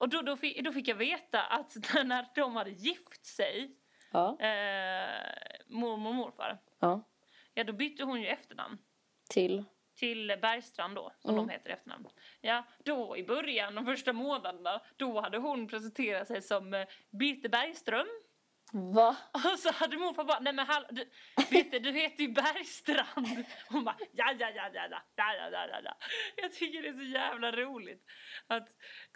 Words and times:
Och 0.00 0.08
då, 0.08 0.22
då, 0.22 0.36
fick, 0.36 0.64
då 0.64 0.72
fick 0.72 0.88
jag 0.88 0.94
veta 0.96 1.42
att 1.42 1.76
när 2.04 2.26
de 2.34 2.56
hade 2.56 2.70
gift 2.70 3.26
sig, 3.26 3.76
Ja. 4.12 4.28
eh, 4.40 5.30
mormor 5.66 6.08
och 6.10 6.14
morfar, 6.14 6.58
Ja. 6.80 7.00
ja 7.54 7.64
då 7.64 7.72
bytte 7.72 8.04
hon 8.04 8.20
ju 8.20 8.26
efternamn. 8.26 8.78
Till. 9.30 9.64
till 9.94 10.38
Bergstrand 10.42 10.94
då, 10.94 11.12
som 11.18 11.30
Mm. 11.30 11.46
de 11.46 11.52
heter 11.52 11.70
i 11.70 11.72
efternamn. 11.72 12.06
Ja, 12.40 12.64
då 12.84 13.16
i 13.16 13.24
början, 13.24 13.74
de 13.74 13.84
första 13.84 14.12
månaderna, 14.12 14.80
då 14.96 15.20
hade 15.20 15.38
hon 15.38 15.68
presenterat 15.68 16.28
sig 16.28 16.42
som 16.42 16.74
eh, 16.74 16.86
Birte 17.10 17.48
Bergström. 17.48 18.06
Va? 18.72 19.16
Och 19.32 19.58
så 19.58 19.72
hade 19.72 19.96
morfar 19.96 20.24
bara, 20.24 20.40
nej 20.40 20.52
men 20.52 20.66
hallå, 20.66 20.86
du, 20.90 21.04
Birte 21.50 21.78
du 21.78 21.92
heter 21.92 22.22
ju 22.22 22.28
Bergstrand. 22.28 23.44
Hon 23.68 23.84
bara, 23.84 23.96
ja 24.12 24.34
ja 24.38 24.50
ja 24.50 24.70
ja 24.74 24.86
ja 24.90 25.02
ja 25.16 25.34
ja 25.36 25.50
ja 25.50 25.66
ja 25.68 25.80
ja. 25.84 25.96
Jag 26.36 26.52
tycker 26.52 26.82
det 26.82 26.88
är 26.88 26.92
så 26.92 27.02
jävla 27.02 27.52
roligt 27.52 28.04
att 28.46 28.68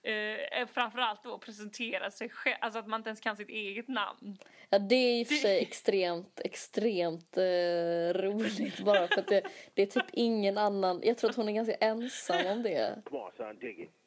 eh, 0.02 0.66
framförallt 0.66 1.24
då 1.24 1.38
presentera 1.38 2.10
sig 2.10 2.28
själv, 2.28 2.56
alltså 2.60 2.78
att 2.78 2.86
man 2.86 3.00
inte 3.00 3.08
ens 3.08 3.20
kan 3.20 3.36
sitt 3.36 3.48
eget 3.48 3.88
namn. 3.88 4.38
Ja, 4.70 4.78
det 4.78 4.94
är 4.94 5.20
i 5.20 5.22
och 5.24 5.28
för 5.28 5.34
sig 5.34 5.62
extremt, 5.62 6.40
extremt 6.44 7.36
eh, 7.36 8.22
roligt 8.22 8.80
bara 8.80 9.08
för 9.08 9.18
att 9.18 9.28
det, 9.28 9.42
det 9.74 9.82
är 9.82 9.86
typ 9.86 10.10
ingen 10.12 10.58
annan, 10.58 11.00
jag 11.04 11.18
tror 11.18 11.30
att 11.30 11.36
hon 11.36 11.48
är 11.48 11.52
ganska 11.52 11.74
ensam 11.74 12.46
om 12.46 12.62
det. 12.62 13.02
Come 13.04 13.22
on, 13.22 13.32
son, 13.36 13.58
dig 13.58 13.82
it. 13.82 14.03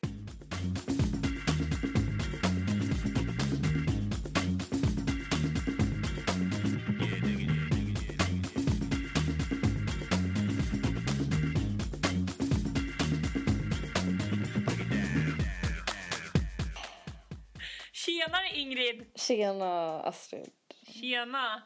Tjenare 18.17 18.49
Ingrid! 18.53 19.05
Tjena 19.16 20.02
Astrid. 20.02 20.52
Tjena! 20.88 21.61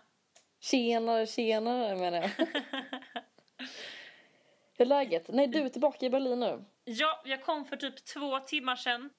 Tjenare, 0.60 1.28
tjenare 1.28 1.96
menar 1.96 2.22
jag. 2.22 2.30
Hur 4.78 4.82
är 4.82 4.86
läget? 4.86 5.28
Nej, 5.28 5.48
du 5.48 5.60
är 5.60 5.70
tillbaka 5.70 6.06
i 6.06 6.10
Berlin 6.10 6.40
nu. 6.40 6.66
Ja, 6.84 7.22
jag 7.26 7.44
kom 7.44 7.66
för 7.66 7.76
typ 7.76 8.06
två 8.06 8.40
timmar 8.40 8.76
sedan. 8.76 9.10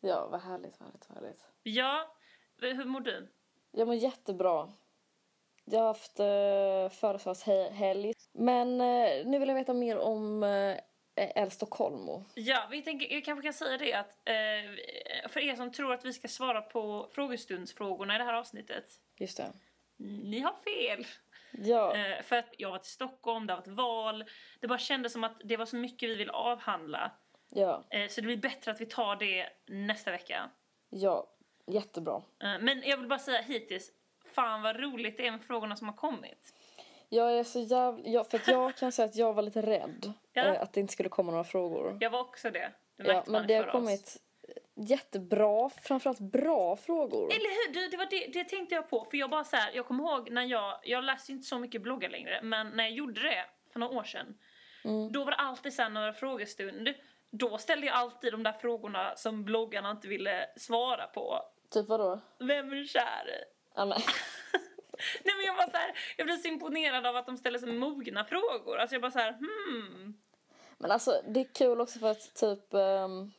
Ja, 0.00 0.28
vad 0.28 0.40
härligt, 0.40 0.80
vad 0.80 0.88
härligt, 0.88 1.08
vad 1.08 1.18
härligt. 1.18 1.44
Ja, 1.62 2.16
hur 2.60 2.84
mår 2.84 3.00
du? 3.00 3.28
Jag 3.70 3.86
mår 3.86 3.96
jättebra. 3.96 4.72
Jag 5.64 5.80
har 5.80 5.86
haft 5.86 6.20
uh, 6.20 6.98
födelsedagshelg. 7.00 8.12
Men 8.32 8.80
eh, 8.80 9.26
nu 9.26 9.38
vill 9.38 9.48
jag 9.48 9.56
veta 9.56 9.74
mer 9.74 9.98
om 9.98 10.42
uh, 10.42 10.76
El 11.28 11.50
Stockholmo. 11.50 12.24
Ja, 12.34 12.68
vi 12.70 12.82
tänker, 12.82 13.14
jag 13.14 13.24
kanske 13.24 13.42
kan 13.42 13.52
säga 13.52 13.78
det 13.78 13.92
att 13.94 14.10
eh, 14.24 15.28
för 15.30 15.40
er 15.40 15.56
som 15.56 15.72
tror 15.72 15.92
att 15.92 16.04
vi 16.04 16.12
ska 16.12 16.28
svara 16.28 16.62
på 16.62 17.08
frågestundsfrågorna 17.14 18.14
i 18.14 18.18
det 18.18 18.24
här 18.24 18.34
avsnittet. 18.34 18.84
Just 19.18 19.36
det. 19.36 19.52
Ni 19.96 20.40
har 20.40 20.52
fel! 20.64 21.06
Ja, 21.52 21.96
Eh, 21.96 22.22
för 22.22 22.36
att 22.36 22.54
jag 22.58 22.70
varit 22.70 22.86
i 22.86 22.88
Stockholm, 22.88 23.46
det 23.46 23.52
har 23.52 23.58
varit 23.60 23.68
val. 23.68 24.24
Det 24.60 24.66
bara 24.68 24.78
kändes 24.78 25.12
som 25.12 25.24
att 25.24 25.40
det 25.44 25.56
var 25.56 25.66
så 25.66 25.76
mycket 25.76 26.08
vi 26.10 26.14
vill 26.14 26.30
avhandla. 26.30 27.10
ja, 27.50 27.84
Eh, 27.90 28.08
så 28.08 28.20
det 28.20 28.26
blir 28.26 28.36
bättre 28.36 28.70
att 28.70 28.80
vi 28.80 28.86
tar 28.86 29.16
det 29.16 29.48
nästa 29.66 30.10
vecka. 30.10 30.50
ja. 30.90 31.26
Jättebra. 31.66 32.22
Eh, 32.42 32.58
men 32.60 32.82
jag 32.84 32.96
vill 32.96 33.08
bara 33.08 33.18
säga 33.18 33.42
hittills, 33.42 33.90
fan 34.34 34.62
vad 34.62 34.80
roligt 34.80 35.16
det 35.16 35.26
är 35.26 35.30
med 35.30 35.42
frågorna 35.42 35.76
som 35.76 35.88
har 35.88 35.94
kommit. 35.96 36.54
Jag 37.12 37.38
är 37.38 37.44
så 37.44 37.60
jävla... 37.60 38.00
Ja, 38.08 38.24
för 38.24 38.38
att 38.38 38.48
jag 38.48 38.76
kan 38.76 38.92
säga 38.92 39.06
att 39.06 39.16
jag 39.16 39.32
var 39.32 39.42
lite 39.42 39.62
rädd 39.62 40.12
Ja. 40.32 40.42
eh, 40.42 40.62
att 40.62 40.72
det 40.72 40.80
inte 40.80 40.92
skulle 40.92 41.08
komma 41.08 41.30
några 41.32 41.44
frågor. 41.44 41.98
Jag 42.00 42.10
var 42.10 42.20
också 42.20 42.50
det. 42.50 42.72
Det 42.96 43.12
Ja, 43.12 43.24
men 43.26 43.44
i 43.44 43.46
det 43.46 43.54
har 43.54 43.66
kommit 43.70 44.16
jättebra, 44.74 45.70
framförallt 45.82 46.20
bra 46.20 46.76
frågor. 46.76 47.24
Eller 47.24 47.66
hur? 47.68 47.74
Du, 47.74 47.88
det, 47.88 47.96
var 47.96 48.06
det, 48.10 48.26
det 48.32 48.44
tänkte 48.44 48.74
jag 48.74 48.90
på. 48.90 49.04
För 49.04 49.16
jag 49.16 49.30
bara 49.30 49.44
så 49.44 49.56
här, 49.56 49.72
jag 49.74 49.86
kommer 49.86 50.04
ihåg 50.04 50.30
när 50.30 50.44
jag, 50.44 50.78
jag 50.82 51.04
läser 51.04 51.32
inte 51.32 51.46
så 51.46 51.58
mycket 51.58 51.82
bloggar 51.82 52.08
längre, 52.10 52.40
men 52.42 52.68
när 52.68 52.84
jag 52.84 52.92
gjorde 52.92 53.20
det 53.22 53.44
för 53.72 53.80
några 53.80 53.98
år 53.98 54.04
sedan, 54.04 54.38
Mm. 54.84 55.12
då 55.12 55.24
var 55.24 55.30
det 55.30 55.36
alltid 55.36 55.78
här 55.78 55.88
när 55.90 56.00
det 56.00 56.06
var 56.06 56.12
frågestund, 56.12 56.88
då 57.30 57.58
ställde 57.58 57.86
jag 57.86 57.96
alltid 57.96 58.32
de 58.32 58.42
där 58.42 58.52
frågorna 58.52 59.16
som 59.16 59.44
bloggarna 59.44 59.90
inte 59.90 60.08
ville 60.08 60.46
svara 60.56 61.06
på. 61.06 61.42
Typ 61.70 61.88
vadå? 61.88 62.20
Vem 62.38 62.72
är 62.72 62.84
kär? 62.84 63.30
Ja, 63.74 63.84
men, 63.84 63.98
Nej 65.24 65.34
men 65.36 65.46
jag 65.46 65.54
var 65.54 65.70
så 65.70 65.76
här, 65.76 65.98
jag 66.16 66.26
blev 66.26 66.36
så 66.36 66.48
imponerad 66.48 67.06
av 67.06 67.16
att 67.16 67.26
de 67.26 67.36
ställer 67.36 67.58
så 67.58 67.66
mogna 67.66 68.24
frågor. 68.24 68.78
Alltså 68.78 68.94
jag 68.94 69.02
bara 69.02 69.10
så 69.10 69.18
här, 69.18 69.32
hmm. 69.32 70.14
men 70.78 70.90
alltså 70.90 71.22
det 71.28 71.40
är 71.40 71.54
kul 71.54 71.80
också 71.80 71.98
för 71.98 72.10
att 72.10 72.34
typ... 72.34 72.74
ehm, 72.74 73.32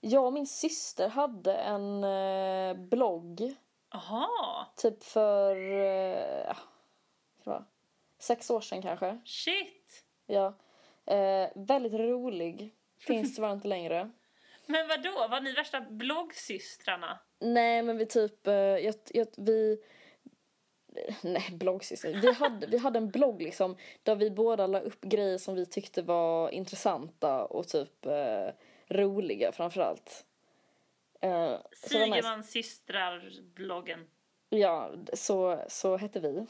jag 0.00 0.24
och 0.24 0.32
min 0.32 0.46
syster 0.46 1.08
hade 1.08 1.54
en 1.54 2.04
eh, 2.04 2.74
blogg 2.74 3.56
Aha, 3.96 4.66
typ 4.76 5.04
för... 5.04 5.56
Uh, 5.56 6.46
ja, 6.46 6.56
vad 7.44 7.44
det 7.44 7.50
vara, 7.50 7.64
sex 8.18 8.50
år 8.50 8.60
sedan 8.60 8.82
kanske. 8.82 9.18
shit. 9.24 10.04
Ja. 10.26 10.54
Eh, 11.06 11.48
väldigt 11.54 11.92
rolig. 11.92 12.74
Finns 12.98 13.36
tyvärr 13.36 13.52
inte 13.52 13.68
längre. 13.68 14.10
Men 14.66 14.88
vad 14.88 15.02
då? 15.02 15.28
var 15.28 15.40
ni 15.40 15.52
värsta 15.52 15.80
bloggsystrarna? 15.80 17.18
Nej, 17.40 17.82
men 17.82 17.98
vi 17.98 18.06
typ... 18.06 18.46
eh, 18.46 18.54
jag, 18.54 18.94
jag, 19.08 19.26
vi... 19.36 19.78
Nej, 21.22 21.48
bloggsyster. 21.52 22.14
Vi 22.14 22.32
hade, 22.32 22.66
vi 22.66 22.78
hade 22.78 22.98
en 22.98 23.10
blogg 23.10 23.42
liksom 23.42 23.76
där 24.02 24.16
vi 24.16 24.30
båda 24.30 24.66
la 24.66 24.80
upp 24.80 25.00
grejer 25.00 25.38
som 25.38 25.54
vi 25.54 25.66
tyckte 25.66 26.02
var 26.02 26.50
intressanta 26.50 27.44
och 27.44 27.68
typ 27.68 28.06
eh, 28.06 28.48
roliga 28.88 29.52
framförallt. 29.52 30.26
Uh, 31.24 31.58
Sigemans 31.72 32.50
systrar-bloggen. 32.50 34.06
Ja, 34.56 34.92
så, 35.12 35.64
så 35.68 35.96
hette 35.96 36.20
vi. 36.20 36.46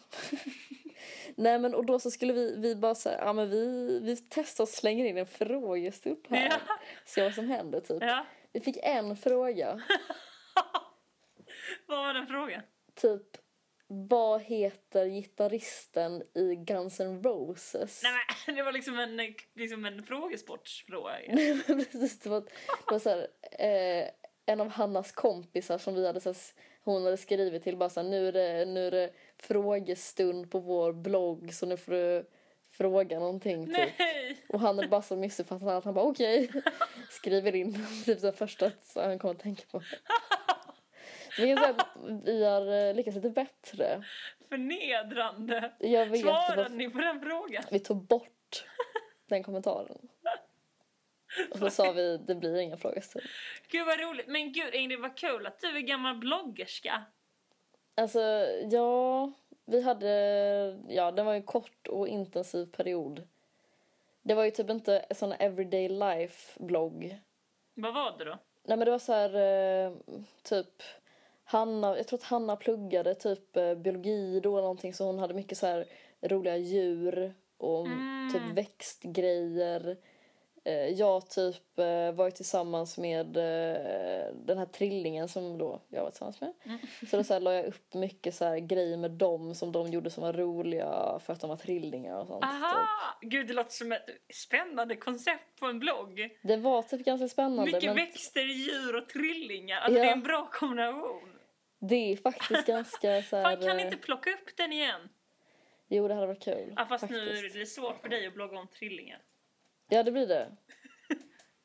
Nej 1.35 1.59
men 1.59 1.75
och 1.75 1.87
då 1.87 1.99
så 1.99 2.11
skulle 2.11 2.33
vi, 2.33 2.57
vi 2.57 2.77
bara 2.77 2.95
säga, 2.95 3.19
ja 3.19 3.33
men 3.33 3.51
vi, 3.51 4.01
vi 4.03 4.17
testar 4.17 4.65
och 4.65 4.69
slänger 4.69 5.05
in 5.05 5.17
en 5.17 5.27
frågestund 5.27 6.27
här. 6.29 6.49
Ja. 6.51 6.59
Se 7.05 7.23
vad 7.23 7.35
som 7.35 7.49
händer 7.49 7.81
typ. 7.81 8.03
Ja, 8.03 8.27
Vi 8.53 8.61
fick 8.61 8.77
en 8.83 9.17
fråga. 9.17 9.75
vad 11.87 11.99
var 11.99 12.15
den 12.15 12.27
frågan? 12.27 12.63
Typ, 12.95 13.37
vad 13.89 14.43
heter 14.43 15.07
gitarristen 15.07 16.23
i 16.35 16.55
Guns 16.55 17.01
N' 17.01 17.23
Roses? 17.23 18.03
Nej 18.03 18.13
men 18.47 18.55
det 18.57 18.63
var 18.63 18.73
liksom 18.73 18.99
en, 18.99 19.35
liksom 19.55 19.85
en 19.85 20.03
frågesportsfråga. 20.03 21.19
Precis, 21.67 22.19
det 22.19 22.29
var, 22.29 22.41
det 22.41 22.91
var 22.91 22.99
så 22.99 23.11
här, 23.11 23.27
eh, 23.59 24.09
en 24.47 24.61
av 24.61 24.69
Hannas 24.69 25.13
kompisar 25.13 25.79
som 25.79 25.95
vi 25.95 26.07
hade 26.07 26.21
så 26.21 26.29
här, 26.29 26.37
hon 26.93 27.05
hade 27.05 27.17
skrivit 27.17 27.63
till 27.63 27.77
bara 27.77 27.91
så 27.91 28.01
här, 28.01 28.09
nu 28.09 28.29
är 28.29 28.33
det, 28.33 28.65
nu 28.65 28.87
är 28.87 28.91
det 28.91 29.11
frågestund 29.37 30.51
på 30.51 30.59
vår 30.59 30.93
blogg 30.93 31.55
så 31.55 31.67
nu 31.67 31.77
får 31.77 31.93
du 31.93 32.27
fråga 32.71 33.19
någonting 33.19 33.67
typ. 33.67 33.77
Nej! 33.99 34.37
Och 34.49 34.61
han 34.61 34.77
hade 34.77 34.89
bara 34.89 35.03
så 35.03 35.17
missuppfattat 35.17 35.69
allt. 35.69 35.85
Han 35.85 35.95
bara 35.95 36.05
okej. 36.05 36.51
Skriver 37.11 37.55
in 37.55 37.87
typ 38.05 38.21
det 38.21 38.33
första 38.33 38.71
som 38.83 39.03
han 39.03 39.19
kommer 39.19 39.35
att 39.35 39.41
tänka 39.41 39.63
på. 39.71 39.83
Så 41.37 41.43
vi 41.43 41.49
kan 41.49 41.59
säga 41.59 41.75
att 41.79 41.89
vi 42.25 42.45
har 42.45 42.89
eh, 42.89 42.95
lyckats 42.95 43.15
lite 43.15 43.31
bättre. 43.31 44.05
Förnedrande. 44.49 45.73
Jag 45.79 46.07
vet 46.07 46.21
Svarade 46.21 46.69
ni 46.69 46.91
på 46.91 46.99
den 46.99 47.21
frågan? 47.21 47.65
Vi 47.71 47.79
tog 47.79 48.07
bort 48.07 48.65
den 49.29 49.43
kommentaren. 49.43 49.99
Och 51.51 51.59
så 51.59 51.71
sa 51.71 51.93
vi 51.93 52.19
det 52.19 52.35
blir 52.35 52.57
inga 52.57 52.77
frågestund. 52.77 53.25
Gud 53.69 53.87
vad 53.87 54.01
roligt. 54.01 54.29
Men 54.29 54.53
gud 54.53 54.75
Ingrid 54.75 55.01
vad 55.01 55.17
kul 55.17 55.47
att 55.47 55.61
du 55.61 55.67
är 55.67 55.81
gammal 55.81 56.17
bloggerska. 56.17 57.05
Alltså 57.95 58.21
ja, 58.71 59.33
vi 59.65 59.83
hade, 59.83 60.09
ja 60.89 61.13
det 61.13 61.23
var 61.23 61.35
en 61.35 61.43
kort 61.43 61.89
och 61.89 62.09
intensiv 62.09 62.67
period. 62.67 63.29
Det 64.23 64.35
var 64.35 64.45
ju 64.45 64.51
typ 64.51 64.71
inte 64.71 65.07
sån 65.11 65.33
everyday 65.33 65.89
life 65.89 66.65
blogg. 66.65 67.19
Vad 67.75 67.95
var 67.95 68.19
det 68.19 68.25
då? 68.25 68.39
Nej 68.65 68.77
men 68.77 68.85
det 68.85 68.91
var 68.91 68.99
så 68.99 69.13
här 69.13 69.35
eh, 69.35 69.93
typ 70.43 70.83
Hanna, 71.45 71.97
jag 71.97 72.07
tror 72.07 72.19
att 72.19 72.25
Hanna 72.25 72.57
pluggade 72.57 73.15
typ 73.15 73.57
eh, 73.57 73.75
biologi 73.75 74.41
då 74.41 74.53
eller 74.53 74.63
någonting 74.63 74.95
så 74.95 75.05
hon 75.05 75.19
hade 75.19 75.35
mycket 75.35 75.59
så 75.59 75.67
här 75.67 75.85
roliga 76.23 76.57
djur 76.57 77.35
och 77.59 77.87
typ 78.33 78.43
växtgrejer. 78.55 79.97
Eh, 80.67 80.89
jag 80.89 81.31
typ 81.31 81.79
eh, 81.79 82.13
var 82.13 82.25
ju 82.25 82.31
tillsammans 82.31 82.99
med 82.99 83.37
eh, 83.37 84.35
den 84.35 84.59
här 84.59 84.67
trillingen 84.67 85.29
som 85.29 85.59
då 85.59 85.81
jag 85.89 86.03
var 86.03 86.11
tillsammans 86.11 86.41
med. 86.41 86.53
Så 87.11 87.17
då 87.17 87.25
så 87.25 87.33
här, 87.33 87.41
la 87.41 87.55
jag 87.55 87.67
upp 87.67 87.95
mycket 87.95 88.35
så 88.35 88.45
här 88.45 88.59
grejer 88.59 88.97
med 88.97 89.11
dem 89.11 89.55
som 89.55 89.73
de 89.73 89.91
gjorde 89.91 90.11
som 90.11 90.23
var 90.23 90.33
roliga 90.33 91.19
för 91.25 91.33
att 91.33 91.41
de 91.41 91.51
var 91.51 91.57
trillingar 91.57 92.21
och 92.21 92.27
sånt. 92.27 92.43
Typ. 92.43 92.51
Aha! 92.51 92.87
Gud 93.21 93.47
det 93.47 93.53
låter 93.53 93.71
som 93.71 93.93
ett 93.93 94.09
spännande 94.35 94.97
koncept 94.97 95.61
på 95.61 95.67
en 95.67 95.79
blogg. 95.79 96.39
Det 96.43 96.57
var 96.57 96.83
typ 96.83 97.05
ganska 97.05 97.29
spännande 97.29 97.73
Mycket 97.73 97.85
men 97.85 97.95
växter, 97.95 98.45
djur 98.45 98.97
och 98.97 99.09
trillingar. 99.09 99.81
Alltså 99.81 99.99
Ja. 99.99 100.05
det 100.05 100.11
är 100.11 100.13
en 100.13 100.23
bra 100.23 100.51
kombination. 100.53 101.39
det 101.81 102.13
är 102.13 102.17
faktiskt 102.17 102.67
ganska 102.67 103.23
så 103.31 103.37
här, 103.37 103.43
Fan 103.43 103.67
kan 103.67 103.81
inte 103.81 103.97
plocka 103.97 104.31
upp 104.31 104.57
den 104.57 104.73
igen? 104.73 105.09
Jo 105.89 106.09
det 106.09 106.15
hade 106.15 106.27
varit 106.27 106.45
kul. 106.45 106.73
Ja 106.77 106.87
fast 106.87 107.11
nu 107.11 107.27
faktiskt. 107.31 107.55
är 107.55 107.59
det 107.59 107.67
svårt 107.67 108.01
för 108.01 108.09
dig 108.09 108.27
att 108.27 108.35
blogga 108.35 108.59
om 108.59 108.69
trillingar. 108.69 109.19
Ja, 109.89 110.03
det 110.03 110.13
blir 110.13 110.27
det. 110.27 110.57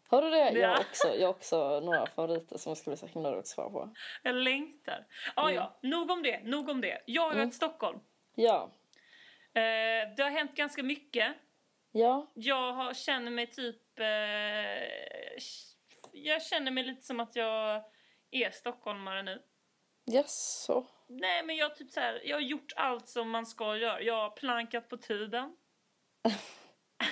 Har 0.08 0.22
du 0.22 0.30
det? 0.30 0.38
Jag 0.38 0.56
Ja. 0.56 0.68
har 0.68 0.80
också, 0.80 1.08
jag 1.14 1.26
har 1.26 1.34
också 1.34 1.80
några 1.80 2.06
favoriter 2.06 2.58
som 2.58 2.70
jag 2.70 2.78
skulle 2.78 2.96
säga 2.96 3.12
himla 3.12 3.32
roligt 3.32 3.46
svara 3.46 3.70
på. 3.70 3.94
Jag 4.22 4.34
längtar. 4.34 5.06
Ah, 5.34 5.50
ja, 5.50 5.78
nog 5.82 6.10
om 6.10 6.22
det, 6.22 6.40
nog 6.44 6.68
om 6.68 6.80
det. 6.80 7.02
Jag 7.06 7.22
har 7.22 7.34
varit 7.34 7.48
i 7.48 7.56
Stockholm. 7.56 8.00
Ja. 8.34 8.70
Eh, 9.54 10.14
det 10.16 10.22
har 10.22 10.30
hänt 10.30 10.54
ganska 10.54 10.82
mycket. 10.82 11.34
Ja. 11.92 12.30
Jag 12.34 12.72
har, 12.72 12.94
känner 12.94 13.30
mig 13.30 13.46
typ... 13.46 13.98
Eh, 14.00 14.06
jag 16.12 16.42
känner 16.42 16.70
mig 16.70 16.84
lite 16.84 17.02
som 17.02 17.20
att 17.20 17.36
jag 17.36 17.84
är 18.30 18.50
stockholmare 18.50 19.22
nu. 19.22 19.42
Jaså? 20.04 20.86
Nej, 21.08 21.42
men 21.42 21.56
jag, 21.56 21.76
typ 21.76 21.90
så 21.90 22.00
här, 22.00 22.20
jag 22.24 22.36
har 22.36 22.40
gjort 22.40 22.72
allt 22.76 23.08
som 23.08 23.30
man 23.30 23.46
ska 23.46 23.76
göra. 23.76 24.02
Jag 24.02 24.14
har 24.14 24.30
plankat 24.30 24.88
på 24.88 24.96
tuben. 24.96 25.56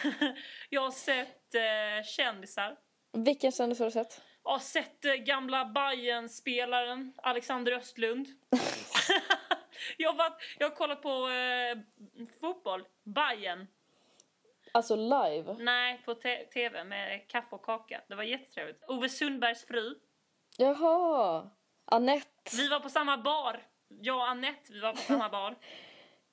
jag 0.70 0.80
har 0.82 0.90
sett 0.90 1.54
eh, 1.54 2.04
kändisar. 2.06 2.76
Vilken 3.14 3.52
kändis 3.52 3.78
har 3.78 3.86
du 3.86 3.92
sett? 3.92 4.20
Jag 4.44 4.50
har 4.50 4.58
sett 4.58 5.04
eh, 5.04 5.12
gamla 5.14 5.64
bayern 5.64 6.28
spelaren 6.28 7.12
Alexander 7.16 7.72
Östlund. 7.72 8.26
jag, 9.96 10.10
har 10.12 10.16
varit, 10.18 10.42
jag 10.58 10.68
har 10.70 10.76
kollat 10.76 11.02
på 11.02 11.28
eh, 11.28 11.78
fotboll. 12.40 12.84
Bayern. 13.04 13.66
Alltså 14.72 14.96
live? 14.96 15.56
Nej, 15.58 16.02
på 16.04 16.14
te- 16.14 16.44
tv 16.44 16.84
med 16.84 17.28
kaffe 17.28 17.54
och 17.54 17.64
kaka. 17.64 18.00
Det 18.08 18.14
var 18.14 18.22
jättetrevligt. 18.24 18.82
Ove 18.88 19.08
Sundbergs 19.08 19.64
fru. 19.66 19.94
Jaha! 20.56 21.50
Annette. 21.84 22.56
Vi 22.56 22.68
var 22.68 22.80
på 22.80 22.88
samma 22.88 23.16
bar. 23.18 23.66
Jag 23.88 24.16
och 24.16 24.28
Annette, 24.28 24.72
vi 24.72 24.80
var 24.80 24.92
på 24.92 24.98
samma 24.98 25.28
bar. 25.28 25.56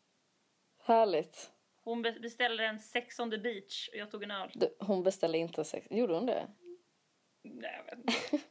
Härligt. 0.86 1.52
Hon 1.84 2.02
be- 2.02 2.20
beställde 2.20 2.66
en 2.66 2.80
sex 2.80 3.20
on 3.20 3.32
the 3.32 3.38
beach 3.38 3.90
och 3.90 3.96
jag 3.98 4.12
tog 4.12 4.24
en 4.24 4.32
öl. 4.32 4.50
Du, 4.54 4.76
hon 4.80 5.04
beställde 5.04 5.38
inte 5.38 5.64
sex. 5.64 5.88
Gjorde 5.90 6.14
hon 6.14 6.26
det? 6.26 6.48
Nej, 7.44 7.76
jag 7.78 7.84
vet 7.98 8.00
inte. 8.00 8.46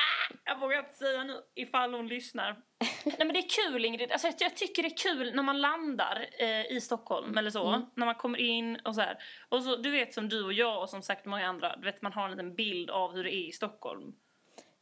Ah, 0.00 0.34
jag 0.44 0.60
vågar 0.60 0.78
inte 0.78 0.94
säga 0.94 1.24
nu 1.24 1.42
ifall 1.54 1.94
hon 1.94 2.08
lyssnar. 2.08 2.62
Nej 3.04 3.16
men 3.18 3.32
det 3.32 3.38
är 3.38 3.70
kul 3.70 3.84
Ingrid. 3.84 4.12
Alltså, 4.12 4.28
jag, 4.38 4.56
tycker 4.56 4.82
det 4.82 4.88
är 4.88 4.96
kul 4.96 5.34
när 5.34 5.42
man 5.42 5.60
landar 5.60 6.26
eh, 6.38 6.66
i 6.66 6.80
Stockholm 6.80 7.38
eller 7.38 7.50
så. 7.50 7.82
När 7.94 8.06
man 8.06 8.14
kommer 8.14 8.38
in 8.38 8.76
och 8.76 8.94
så 8.94 9.00
här. 9.00 9.18
Och 9.48 9.62
så, 9.62 9.76
du 9.76 9.90
vet 9.90 10.14
som 10.14 10.28
du 10.28 10.44
och 10.44 10.52
jag 10.52 10.82
och 10.82 10.90
som 10.90 11.02
sagt 11.02 11.24
många 11.24 11.48
andra. 11.48 11.76
Du 11.76 11.84
vet 11.84 12.02
man 12.02 12.12
har 12.12 12.24
en 12.24 12.30
liten 12.30 12.54
bild 12.54 12.90
av 12.90 13.12
hur 13.14 13.24
det 13.24 13.34
är 13.34 13.48
i 13.48 13.52
Stockholm. 13.52 14.14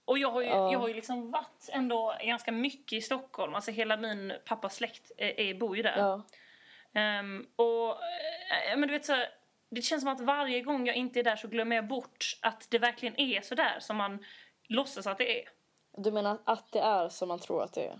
Och 0.04 0.18
jag 0.18 0.30
har 0.30 0.42
ju, 0.42 0.48
Ja. 0.48 0.72
jag 0.72 0.78
har 0.78 0.88
ju 0.88 0.94
liksom 0.94 1.30
varit 1.30 1.68
ändå 1.72 2.16
ganska 2.22 2.52
mycket 2.52 2.92
i 2.92 3.00
Stockholm. 3.00 3.54
Alltså 3.54 3.70
hela 3.70 3.96
min 3.96 4.32
pappas 4.44 4.76
släkt 4.76 5.12
är, 5.16 5.40
är, 5.40 5.54
bor 5.54 5.76
ju 5.76 5.82
där. 5.82 5.98
Ja. 5.98 6.22
Ehm, 7.00 7.46
och 7.56 7.90
eh, 7.90 8.76
men 8.76 8.88
du 8.88 8.92
vet 8.94 9.04
så 9.04 9.12
här, 9.12 9.28
det 9.76 9.82
känns 9.82 10.02
som 10.02 10.12
att 10.12 10.20
varje 10.20 10.60
gång 10.60 10.86
jag 10.86 10.96
inte 10.96 11.18
är 11.18 11.24
där 11.24 11.36
så 11.36 11.48
glömmer 11.48 11.76
jag 11.76 11.86
bort 11.86 12.38
att 12.42 12.66
det 12.70 12.78
verkligen 12.78 13.20
är 13.20 13.40
så 13.40 13.54
där 13.54 13.80
som 13.80 13.96
man 13.96 14.24
låtsas 14.68 15.06
att 15.06 15.18
det 15.18 15.42
är. 15.42 15.48
Du 15.96 16.10
menar 16.10 16.38
att 16.44 16.72
det 16.72 16.78
är 16.78 17.08
som 17.08 17.28
man 17.28 17.38
tror 17.38 17.62
att 17.62 17.72
det 17.72 17.86
är? 17.86 17.98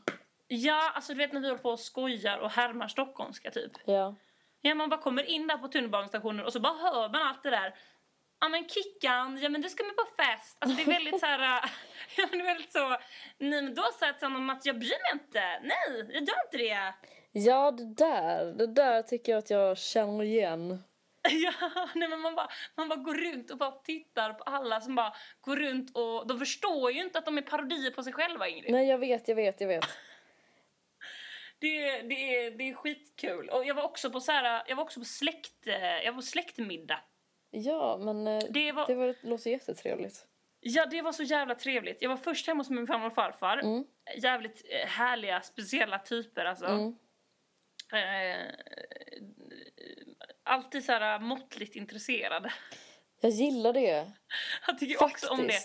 Ja, 0.48 0.92
alltså 0.94 1.12
du 1.12 1.18
vet 1.18 1.32
när 1.32 1.40
vi 1.40 1.48
håller 1.48 1.62
på 1.62 1.70
och 1.70 1.80
skojar 1.80 2.38
och 2.38 2.50
härmar 2.50 2.88
stockholmska 2.88 3.50
typ. 3.50 3.72
Ja. 3.84 4.14
Ja, 4.60 4.74
man 4.74 4.88
bara 4.88 5.00
kommer 5.00 5.22
in 5.22 5.46
där 5.46 5.58
på 5.58 5.68
tunnelbanestationen 5.68 6.44
och 6.44 6.52
så 6.52 6.60
bara 6.60 6.72
hör 6.72 7.08
man 7.08 7.22
allt 7.22 7.42
det 7.42 7.50
där. 7.50 7.74
Ja 8.40 8.48
men 8.48 8.68
Kickan, 8.68 9.38
ja 9.42 9.48
men 9.48 9.62
du 9.62 9.68
ska 9.68 9.84
med 9.84 9.96
på 9.96 10.22
fest. 10.22 10.56
Alltså 10.58 10.76
det 10.76 10.82
är 10.82 10.94
väldigt 10.94 11.20
så 11.20 11.26
här, 11.26 11.40
ja 12.16 12.26
men 12.30 12.38
det 12.38 12.44
är 12.44 12.46
väldigt 12.46 12.72
så, 12.72 12.88
nej 13.38 13.62
men 13.62 13.74
då 13.74 13.82
sa 13.82 14.06
jag 14.06 14.18
till 14.18 14.28
honom 14.28 14.50
att 14.50 14.66
jag 14.66 14.78
bryr 14.78 15.14
mig 15.14 15.22
inte. 15.24 15.60
Nej, 15.62 16.06
jag 16.08 16.22
gör 16.22 16.44
inte 16.44 16.56
det. 16.56 16.94
Ja, 17.32 17.70
det 17.70 17.94
där. 17.94 18.44
Det 18.44 18.66
där 18.66 19.02
tycker 19.02 19.32
jag 19.32 19.38
att 19.38 19.50
jag 19.50 19.78
känner 19.78 20.24
igen. 20.24 20.82
Ja, 21.42 21.52
nej 21.94 22.08
men 22.08 22.20
man 22.20 22.34
bara, 22.34 22.48
man 22.74 22.88
bara 22.88 22.98
går 22.98 23.14
runt 23.14 23.50
och 23.50 23.58
bara 23.58 23.70
tittar 23.70 24.32
på 24.32 24.42
alla 24.44 24.80
som 24.80 24.94
bara 24.94 25.12
går 25.40 25.56
runt 25.56 25.96
och 25.96 26.26
de 26.26 26.38
förstår 26.38 26.92
ju 26.92 27.00
inte 27.00 27.18
att 27.18 27.24
de 27.24 27.38
är 27.38 27.42
parodier 27.42 27.90
på 27.90 28.02
sig 28.02 28.12
själva 28.12 28.48
Ingrid. 28.48 28.72
Nej, 28.72 28.88
jag 28.88 28.98
vet, 28.98 29.28
jag 29.28 29.34
vet, 29.36 29.60
jag 29.60 29.68
vet. 29.68 29.84
Det, 31.58 31.88
är- 31.88 32.02
det, 32.02 32.14
är, 32.36 32.50
det 32.50 32.64
är 32.68 32.74
skitkul. 32.74 33.48
Och 33.48 33.64
jag 33.64 33.74
var 33.74 33.82
också 33.82 34.10
på 34.10 34.20
så 34.20 34.32
här, 34.32 34.62
jag 34.68 34.76
var 34.76 34.82
också 34.84 35.00
på 35.00 35.04
släkt, 35.04 35.66
jag 36.04 36.12
var 36.12 36.16
på 36.18 36.22
släktmiddag. 36.22 37.00
Ja, 37.50 37.98
men 38.00 38.26
eh, 38.26 38.38
Det 38.50 38.72
var, 38.72 38.86
det 38.86 38.94
var, 38.94 39.14
låter 39.20 39.50
jättetrevligt. 39.50 40.26
ja, 40.60 40.86
det 40.86 41.02
var 41.02 41.12
så 41.12 41.22
jävla 41.22 41.54
trevligt. 41.54 42.02
Jag 42.02 42.08
var 42.08 42.16
först 42.16 42.46
hemma 42.46 42.60
hos 42.60 42.70
min 42.70 42.86
farmor 42.86 43.06
och 43.06 43.14
farfar. 43.14 43.58
Mm. 43.58 43.84
Jävligt 44.16 44.62
eh, 44.70 44.88
härliga, 44.88 45.40
speciella 45.42 45.98
typer 45.98 46.44
alltså. 46.44 46.66
Mm. 46.66 46.96
Eh, 47.92 48.52
alltid 50.46 50.84
så 50.84 50.92
här 50.92 51.18
måttligt 51.18 51.76
intresserade. 51.76 52.52
Jag 53.20 53.30
gillar 53.30 53.72
det. 53.72 54.12
Jag 54.66 54.78
tycker 54.78 54.98
Faktiskt. 54.98 55.24
också 55.30 55.42
om 55.42 55.46
det. 55.46 55.60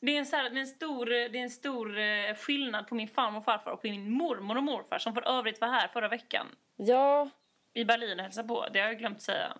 Det 0.00 0.12
är, 0.14 0.18
en 0.18 0.26
så 0.26 0.36
här, 0.36 0.50
det, 0.50 0.56
är 0.58 0.60
en 0.60 0.66
stor, 0.66 1.06
det 1.06 1.38
är 1.38 1.42
en 1.42 1.50
stor 1.50 1.98
eh, 1.98 2.34
skillnad 2.34 2.86
på 2.88 2.94
min 2.94 3.08
farmor 3.08 3.38
och 3.38 3.44
farfar 3.44 3.70
och 3.70 3.80
på 3.82 3.86
min 3.88 4.10
mormor 4.10 4.56
och 4.56 4.62
morfar 4.62 4.98
som 4.98 5.14
för 5.14 5.28
övrigt 5.28 5.60
var 5.60 5.68
här 5.68 5.88
förra 5.88 6.08
veckan 6.08 6.46
Ja, 6.76 7.30
i 7.74 7.84
Berlin 7.84 8.18
och 8.18 8.24
hälsade 8.24 8.48
på. 8.48 8.66
Det 8.72 8.80
har 8.80 8.86
jag 8.86 8.98
glömt 8.98 9.22
säga. 9.22 9.56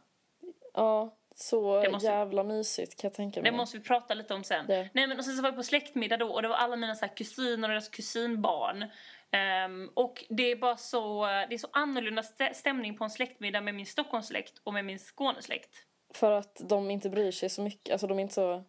ja. 0.75 1.17
Så 1.37 1.91
måste- 1.93 2.09
jävla 2.09 2.43
mysigt 2.45 3.01
kan 3.01 3.09
jag 3.09 3.15
tänka 3.15 3.43
mig. 3.43 3.51
Det 3.51 3.57
måste 3.57 3.79
vi 3.79 3.85
prata 3.85 4.15
lite 4.15 4.35
om 4.35 4.45
sen. 4.45 4.67
Det. 4.67 4.89
Nej, 4.93 5.07
men 5.07 5.19
och 5.19 5.25
sen 5.25 5.37
så 5.37 5.43
var 5.43 5.49
jag 5.49 5.57
på 5.57 5.63
släktmiddag 5.63 6.17
då 6.17 6.29
och 6.33 6.43
det 6.43 6.49
var 6.49 6.57
alla 6.57 6.77
mina 6.77 6.95
så 6.95 7.07
här 7.07 7.17
kusiner 7.17 7.69
och 7.69 7.73
deras 7.73 7.89
kusinbarn. 7.89 8.85
Ehm, 9.35 9.91
och 9.95 10.25
det 10.29 10.51
är 10.53 10.57
bara 10.57 10.77
så, 10.77 11.27
det 11.27 11.55
är 11.55 11.59
så 11.59 11.69
annorlunda 11.73 12.23
stä- 12.23 12.53
stämning 12.53 12.97
på 12.99 13.05
en 13.05 13.11
släktmiddag 13.11 13.61
med 13.61 13.75
min 13.75 13.87
Stockholmssläkt 13.87 14.61
och 14.65 14.75
med 14.75 14.85
min 14.85 14.99
Skånesläkt. 14.99 15.71
För 16.15 16.33
att 16.33 16.61
de 16.69 16.91
inte 16.91 17.11
bryr 17.11 17.31
sig 17.31 17.49
så 17.51 17.63
mycket. 17.63 17.93
Alltså 17.93 18.07
de 18.07 18.19
är 18.19 18.23
inte 18.23 18.35
så... 18.35 18.65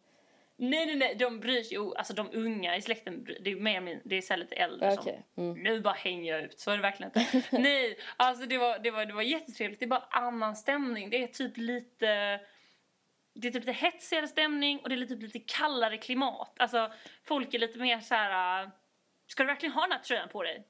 Nej, 0.58 0.86
nej, 0.86 0.96
nej, 0.96 1.16
de 1.16 1.40
bryr 1.40 1.64
sig, 1.64 1.78
alltså 1.78 2.14
de 2.14 2.30
unga 2.34 2.76
i 2.78 2.82
släkten, 2.82 3.28
det 3.42 3.52
är 3.52 3.56
mer 3.56 3.82
min, 3.82 4.02
det 4.04 4.16
är 4.16 4.22
så 4.22 4.36
lite 4.36 4.56
äldre 4.56 4.86
Ja, 4.86 4.96
som. 5.02 5.12
Mm. 5.38 5.64
Nu 5.64 5.82
bara 5.82 5.94
hänger 5.94 6.34
jag 6.34 6.44
ut, 6.44 6.60
så 6.60 6.72
är 6.72 6.76
det 6.76 6.82
verkligen 6.82 7.12
inte. 7.16 7.48
Nej, 7.62 7.98
alltså 8.18 8.46
det 8.46 8.58
var, 8.58 8.80
det, 8.80 8.92
var, 8.92 9.06
det 9.06 9.14
var 9.14 9.22
jättetrevligt. 9.22 9.80
Det 9.80 9.86
är 9.86 9.88
bara 9.88 10.08
annan 10.10 10.56
stämning. 10.56 11.10
Det 11.10 11.24
är 11.24 11.28
typ 11.28 11.58
lite... 11.58 12.40
Det 13.34 13.48
är 13.48 13.52
typ 13.52 13.66
lite 13.66 13.72
hetsigare 13.72 14.28
stämning 14.28 14.80
och 14.80 14.90
det 14.90 14.96
är 14.96 14.98
lite, 14.98 15.16
lite 15.16 15.40
kallare 15.40 15.98
klimat. 15.98 16.54
Alltså 16.60 16.92
folk 17.24 17.54
är 17.54 17.60
lite 17.60 17.80
mer 17.80 18.00
så 18.00 18.16
här... 18.16 18.72
Ska 19.28 19.44
du 19.44 19.48
verkligen 19.48 19.74
ha 19.74 19.82
den 19.82 19.92
här 19.92 20.00
tröjan 20.00 20.30
på 20.30 20.44
dig? 20.44 20.68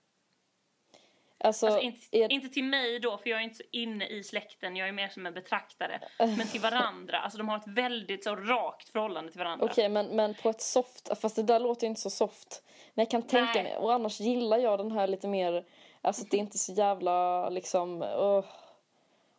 Alltså, 1.37 1.65
Alltså, 1.65 1.81
inte, 1.81 2.17
är, 2.17 2.31
inte 2.31 2.49
till 2.49 2.63
mig 2.63 2.99
då, 2.99 3.17
för 3.17 3.29
jag 3.29 3.39
är 3.39 3.43
inte 3.43 3.55
så 3.55 3.63
inne 3.71 4.07
i 4.07 4.23
släkten. 4.23 4.75
Jag 4.75 4.87
är 4.87 4.91
mer 4.91 5.09
som 5.09 5.25
en 5.25 5.33
betraktare. 5.33 5.99
Men 6.17 6.47
till 6.47 6.61
varandra. 6.61 7.19
Alltså 7.19 7.37
de 7.37 7.49
har 7.49 7.57
ett 7.57 7.67
väldigt 7.67 8.23
så 8.23 8.35
rakt 8.35 8.89
förhållande 8.89 9.31
till 9.31 9.39
varandra. 9.39 9.65
Okej, 9.65 9.89
men, 9.89 10.07
men 10.07 10.33
på 10.33 10.49
ett 10.49 10.61
soft... 10.61 11.21
Fast 11.21 11.35
det 11.35 11.43
där 11.43 11.59
låter 11.59 11.87
ju 11.87 11.89
inte 11.89 12.01
så 12.01 12.09
soft. 12.09 12.63
Men 12.93 13.03
jag 13.03 13.11
kan 13.11 13.21
tänka 13.21 13.53
Nej. 13.53 13.63
mig... 13.63 13.77
Och 13.77 13.93
annars 13.93 14.19
gillar 14.19 14.57
jag 14.57 14.79
den 14.79 14.91
här 14.91 15.07
lite 15.07 15.27
mer... 15.27 15.65
Alltså 16.01 16.25
det 16.31 16.37
är 16.37 16.41
inte 16.41 16.57
så 16.57 16.73
jävla 16.73 17.49
liksom... 17.49 18.01
åh, 18.01 18.45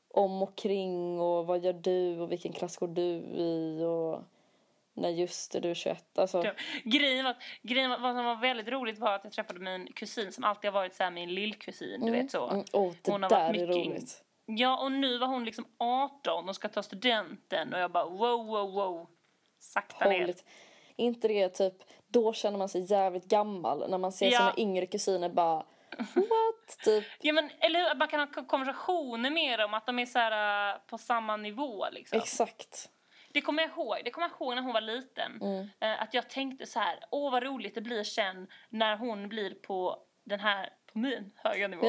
om 0.08 0.42
och 0.42 0.56
kring 0.56 1.20
och 1.20 1.46
vad 1.46 1.64
gör 1.64 1.72
du 1.72 2.20
och 2.20 2.32
vilken 2.32 2.52
klass 2.52 2.76
går 2.76 2.88
du 2.88 3.10
i 3.34 3.82
och... 3.84 4.22
Nej 4.96 5.20
just 5.20 5.52
det, 5.52 5.60
du 5.60 5.70
är 5.70 5.74
21. 5.74 6.18
Alltså, 6.18 6.44
Ja. 6.44 6.52
Grejen 6.84 7.24
var, 7.24 7.36
grejen 7.62 7.90
var, 7.90 7.98
vad 7.98 8.14
som 8.16 8.24
var 8.24 8.36
väldigt 8.36 8.68
roligt 8.68 8.98
var 8.98 9.14
att 9.14 9.24
jag 9.24 9.32
träffade 9.32 9.60
min 9.60 9.92
kusin 9.92 10.32
som 10.32 10.44
alltid 10.44 10.70
har 10.70 10.80
varit 10.80 10.94
så 10.94 11.02
här 11.02 11.10
min 11.10 11.34
lillkusin, 11.34 12.06
du 12.06 12.12
vet 12.12 12.30
så. 12.30 12.48
mm, 12.50 12.64
oh, 12.72 12.92
det 13.02 13.12
Hon 13.12 13.22
har 13.22 13.30
där 13.30 13.46
varit 13.46 13.60
är 13.60 13.66
mycket 13.66 13.86
roligt. 13.86 14.22
Ja, 14.46 14.78
och 14.84 14.92
nu 14.92 15.18
var 15.18 15.26
hon 15.26 15.44
liksom 15.44 15.64
18 15.78 16.48
och 16.48 16.54
ska 16.54 16.68
ta 16.68 16.82
studenten 16.82 17.74
och 17.74 17.80
jag 17.80 17.90
bara 17.90 18.04
wow, 18.04 18.46
wow, 18.46 18.72
wow. 18.72 19.08
Sakta 19.58 20.08
ner. 20.08 20.18
Hålligt. 20.20 20.44
Inte 20.96 21.28
det 21.28 21.48
typ, 21.48 21.74
då 22.06 22.32
känner 22.32 22.58
man 22.58 22.68
sig 22.68 22.92
jävligt 22.92 23.24
gammal 23.28 23.90
när 23.90 23.98
man 23.98 24.12
ser 24.12 24.26
Ja. 24.30 24.38
sina 24.38 24.54
yngre 24.56 24.86
kusiner 24.86 25.28
bara 25.28 25.56
what? 26.14 26.78
Typ, 26.84 27.04
Ja, 27.20 27.32
men 27.32 27.50
eller 27.60 27.78
hur? 27.78 27.94
Man 27.98 28.08
kan 28.08 28.20
ha 28.20 28.44
konversationer 28.46 29.30
med 29.30 29.58
dem, 29.58 29.74
att 29.74 29.86
de 29.86 29.98
är 29.98 30.06
så 30.06 30.18
här 30.18 30.72
äh, 30.74 30.78
på 30.86 30.98
samma 30.98 31.36
nivå 31.36 31.86
liksom. 31.90 32.18
exakt. 32.18 32.90
Det 33.36 33.42
kommer 33.42 33.62
jag 33.62 33.70
ihåg. 33.70 33.96
Det 34.04 34.10
kommer 34.10 34.28
jag 34.28 34.40
ihåg 34.40 34.54
när 34.54 34.62
hon 34.62 34.72
var 34.72 34.80
liten. 34.80 35.38
Mm. 35.42 35.68
Eh, 35.80 36.02
att 36.02 36.14
jag 36.14 36.30
tänkte 36.30 36.66
så 36.66 36.78
här, 36.78 36.98
åh 37.10 37.32
vad 37.32 37.42
roligt 37.42 37.74
det 37.74 37.80
blir 37.80 38.04
sen 38.04 38.48
när 38.68 38.96
hon 38.96 39.28
blir 39.28 39.54
på 39.54 39.98
den 40.24 40.40
här, 40.40 40.70
på 40.92 40.98
min 40.98 41.32
höga 41.36 41.68
nivå. 41.68 41.86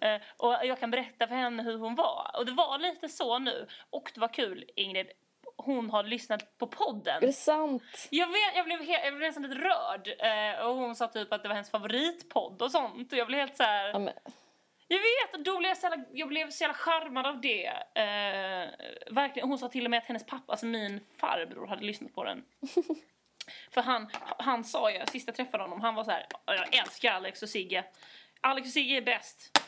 Eh, 0.00 0.20
och 0.36 0.52
jag 0.62 0.80
kan 0.80 0.90
berätta 0.90 1.26
för 1.26 1.34
henne 1.34 1.62
hur 1.62 1.78
hon 1.78 1.94
var. 1.94 2.30
Och 2.38 2.46
det 2.46 2.52
var 2.52 2.78
lite 2.78 3.08
så 3.08 3.38
nu. 3.38 3.66
Och 3.90 4.10
det 4.14 4.20
var 4.20 4.28
kul, 4.28 4.64
Ingrid. 4.76 5.06
hon 5.56 5.90
har 5.90 6.02
lyssnat 6.04 6.58
på 6.58 6.66
podden. 6.66 7.16
Är 7.16 7.26
det 7.26 7.32
sant? 7.32 8.08
Jag, 8.10 8.26
vet, 8.26 8.56
jag, 8.56 8.64
blev 8.64 8.82
helt, 8.82 9.04
jag 9.04 9.14
blev 9.14 9.28
nästan 9.28 9.42
lite 9.42 9.60
rörd. 9.60 10.08
Eh, 10.18 10.66
och 10.66 10.74
hon 10.74 10.96
sa 10.96 11.08
typ 11.08 11.32
att 11.32 11.42
det 11.42 11.48
var 11.48 11.54
hennes 11.54 11.70
favoritpodd 11.70 12.62
och 12.62 12.70
sånt. 12.70 13.12
Och 13.12 13.18
jag 13.18 13.26
blev 13.26 13.40
helt 13.40 13.56
så 13.56 13.62
här. 13.62 13.88
Ja, 13.88 13.98
men, 13.98 14.14
Jag 14.88 14.98
vet, 14.98 15.34
och 15.34 15.40
då 15.40 15.58
blev 15.58 15.68
jag 15.68 15.78
så 15.78 15.86
jävla, 15.86 16.04
jag 16.12 16.28
blev 16.28 16.50
så 16.50 16.64
jävla 16.64 16.74
charmad 16.74 17.26
av 17.26 17.40
det. 17.40 17.66
Eh, 17.94 18.70
verkligen. 19.14 19.48
Hon 19.48 19.58
sa 19.58 19.68
till 19.68 19.84
och 19.84 19.90
med 19.90 19.98
att 19.98 20.04
hennes 20.04 20.26
pappa, 20.26 20.52
alltså 20.52 20.66
min 20.66 21.00
farbror, 21.20 21.66
hade 21.66 21.84
lyssnat 21.84 22.14
på 22.14 22.24
den. 22.24 22.44
För 23.70 23.82
han, 23.82 24.10
han 24.38 24.64
sa 24.64 24.90
ju, 24.90 25.06
sist 25.06 25.28
jag 25.28 25.36
träffade 25.36 25.64
honom, 25.64 25.80
han 25.80 25.94
var 25.94 26.04
så 26.04 26.10
här, 26.10 26.26
jag 26.46 26.74
älskar 26.74 27.12
Alex 27.12 27.42
och 27.42 27.48
Sigge. 27.48 27.84
Alex 28.40 28.66
och 28.66 28.72
Sigge 28.72 28.96
är 28.96 29.02
bäst. 29.02 29.58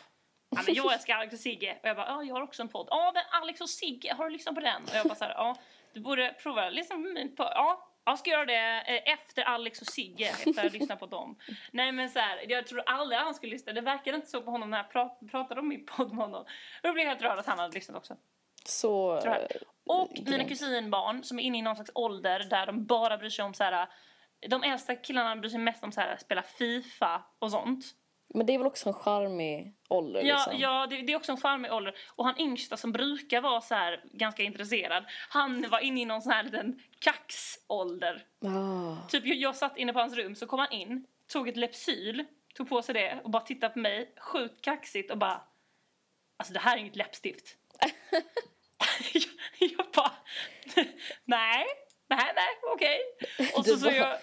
Ja, 0.50 0.62
men 0.66 0.74
jag 0.74 0.92
älskar 0.92 1.14
Alex 1.14 1.34
och 1.34 1.40
Sigge. 1.40 1.78
Och 1.82 1.88
jag 1.88 1.96
bara, 1.96 2.06
ja, 2.06 2.22
jag 2.22 2.34
har 2.34 2.42
också 2.42 2.62
en 2.62 2.68
podd. 2.68 2.88
Ja, 2.90 3.12
men 3.14 3.22
Alex 3.42 3.60
och 3.60 3.70
Sigge, 3.70 4.14
har 4.14 4.24
du 4.24 4.30
lyssnat 4.30 4.54
på 4.54 4.60
den? 4.60 4.82
Och 4.82 4.94
jag 4.94 5.06
bara 5.06 5.14
så 5.14 5.24
här, 5.24 5.32
ja, 5.32 5.56
du 5.92 6.00
borde 6.00 6.34
prova. 6.42 6.70
Lyssna 6.70 6.96
på 6.96 7.00
min 7.00 7.36
podd. 7.36 7.52
Ja, 7.54 7.87
jag 8.04 8.18
ska 8.18 8.30
göra 8.30 8.44
det 8.44 8.80
eh, 8.86 9.12
efter 9.12 9.42
Alex 9.42 9.80
och 9.80 9.86
Sigge, 9.86 10.24
efter 10.24 10.50
att 10.50 10.56
jag 10.56 10.72
lyssnat 10.72 11.00
på 11.00 11.06
dem. 11.06 11.38
Nej 11.72 11.92
men 11.92 12.10
så 12.10 12.18
här, 12.18 12.44
jag 12.48 12.66
tror 12.66 12.82
aldrig 12.86 13.20
han 13.20 13.34
skulle 13.34 13.52
lyssna. 13.52 13.72
Det 13.72 13.80
verkade 13.80 14.16
inte 14.16 14.28
så 14.28 14.42
på 14.42 14.50
honom 14.50 14.70
när 14.70 14.78
jag 14.78 14.90
prat, 14.90 15.20
pratade 15.30 15.60
om 15.60 15.68
min 15.68 15.86
podd 15.86 16.08
med 16.08 16.24
honom. 16.24 16.44
Jag 16.82 16.94
blev 16.94 17.06
helt 17.06 17.22
rörd 17.22 17.38
att 17.38 17.46
han 17.46 17.58
hade 17.58 17.74
lyssnat 17.74 17.96
också. 17.96 18.16
så... 18.64 19.20
Jag. 19.24 19.48
Och 19.86 20.18
eh, 20.18 20.24
mina 20.24 20.44
kusinbarn 20.44 21.24
som 21.24 21.38
är 21.38 21.42
inne 21.42 21.58
i 21.58 21.62
någon 21.62 21.76
slags 21.76 21.90
ålder 21.94 22.46
där 22.50 22.66
de 22.66 22.86
bara 22.86 23.18
bryr 23.18 23.30
sig 23.30 23.44
om 23.44 23.54
så 23.54 23.64
här. 23.64 23.88
De 24.48 24.62
äldsta 24.62 24.96
killarna 24.96 25.36
bryr 25.36 25.50
sig 25.50 25.60
mest 25.60 25.84
om 25.84 25.92
så 25.92 26.00
här, 26.00 26.16
spela 26.16 26.42
Fifa 26.42 27.24
och 27.38 27.50
sånt. 27.50 27.84
Men 28.34 28.46
det 28.46 28.54
är 28.54 28.58
väl 28.58 28.66
också 28.66 28.88
en 28.88 28.94
charmig 28.94 29.74
ålder 29.88 30.22
Ja, 30.22 30.36
liksom? 30.36 30.58
ja 30.58 30.86
det, 30.90 31.02
det 31.02 31.12
är 31.12 31.16
också 31.16 31.32
en 31.32 31.40
charmig 31.40 31.72
ålder. 31.72 31.94
Och 32.08 32.24
han 32.24 32.40
yngsta 32.40 32.76
som 32.76 32.92
brukar 32.92 33.40
vara 33.40 33.60
så 33.60 33.74
här 33.74 34.04
ganska 34.12 34.42
intresserad, 34.42 35.04
han 35.28 35.70
var 35.70 35.80
inne 35.80 36.00
i 36.00 36.04
någon 36.04 36.22
sån 36.22 36.32
här 36.32 36.42
liten 36.42 36.80
kaxålder. 36.98 38.26
Ah. 38.44 39.08
Typ 39.08 39.26
jag, 39.26 39.36
jag 39.36 39.56
satt 39.56 39.76
inne 39.76 39.92
på 39.92 39.98
hans 39.98 40.16
rum 40.16 40.34
så 40.34 40.46
kom 40.46 40.58
han 40.58 40.72
in, 40.72 41.06
tog 41.26 41.48
ett 41.48 41.56
Lepsyl, 41.56 42.24
tog 42.54 42.68
på 42.68 42.82
sig 42.82 42.94
det 42.94 43.20
och 43.24 43.30
bara 43.30 43.42
tittade 43.42 43.72
på 43.72 43.78
mig, 43.78 44.14
sjukt 44.18 44.64
kaxigt 44.64 45.10
och 45.10 45.18
bara 45.18 45.40
Alltså 46.36 46.54
det 46.54 46.60
här 46.60 46.76
är 46.76 46.80
inget 46.80 46.96
läppstift. 46.96 47.56
jag, 49.12 49.70
jag 49.70 49.86
bara 49.94 50.12
Nej, 51.24 51.66
nej, 52.08 52.32
nej, 52.34 52.48
okej. 52.74 52.98
Och 53.56 53.66
så, 53.66 53.76
så 53.78 53.90
jag 53.90 54.18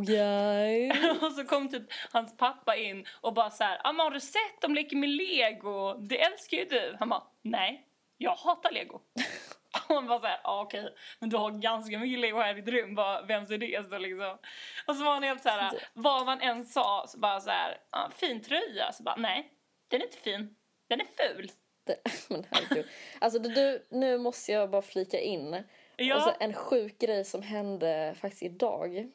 Okej. 0.00 0.90
och 1.22 1.32
så 1.32 1.44
kom 1.44 1.68
typ 1.68 1.82
hans 2.12 2.36
pappa 2.36 2.76
in 2.76 3.06
och 3.20 3.34
bara 3.34 3.50
så 3.50 3.64
här, 3.64 3.80
"Ah, 3.84 3.92
men 3.92 4.04
har 4.04 4.10
du 4.10 4.20
sett 4.20 4.60
de 4.60 4.74
leker 4.74 4.96
med 4.96 5.08
lego? 5.08 5.94
Det 5.94 6.20
älskar 6.22 6.56
ju 6.56 6.64
du. 6.64 6.96
Han 6.98 7.08
bara, 7.08 7.22
nej, 7.42 7.86
jag 8.18 8.34
hatar 8.36 8.70
lego. 8.70 9.00
Och 9.88 9.94
han 9.94 10.06
bara 10.06 10.20
så 10.20 10.26
här, 10.26 10.40
ah, 10.44 10.60
okej, 10.62 10.94
men 11.18 11.30
du 11.30 11.36
har 11.36 11.50
ganska 11.50 11.98
mycket 11.98 12.18
lego 12.20 12.38
här 12.40 12.58
i 12.58 12.60
ditt 12.60 12.74
rum, 12.74 12.94
bara, 12.94 13.22
vems 13.22 13.50
är 13.50 13.58
det 13.58 13.88
så 13.88 13.98
liksom? 13.98 14.38
Och 14.86 14.96
så 14.96 15.04
var 15.04 15.12
han 15.12 15.22
helt 15.22 15.42
så 15.42 15.48
här, 15.48 15.72
vad 15.94 16.26
man 16.26 16.40
än 16.40 16.64
sa, 16.64 17.04
så 17.08 17.18
bara 17.18 17.40
så 17.40 17.50
här, 17.50 17.78
ah, 17.90 18.10
fin 18.10 18.42
tröja, 18.42 18.92
så 18.92 19.02
bara, 19.02 19.16
nej, 19.16 19.50
den 19.88 20.00
är 20.00 20.04
inte 20.04 20.16
fin, 20.18 20.56
den 20.88 21.00
är 21.00 21.06
ful. 21.16 21.50
Det- 21.86 22.02
Men 22.28 22.46
herregud. 22.50 22.86
Alltså 23.18 23.38
du, 23.38 23.86
nu 23.90 24.18
måste 24.18 24.52
jag 24.52 24.70
bara 24.70 24.82
flika 24.82 25.20
in. 25.20 25.62
Ja, 25.96 26.14
Alltså, 26.14 26.34
en 26.40 26.52
sjuk 26.54 26.98
grej 26.98 27.24
som 27.24 27.42
hände 27.42 28.14
faktiskt 28.20 28.42
idag. 28.42 29.10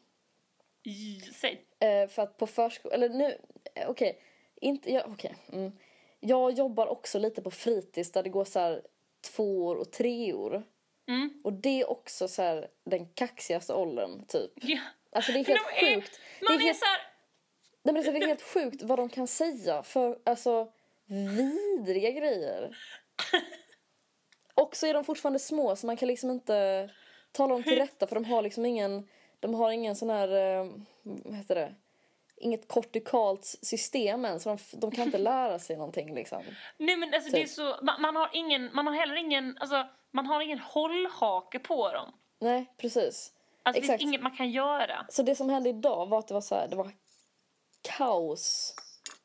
säg. 1.33 1.65
Eh, 1.79 2.07
för 2.07 2.21
att 2.21 2.37
på 2.37 2.47
förskolan, 2.47 2.95
eller 2.95 3.09
nu, 3.09 3.37
eh, 3.75 3.89
okej. 3.89 4.21
Inte, 4.61 4.91
ja, 4.93 5.03
okej. 5.07 5.35
Mm. 5.53 5.71
Jag 6.19 6.51
jobbar 6.51 6.87
också 6.87 7.19
lite 7.19 7.41
på 7.41 7.51
fritids 7.51 8.11
där 8.11 8.23
det 8.23 8.29
går 8.29 8.45
så 8.45 8.59
här 8.59 8.81
två 9.21 9.65
år 9.65 9.75
och 9.75 9.91
tre 9.91 10.33
år. 10.33 10.63
Mm. 11.07 11.41
Och 11.43 11.53
det 11.53 11.81
är 11.81 11.89
också 11.89 12.27
så 12.27 12.41
här 12.41 12.67
den 12.83 13.05
kaxigaste 13.05 13.73
åldern 13.73 14.25
typ. 14.25 14.51
Ja. 14.55 14.79
Alltså 15.11 15.31
det 15.31 15.39
är 15.39 15.45
helt 15.45 15.61
de 15.79 15.85
är- 15.87 15.95
sjukt. 15.95 16.19
Det 16.39 16.45
Man 16.45 16.53
är 16.53 16.59
är 16.59 16.63
helt, 16.63 16.79
så 16.79 16.85
här, 16.85 16.99
nej, 17.83 17.93
men 17.93 18.03
det 18.03 18.09
är 18.23 18.27
helt 18.27 18.41
sjukt 18.41 18.81
vad 18.83 18.99
de 18.99 19.09
kan 19.09 19.27
säga 19.27 19.83
för 19.83 20.19
alltså 20.25 20.71
vidriga 21.05 22.11
grejer. 22.11 22.77
Och 24.61 24.75
så 24.75 24.87
är 24.87 24.93
de 24.93 25.03
fortfarande 25.03 25.39
små 25.39 25.75
så 25.75 25.87
man 25.87 25.97
kan 25.97 26.07
liksom 26.07 26.31
inte 26.31 26.89
tala 27.31 27.53
dem 27.53 27.63
till 27.63 27.77
rätta 27.77 28.07
för 28.07 28.15
de 28.15 28.25
har 28.25 28.41
liksom 28.41 28.65
ingen, 28.65 29.07
de 29.39 29.53
har 29.53 29.71
ingen 29.71 29.95
sån 29.95 30.09
här, 30.09 30.27
eh, 30.27 30.71
vad 31.03 31.35
heter 31.35 31.55
det, 31.55 31.75
inget 32.37 32.67
kortikalt 32.67 33.45
system 33.45 34.25
än 34.25 34.39
så 34.39 34.49
de, 34.49 34.57
de 34.79 34.91
kan 34.91 35.05
inte 35.05 35.17
lära 35.31 35.59
sig 35.59 35.77
någonting 35.77 36.15
liksom. 36.15 36.43
Nej 36.77 36.97
men 36.97 37.13
alltså 37.13 37.31
det 37.31 37.37
är 37.37 37.41
Typ. 37.41 37.49
så, 37.49 37.75
man, 37.81 38.01
man 38.01 38.15
har 38.15 38.29
ingen, 38.33 38.69
man 38.73 38.87
har 38.87 38.93
heller 38.93 39.15
ingen, 39.15 39.57
alltså 39.59 39.87
man 40.11 40.25
har 40.25 40.41
ingen 40.41 40.59
hållhake 40.59 41.59
på 41.59 41.91
dem. 41.91 42.13
Nej, 42.39 42.73
precis. 42.77 43.33
Alltså 43.63 43.81
det 43.81 43.85
Exakt. 43.85 44.01
finns 44.01 44.09
inget 44.09 44.21
man 44.21 44.35
kan 44.35 44.51
göra. 44.51 45.05
Så 45.09 45.23
det 45.23 45.35
som 45.35 45.49
hände 45.49 45.69
idag 45.69 46.05
var 46.09 46.19
att 46.19 46.27
det 46.27 46.33
var 46.33 46.41
så 46.41 46.55
här, 46.55 46.67
det 46.67 46.75
var 46.75 46.91
kaos 47.81 48.75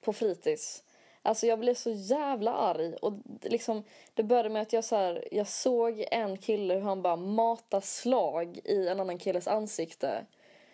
på 0.00 0.12
fritids. 0.12 0.82
Alltså 1.26 1.46
jag 1.46 1.58
blev 1.58 1.74
så 1.74 1.90
jävla 1.90 2.52
arg 2.54 2.94
och 2.94 3.12
liksom, 3.42 3.84
det 4.14 4.22
började 4.22 4.48
med 4.48 4.62
att 4.62 4.72
jag 4.72 4.84
så 4.84 4.96
här, 4.96 5.28
jag 5.30 5.46
såg 5.46 6.04
en 6.10 6.38
kille 6.38 6.74
hur 6.74 6.80
han 6.80 7.02
bara 7.02 7.16
matade 7.16 7.86
slag 7.86 8.60
i 8.64 8.88
en 8.88 9.00
annan 9.00 9.18
killes 9.18 9.48
ansikte. 9.48 10.26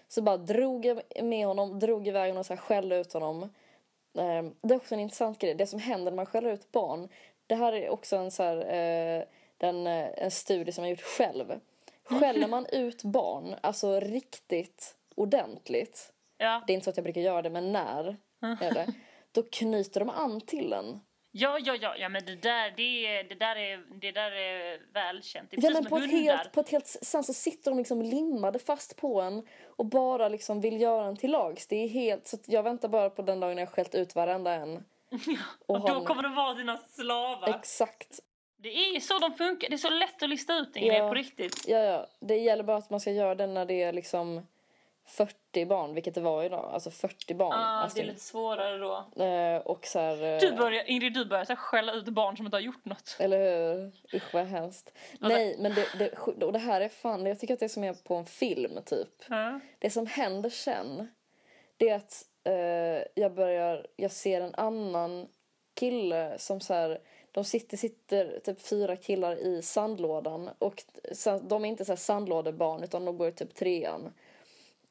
Så 0.08 0.22
bara 0.22 0.36
drog 0.36 0.84
jag 0.86 1.02
med 1.22 1.46
honom, 1.46 1.78
drog 1.78 2.08
iväg 2.08 2.30
honom 2.30 2.40
och 2.40 2.46
så 2.46 2.54
här 2.54 2.60
skällde 2.60 2.96
ut 2.96 3.12
honom. 3.12 3.42
Eh, 4.18 4.42
det 4.62 4.74
är 4.74 4.76
också 4.76 4.94
en 4.94 5.00
intressant 5.00 5.38
grej, 5.38 5.54
det 5.54 5.66
som 5.66 5.78
händer 5.78 6.10
när 6.10 6.16
man 6.16 6.26
skäller 6.26 6.52
ut 6.52 6.72
barn. 6.72 7.08
Det 7.46 7.54
här 7.54 7.72
är 7.72 7.90
också 7.90 8.16
en 8.16 8.30
så 8.30 8.42
här, 8.42 8.56
eh, 8.56 9.24
den, 9.58 9.86
eh, 9.86 10.08
en 10.16 10.30
studie 10.30 10.72
som 10.72 10.84
jag 10.84 10.90
gjort 10.90 11.00
själv. 11.00 11.60
Skäller 12.04 12.48
man 12.48 12.66
ut 12.72 13.02
barn, 13.02 13.54
alltså 13.60 14.00
riktigt 14.00 14.96
ordentligt. 15.14 16.12
Ja, 16.38 16.62
Det 16.66 16.72
är 16.72 16.74
inte 16.74 16.84
så 16.84 16.90
att 16.90 16.96
jag 16.96 17.04
brukar 17.04 17.20
göra 17.20 17.42
det, 17.42 17.50
men 17.50 17.72
när 17.72 18.16
är 18.40 18.74
det. 18.74 18.86
Då 19.32 19.42
knyter 19.42 20.00
de 20.00 20.10
an 20.10 20.40
till 20.40 20.72
en. 20.72 21.00
ja, 21.30 21.58
ja, 21.64 21.76
ja, 21.80 21.96
ja 21.96 22.08
men 22.08 22.24
det 22.24 22.34
där, 22.36 22.70
det, 22.76 23.22
det 23.22 23.34
där, 23.34 23.56
är, 23.56 23.82
det 24.00 24.12
där 24.12 24.32
är 24.32 24.80
välkänt. 24.92 25.50
Det 25.50 25.56
är 25.56 25.62
Ja, 25.64 25.70
men 25.70 25.84
på 25.84 25.96
ett, 25.96 26.10
helt, 26.10 26.52
på 26.52 26.60
ett 26.60 26.68
helt... 26.70 26.86
Sen 26.86 27.24
så 27.24 27.32
sitter 27.34 27.70
de 27.70 27.78
liksom 27.78 28.02
limmade 28.02 28.58
fast 28.58 28.96
på 28.96 29.20
en 29.20 29.46
och 29.76 29.86
bara 29.86 30.28
liksom 30.28 30.60
vill 30.60 30.80
göra 30.80 31.06
en 31.06 31.16
till 31.16 31.30
lags. 31.30 31.66
Det 31.66 31.76
är 31.76 31.88
helt... 31.88 32.26
Så 32.26 32.38
jag 32.46 32.62
väntar 32.62 32.88
bara 32.88 33.10
på 33.10 33.22
den 33.22 33.40
dagen 33.40 33.58
jag 33.58 33.68
skällt 33.68 33.94
ut 33.94 34.14
varenda 34.14 34.52
en. 34.52 34.84
Och 35.66 35.78
har 35.80 35.88
då 35.88 35.94
en- 36.00 36.04
kommer 36.04 36.22
de 36.22 36.34
vara 36.34 36.54
dina 36.54 36.76
slavar. 36.76 37.48
Exakt. 37.58 38.20
Det 38.56 38.68
är 38.68 39.00
så 39.00 39.18
de 39.18 39.32
funkar, 39.34 39.68
det 39.68 39.74
är 39.74 39.78
så 39.78 39.90
lätt 39.90 40.22
att 40.22 40.28
lista 40.28 40.54
ut 40.56 40.76
en 40.76 40.82
grej 40.86 40.96
Ja. 40.98 41.08
på 41.08 41.14
riktigt. 41.14 41.64
Ja, 41.68 41.78
ja. 41.78 42.06
Det 42.20 42.36
gäller 42.36 42.62
bara 42.64 42.76
att 42.76 42.90
man 42.90 43.00
ska 43.00 43.10
göra 43.10 43.34
det 43.34 43.46
när 43.46 43.64
det 43.66 43.82
är 43.82 43.92
liksom 43.92 44.46
40 45.06 45.66
barn, 45.66 45.94
vilket 45.94 46.14
det 46.14 46.20
var 46.20 46.44
idag. 46.44 46.70
Alltså 46.72 46.90
40 46.90 47.34
barn. 47.34 47.50
Ja, 47.60 47.66
alltså, 47.66 47.96
det 47.98 48.02
är 48.02 48.06
lite 48.06 48.20
svårare 48.20 48.78
då. 48.78 49.22
eh, 49.24 49.56
och 49.56 49.86
så 49.86 49.98
här... 49.98 50.22
eh, 50.34 50.38
Du 50.40 50.52
börjar, 50.56 50.84
Ingrid, 50.90 51.12
du 51.14 51.24
börjar 51.24 51.44
så 51.44 51.52
här 51.52 51.56
skälla 51.56 51.92
ut 51.92 52.04
barn 52.08 52.36
som 52.36 52.46
inte 52.46 52.56
har 52.56 52.62
gjort 52.62 52.84
något. 52.84 53.16
Eller 53.20 53.38
hur? 53.74 53.92
Usch 54.16 54.34
vad 54.34 54.46
hemskt. 54.46 54.92
Nej, 55.20 55.56
men 55.58 55.74
det, 55.74 55.86
det, 55.98 56.44
och 56.44 56.52
det 56.52 56.58
här 56.58 56.80
är 56.80 56.88
fan, 56.88 57.26
jag 57.26 57.38
tycker 57.40 57.54
att 57.54 57.60
det 57.60 57.66
är 57.66 57.68
som 57.68 57.84
är 57.84 57.92
på 57.94 58.14
en 58.14 58.24
film 58.26 58.78
typ. 58.86 59.08
Ja. 59.28 59.60
Det 59.78 59.90
som 59.90 60.06
händer 60.06 60.50
sen, 60.50 61.08
det 61.76 61.88
är 61.88 61.96
att 61.96 62.22
eh, 62.44 63.08
jag 63.22 63.34
börjar, 63.34 63.86
jag 63.96 64.10
ser 64.10 64.40
en 64.40 64.54
annan 64.54 65.28
kille 65.74 66.34
som 66.38 66.60
så 66.60 66.74
här, 66.74 67.00
de 67.32 67.44
sitter, 67.44 67.76
sitter 67.76 68.40
typ 68.44 68.60
fyra 68.60 68.96
killar 68.96 69.36
i 69.36 69.62
sandlådan 69.62 70.50
och 70.58 70.82
de 71.42 71.64
är 71.64 71.68
inte 71.68 71.84
så 71.84 71.92
här 71.92 71.96
sandlådebarn 71.96 72.82
utan 72.82 73.04
de 73.04 73.18
går 73.18 73.28
i 73.28 73.32
typ 73.32 73.54
trean. 73.54 74.12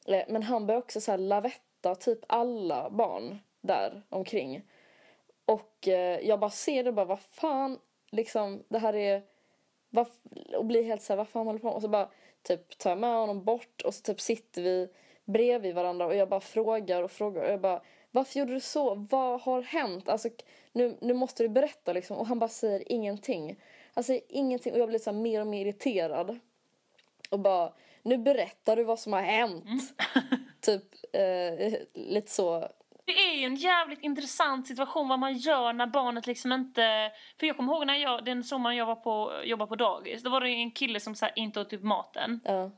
Eh, 0.07 0.23
men 0.27 0.43
han 0.43 0.67
börjar 0.67 0.79
också 0.79 1.01
så 1.01 1.11
här 1.11 1.17
lavetta 1.17 1.95
typ 1.95 2.19
alla 2.27 2.89
barn 2.89 3.39
där 3.61 4.01
omkring. 4.09 4.61
Och 5.45 5.87
eh, 5.87 6.19
jag 6.19 6.39
bara 6.39 6.49
ser 6.49 6.83
det 6.83 6.91
bara, 6.91 7.05
vad 7.05 7.19
fan, 7.19 7.79
liksom 8.11 8.63
det 8.69 8.79
här 8.79 8.95
är, 8.95 9.23
och 10.57 10.65
blir 10.65 10.83
helt 10.83 11.01
så 11.01 11.13
här, 11.13 11.17
vad 11.17 11.27
fan 11.27 11.47
håller 11.47 11.59
på 11.59 11.67
med? 11.67 11.75
Och 11.75 11.81
så 11.81 11.87
bara 11.87 12.09
typ 12.43 12.77
tar 12.77 12.89
jag 12.89 12.99
med 12.99 13.15
honom 13.15 13.43
bort 13.43 13.81
och 13.81 13.93
så 13.93 14.01
typ 14.01 14.21
sitter 14.21 14.61
vi 14.61 14.87
bredvid 15.25 15.75
varandra 15.75 16.05
och 16.05 16.15
jag 16.15 16.29
bara 16.29 16.39
frågar 16.39 17.03
och 17.03 17.11
frågar 17.11 17.43
och 17.43 17.51
jag 17.51 17.61
bara 17.61 17.81
varför 18.11 18.39
gjorde 18.39 18.53
du 18.53 18.59
så? 18.59 19.07
Vad 19.09 19.41
har 19.41 19.61
hänt? 19.61 20.09
Alltså 20.09 20.29
nu, 20.71 20.97
nu 21.01 21.13
måste 21.13 21.43
du 21.43 21.49
berätta 21.49 21.93
liksom 21.93 22.17
och 22.17 22.27
han 22.27 22.39
bara 22.39 22.49
säger 22.49 22.91
ingenting. 22.91 23.59
Han 23.93 24.03
säger 24.03 24.21
ingenting 24.29 24.73
och 24.73 24.79
jag 24.79 24.89
blir 24.89 24.99
så 24.99 25.11
här 25.11 25.17
mer 25.17 25.41
och 25.41 25.47
mer 25.47 25.65
irriterad. 25.65 26.39
Och 27.29 27.39
bara 27.39 27.73
nu 28.03 28.17
berättar 28.17 28.75
du 28.75 28.83
vad 28.83 28.99
som 28.99 29.13
har 29.13 29.21
hänt. 29.21 29.81
typ 30.61 30.83
eh, 31.13 31.73
lite 31.93 32.31
så. 32.31 32.67
Det 33.05 33.11
är 33.11 33.35
ju 33.35 33.45
en 33.45 33.55
jävligt 33.55 34.01
intressant 34.01 34.67
situation 34.67 35.07
vad 35.07 35.19
man 35.19 35.33
gör 35.37 35.73
när 35.73 35.87
barnet 35.87 36.27
liksom 36.27 36.51
inte... 36.51 37.11
För 37.39 37.47
jag 37.47 37.57
kommer 37.57 37.73
ihåg 37.73 37.87
när 37.87 37.95
jag, 37.95 38.25
den 38.25 38.43
sommaren 38.43 38.77
jag 38.77 38.85
var 38.85 38.95
på, 38.95 39.41
jobbade 39.43 39.69
på 39.69 39.75
dagis, 39.75 40.23
då 40.23 40.29
var 40.29 40.41
det 40.41 40.49
en 40.49 40.71
kille 40.71 40.99
som 40.99 41.15
så 41.15 41.25
här, 41.25 41.33
inte 41.35 41.59
åt 41.59 41.69
typ 41.69 41.83
maten. 41.83 42.39
Ja. 42.45 42.71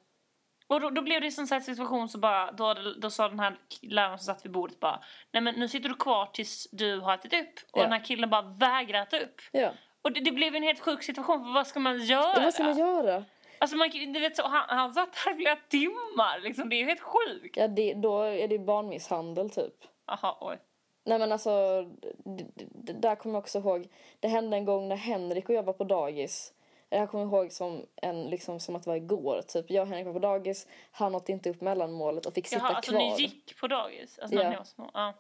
Och 0.68 0.82
då, 0.82 0.90
då 0.90 1.02
blev 1.02 1.22
det 1.22 1.28
en 1.28 1.32
sån 1.32 1.48
här 1.52 1.60
situation 1.60 2.10
så 2.10 2.18
bara, 2.18 2.52
då, 2.52 2.76
då 3.02 3.10
sa 3.10 3.30
den 3.30 3.40
här 3.40 3.58
läraren 3.82 4.18
som 4.20 4.26
satt 4.26 4.46
vid 4.46 4.52
bordet 4.52 4.80
bara 4.80 5.00
Nej 5.32 5.42
men 5.42 5.56
nu 5.56 5.68
sitter 5.68 5.90
du 5.90 5.96
kvar 5.96 6.26
tills 6.26 6.68
du 6.72 7.00
har 7.00 7.14
ätit 7.14 7.34
upp. 7.34 7.72
Och 7.72 7.80
Ja. 7.80 7.84
den 7.84 7.92
här 7.92 8.04
killen 8.06 8.30
bara 8.30 8.42
vägrar 8.42 9.02
äta 9.02 9.20
upp. 9.20 9.42
ja. 9.52 9.72
Och 10.02 10.12
det, 10.12 10.20
det 10.20 10.32
blev 10.32 10.56
en 10.56 10.64
helt 10.64 10.80
sjuk 10.80 11.04
situation 11.04 11.44
för 11.46 11.54
vad 11.54 11.68
ska 11.68 11.80
man 11.80 12.00
göra? 12.00 12.42
Vad 12.44 12.54
ska 12.54 12.64
man 12.64 12.78
göra? 12.78 13.24
Alltså 13.64 13.78
man, 13.78 13.90
du 13.90 14.20
vet 14.20 14.36
så, 14.36 14.44
han, 14.44 14.78
han 14.78 14.94
satt 14.94 15.16
här 15.16 15.36
flera 15.36 15.56
timmar 15.56 16.40
liksom, 16.40 16.70
det 16.70 16.76
är 16.76 16.78
ju 16.78 16.86
helt 16.86 17.02
sjukt. 17.02 17.58
Ja, 17.58 17.68
det, 17.68 17.94
då 17.94 18.22
är 18.22 18.48
det 18.48 18.60
barnmisshandel 18.60 19.50
typ. 19.50 19.74
Jaha, 20.08 20.36
oj. 20.42 20.58
Nej 21.06 21.20
men 21.20 21.32
alltså, 21.32 21.82
d- 22.26 22.46
d- 22.56 22.66
d- 22.70 22.94
där 22.94 23.16
kommer 23.16 23.36
jag 23.36 23.42
också 23.44 23.60
ihåg. 23.60 23.88
Det 24.20 24.28
hände 24.28 24.58
en 24.58 24.66
gång 24.66 24.88
när 24.88 24.96
Henrik 24.96 25.50
och 25.50 25.56
jag 25.56 25.64
var 25.64 25.74
på 25.74 25.84
dagis. 25.84 26.54
Det 26.90 26.98
här 27.00 27.08
kommer 27.08 27.24
jag 27.24 27.34
ihåg 27.34 27.52
som, 27.52 27.86
en, 27.96 28.24
liksom, 28.24 28.60
som 28.60 28.76
att 28.76 28.84
det 28.84 28.90
var 28.90 28.98
igår. 28.98 29.42
Typ. 29.48 29.70
Jag 29.70 29.82
och 29.82 29.88
Henrik 29.88 30.06
var 30.06 30.14
på 30.14 30.20
dagis, 30.20 30.68
han 30.92 31.16
åt 31.16 31.30
inte 31.30 31.50
upp 31.50 31.62
mellanmålet 31.62 32.26
och 32.26 32.34
fick 32.34 32.48
sitta 32.48 32.62
Jaha, 32.62 32.76
alltså 32.76 32.92
kvar. 32.92 33.00
ni 33.00 33.16
gick 33.22 33.60
på 33.60 33.68
dagis? 33.68 34.20
Alltså 34.20 34.36
när 34.36 34.44
Ja. 34.44 34.50
ni 34.50 34.56
var 34.56 34.64
små? 34.64 34.90
Ja. 34.94 35.14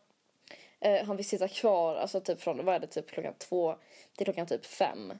Eh, 0.79 1.05
han 1.05 1.17
fick 1.17 1.25
sitta 1.27 1.47
kvar, 1.47 1.95
alltså 1.95 2.21
typ 2.21 2.41
från, 2.41 2.65
vad 2.65 2.75
är 2.75 2.79
det, 2.79 2.87
typ 2.87 3.11
klockan 3.11 3.33
två 3.37 3.75
till 4.17 4.25
klockan 4.25 4.47
typ 4.47 4.65
fem. 4.65 5.13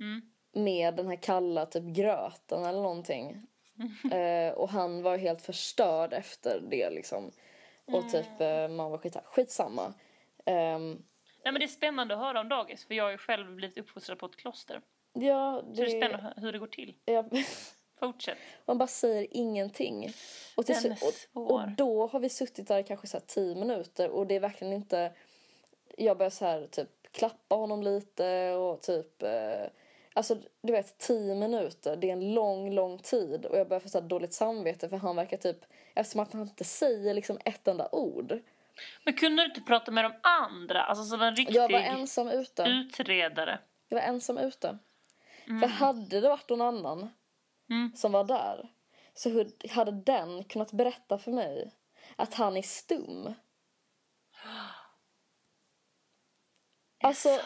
Mm. 0.00 0.22
Med 0.52 0.94
den 0.94 1.08
här 1.08 1.16
kalla 1.16 1.66
typ 1.66 1.84
gröten 1.84 2.64
eller 2.64 2.82
någonting. 2.82 3.42
Eh, 4.12 4.52
och 4.52 4.68
han 4.68 5.02
var 5.02 5.16
helt 5.16 5.42
förstörd 5.42 6.12
efter 6.12 6.60
det 6.70 6.90
liksom. 6.90 7.30
Och 7.84 8.10
typ, 8.10 8.40
eh, 8.40 8.68
man 8.68 8.90
var 8.90 8.98
skit, 8.98 9.16
skitsamma. 9.24 9.94
Ehm, 10.46 11.02
Nej 11.44 11.52
men 11.52 11.54
det 11.54 11.64
är 11.64 11.68
spännande 11.68 12.14
att 12.14 12.20
höra 12.20 12.40
om 12.40 12.48
dagis 12.48 12.84
för 12.84 12.94
jag 12.94 13.04
har 13.04 13.10
ju 13.10 13.18
själv 13.18 13.54
blivit 13.56 13.78
uppfostrad 13.78 14.18
på 14.18 14.26
ett 14.26 14.36
kloster. 14.36 14.80
ja, 15.12 15.62
Så 15.66 15.82
det 15.82 15.82
är 15.82 16.02
spännande 16.02 16.34
hur 16.36 16.52
det 16.52 16.58
går 16.58 16.66
till. 16.66 16.94
ja, 17.04 17.24
Fortsätt. 18.00 18.38
Man 18.64 18.78
bara 18.78 18.86
säger 18.86 19.26
ingenting. 19.30 20.12
Och, 20.56 20.66
till, 20.66 20.94
och, 21.32 21.50
och 21.50 21.60
då 21.76 22.06
har 22.06 22.20
vi 22.20 22.28
suttit 22.28 22.68
där 22.68 22.82
kanske 22.82 23.06
så 23.06 23.16
här 23.16 23.24
tio 23.26 23.54
minuter 23.54 24.08
och 24.10 24.26
det 24.26 24.34
är 24.34 24.40
verkligen 24.40 24.72
inte... 24.72 25.12
Jag 25.96 26.18
börjar 26.18 26.30
så 26.30 26.44
här 26.44 26.66
typ 26.66 26.88
klappa 27.12 27.54
honom 27.54 27.82
lite 27.82 28.52
och 28.52 28.82
typ... 28.82 29.22
Eh, 29.22 29.66
alltså 30.14 30.36
du 30.62 30.72
vet 30.72 30.98
tio 30.98 31.34
minuter, 31.34 31.96
det 31.96 32.08
är 32.08 32.12
en 32.12 32.34
lång, 32.34 32.72
lång 32.74 32.98
tid 32.98 33.46
och 33.46 33.58
jag 33.58 33.68
börjar 33.68 33.80
få 33.80 34.00
dåligt 34.00 34.32
samvete 34.32 34.88
för 34.88 34.96
han 34.96 35.16
verkar 35.16 35.36
typ... 35.36 35.64
Eftersom 35.94 36.20
att 36.20 36.32
han 36.32 36.42
inte 36.42 36.64
säger 36.64 37.14
liksom 37.14 37.38
ett 37.44 37.68
enda 37.68 37.88
ord. 37.92 38.38
Men 39.04 39.14
kunde 39.14 39.42
du 39.42 39.46
inte 39.48 39.60
prata 39.60 39.90
med 39.90 40.04
de 40.04 40.12
andra? 40.22 40.82
Alltså 40.82 41.04
som 41.04 41.22
en 41.22 41.36
riktig 41.36 41.56
Jag 41.56 41.72
var 41.72 41.80
ensam 41.80 42.28
ute. 42.28 42.62
utredare. 42.62 43.58
Jag 43.88 43.96
var 43.96 44.02
ensam 44.04 44.38
ute. 44.38 44.78
För 45.46 45.66
hade 45.66 46.20
det 46.20 46.28
varit 46.28 46.48
någon 46.50 46.60
annan 46.60 47.10
Mm. 47.70 47.92
som 47.96 48.12
var 48.12 48.24
där 48.24 48.72
så 49.14 49.44
hade 49.70 49.92
den 49.92 50.44
kunnat 50.44 50.72
berätta 50.72 51.18
för 51.18 51.32
mig 51.32 51.74
att 52.16 52.34
han 52.34 52.56
är 52.56 52.62
stum. 52.62 53.34
Alltså, 57.04 57.40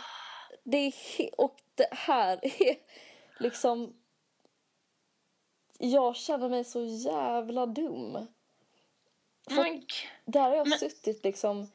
det 0.64 0.76
är 0.78 0.92
och 1.38 1.56
det 1.76 1.88
här 1.90 2.40
är 2.42 2.76
liksom... 3.38 3.94
Jag 5.78 6.16
känner 6.16 6.48
mig 6.48 6.64
så 6.64 6.84
jävla 6.84 7.66
dum. 7.66 8.26
För 9.50 9.80
där 10.24 10.40
har 10.40 10.56
jag 10.56 10.68
Men- 10.68 10.78
suttit 10.78 11.24
liksom 11.24 11.68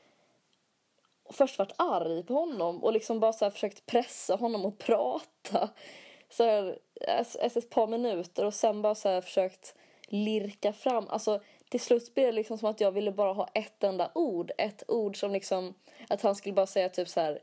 först 1.29 1.59
varit 1.59 1.75
arg 1.77 2.23
på 2.23 2.33
honom 2.33 2.83
och 2.83 2.93
liksom 2.93 3.19
bara 3.19 3.33
så 3.33 3.51
försökt 3.51 3.85
pressa 3.85 4.35
honom 4.35 4.65
att 4.65 4.77
prata. 4.77 5.69
Så 6.29 6.43
här, 6.43 6.79
ett, 7.01 7.35
ett, 7.35 7.57
ett 7.57 7.69
par 7.69 7.87
minuter 7.87 8.45
och 8.45 8.53
sen 8.53 8.81
bara 8.81 8.95
så 8.95 9.21
försökt 9.21 9.75
lirka 10.07 10.73
fram. 10.73 11.07
Alltså 11.07 11.41
till 11.69 11.79
slut 11.79 12.13
blev 12.13 12.25
det 12.25 12.31
liksom 12.31 12.57
som 12.57 12.69
att 12.69 12.81
jag 12.81 12.91
ville 12.91 13.11
bara 13.11 13.33
ha 13.33 13.47
ett 13.53 13.83
enda 13.83 14.11
ord. 14.15 14.51
Ett 14.57 14.83
ord 14.87 15.19
som 15.19 15.31
liksom, 15.31 15.73
att 16.09 16.21
han 16.21 16.35
skulle 16.35 16.53
bara 16.53 16.67
säga 16.67 16.89
typ 16.89 17.07
så 17.07 17.19
här, 17.19 17.39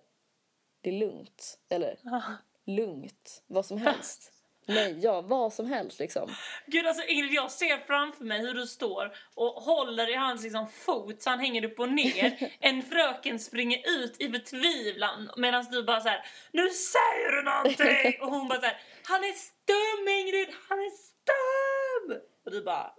det 0.81 0.91
är 0.91 0.99
lugnt. 0.99 1.59
Eller 1.71 1.97
lugnt, 2.67 3.43
vad 3.47 3.67
som 3.67 3.79
helst. 3.79 4.33
Nej, 4.71 4.99
ja, 5.03 5.21
vad 5.21 5.53
som 5.53 5.67
helst 5.67 5.99
liksom. 5.99 6.31
Gud 6.67 6.87
alltså 6.87 7.05
Ingrid, 7.05 7.33
jag 7.33 7.51
ser 7.51 7.79
framför 7.87 8.25
mig 8.25 8.41
hur 8.41 8.55
du 8.55 8.67
står 8.67 9.17
och 9.35 9.53
håller 9.63 10.11
i 10.11 10.15
hans 10.15 10.43
liksom 10.43 10.67
fot 10.67 11.23
så 11.23 11.31
han 11.31 11.39
hänger 11.41 11.65
upp 11.65 11.79
och 11.79 11.93
ner. 11.93 12.53
En 12.61 12.83
fröken 12.83 13.39
springer 13.39 13.79
ut 14.03 14.21
i 14.21 14.29
förtvivlan 14.33 15.31
medan 15.37 15.65
du 15.71 15.83
bara 15.83 16.01
så 16.01 16.09
här: 16.09 16.27
Nu 16.53 16.69
säger 16.71 17.33
du 17.33 17.43
någonting! 17.43 18.21
Och 18.21 18.31
hon 18.31 18.49
bara 18.49 18.61
så 18.61 18.67
här: 18.67 18.81
Han 19.05 19.25
är 19.25 19.33
stum 19.33 20.09
Ingrid, 20.09 20.49
han 20.69 20.79
är 20.79 20.91
stum! 20.91 22.21
Och 22.45 22.51
du 22.51 22.63
bara 22.65 22.95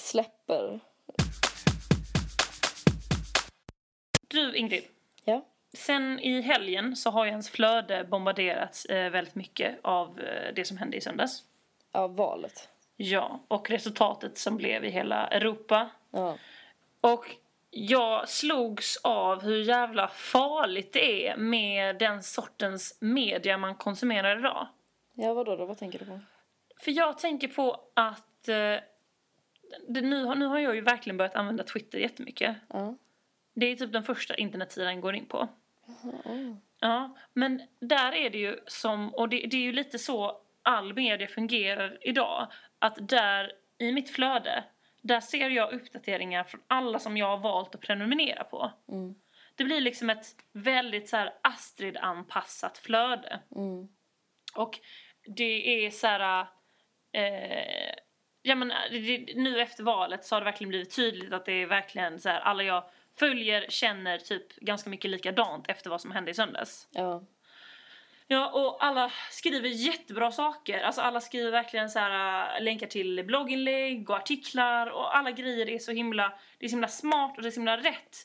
Släpper. 0.00 0.80
Du 4.28 4.56
Ingrid, 4.56 4.84
Ja. 5.24 5.51
Sen 5.74 6.20
i 6.20 6.40
helgen 6.40 6.96
så 6.96 7.10
har 7.10 7.24
ju 7.24 7.30
ens 7.30 7.50
flöde 7.50 8.04
bombarderats 8.04 8.84
eh, 8.84 9.10
väldigt 9.10 9.34
mycket 9.34 9.78
av 9.82 10.20
eh, 10.20 10.54
det 10.54 10.64
som 10.64 10.76
hände 10.76 10.96
i 10.96 11.00
söndags. 11.00 11.42
Ja, 11.92 12.06
valet. 12.06 12.68
Ja, 12.96 13.40
och 13.48 13.70
resultatet 13.70 14.38
som 14.38 14.56
blev 14.56 14.84
i 14.84 14.90
hela 14.90 15.26
Europa. 15.26 15.90
Ja. 16.10 16.36
Och 17.00 17.26
jag 17.70 18.28
slogs 18.28 18.96
av 19.04 19.42
hur 19.42 19.62
jävla 19.62 20.08
farligt 20.08 20.92
det 20.92 21.28
är 21.28 21.36
med 21.36 21.98
den 21.98 22.22
sortens 22.22 22.98
media 23.00 23.58
man 23.58 23.74
konsumerar 23.74 24.38
idag. 24.38 24.68
Ja, 25.14 25.34
vadå 25.34 25.56
då? 25.56 25.66
Vad 25.66 25.78
tänker 25.78 25.98
du 25.98 26.04
på? 26.04 26.20
För 26.80 26.90
jag 26.90 27.18
tänker 27.18 27.48
på 27.48 27.80
att 27.94 28.48
eh, 28.48 28.54
det, 29.88 30.00
nu, 30.00 30.24
har- 30.24 30.34
nu 30.34 30.46
har 30.46 30.58
jag 30.58 30.74
ju 30.74 30.80
verkligen 30.80 31.16
börjat 31.16 31.34
använda 31.36 31.64
Twitter 31.64 31.98
jättemycket. 31.98 32.56
Ja. 32.68 32.94
Det 33.54 33.66
är 33.66 33.76
typ 33.76 33.92
den 33.92 34.02
första 34.02 34.34
internetsidan 34.34 34.92
jag 34.92 35.00
går 35.02 35.14
in 35.14 35.26
på. 35.26 35.48
Ja, 36.80 37.16
men 37.32 37.62
där 37.80 38.12
är 38.12 38.30
det 38.30 38.38
ju 38.38 38.58
som, 38.66 39.14
och 39.14 39.28
det, 39.28 39.46
det 39.46 39.56
är 39.56 39.60
ju 39.62 39.72
lite 39.72 39.98
så 39.98 40.40
all 40.62 40.94
media 40.94 41.28
fungerar 41.28 41.98
idag. 42.00 42.52
Att 42.78 43.08
där 43.08 43.52
i 43.78 43.92
mitt 43.92 44.10
flöde, 44.10 44.64
där 45.02 45.20
ser 45.20 45.50
jag 45.50 45.72
uppdateringar 45.72 46.44
från 46.44 46.60
alla 46.66 46.98
som 46.98 47.16
jag 47.16 47.26
har 47.26 47.38
valt 47.38 47.74
att 47.74 47.80
prenumerera 47.80 48.44
på. 48.44 48.72
Mm. 48.88 49.14
Det 49.54 49.64
blir 49.64 49.80
liksom 49.80 50.10
ett 50.10 50.26
väldigt 50.52 51.08
så 51.08 51.28
Astrid-anpassat 51.42 52.78
flöde. 52.78 53.40
Mm. 53.56 53.88
Och 54.54 54.80
det 55.26 55.84
är 55.86 55.90
så 55.90 56.06
här... 56.06 56.46
Eh, 57.12 57.94
ja, 58.42 58.54
men 58.54 58.68
det, 58.68 58.98
det, 58.98 59.34
nu 59.36 59.60
efter 59.60 59.84
valet 59.84 60.24
så 60.24 60.34
har 60.34 60.40
det 60.40 60.44
verkligen 60.44 60.68
blivit 60.68 60.96
tydligt 60.96 61.32
att 61.32 61.44
det 61.44 61.52
är 61.52 61.66
verkligen 61.66 62.20
så 62.20 62.28
här, 62.28 62.40
alla 62.40 62.62
jag 62.62 62.84
följer 63.18 63.66
känner 63.68 64.18
typ 64.18 64.56
ganska 64.56 64.90
mycket 64.90 65.10
likadant 65.10 65.68
efter 65.68 65.90
vad 65.90 66.00
som 66.00 66.10
hände 66.10 66.30
i 66.30 66.34
söndags. 66.34 66.88
Ja. 66.90 67.22
Ja, 68.26 68.50
och 68.50 68.84
alla 68.84 69.12
skriver 69.30 69.68
jättebra 69.68 70.32
saker. 70.32 70.80
Alltså 70.80 71.00
alla 71.00 71.20
skriver 71.20 71.50
verkligen 71.50 71.90
så 71.90 71.98
här 71.98 72.56
äh, 72.56 72.62
länkar 72.62 72.86
till 72.86 73.24
blogginlägg 73.24 74.10
och 74.10 74.16
artiklar 74.16 74.86
och 74.86 75.16
alla 75.16 75.30
grejer 75.30 75.68
är 75.68 75.78
så 75.78 75.92
himla, 75.92 76.32
det 76.58 76.64
är 76.64 76.68
så 76.68 76.72
himla 76.72 76.88
smart 76.88 77.36
och 77.36 77.42
det 77.42 77.48
är 77.48 77.50
så 77.50 77.60
himla 77.60 77.76
rätt. 77.76 78.16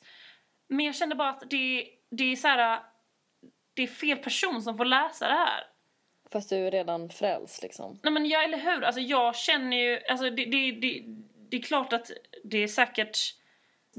Men 0.67 0.85
jag 0.85 0.95
kände 0.95 1.15
bara 1.15 1.29
att 1.29 1.49
det, 1.49 1.87
det 2.11 2.31
är 2.31 2.35
så 2.35 2.47
här, 2.47 2.73
äh, 2.73 2.79
det 3.73 3.83
är 3.83 3.87
fel 3.87 4.17
person 4.17 4.61
som 4.61 4.77
får 4.77 4.85
läsa 4.85 5.27
det 5.27 5.33
här. 5.33 5.63
Fast 6.31 6.49
du 6.49 6.67
är 6.67 6.71
redan 6.71 7.09
frälst 7.09 7.63
liksom. 7.63 7.99
Nej 8.03 8.13
men 8.13 8.25
ja, 8.25 8.43
eller 8.43 8.57
hur? 8.57 8.83
Alltså 8.83 9.01
jag 9.01 9.35
känner 9.35 9.77
ju, 9.77 9.99
alltså 10.09 10.29
det, 10.29 10.45
det, 10.45 10.71
det, 10.71 11.03
det 11.49 11.57
är 11.57 11.61
klart 11.61 11.93
att 11.93 12.11
det 12.43 12.57
är 12.57 12.67
säkert, 12.67 13.17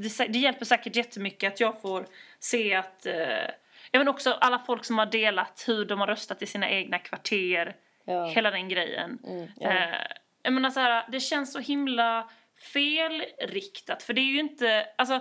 det, 0.03 0.27
det 0.29 0.39
hjälper 0.39 0.65
säkert 0.65 0.97
jättemycket 0.97 1.53
att 1.53 1.61
jag 1.61 1.81
får 1.81 2.07
se 2.39 2.75
att, 2.75 3.07
eh, 3.07 3.51
jag 3.91 4.01
men 4.01 4.09
också 4.09 4.33
alla 4.33 4.59
folk 4.59 4.85
som 4.85 4.99
har 4.99 5.07
delat 5.07 5.65
hur 5.67 5.85
de 5.85 6.01
har 6.01 6.07
röstat 6.07 6.43
i 6.43 6.47
sina 6.47 6.71
egna 6.71 6.99
kvarter, 6.99 7.77
Ja. 8.05 8.27
hela 8.27 8.51
den 8.51 8.69
grejen. 8.69 9.19
Mm, 9.27 9.47
ja. 9.57 9.71
Eh, 9.71 10.07
jag 10.43 10.53
menar 10.53 10.71
så 10.71 10.81
här, 10.81 11.05
det 11.13 11.21
känns 11.21 11.53
så 11.53 11.59
himla 11.59 12.31
felriktat 12.73 14.03
för 14.03 14.13
det 14.13 14.21
är 14.21 14.33
ju 14.33 14.39
inte, 14.41 14.87
alltså 14.99 15.21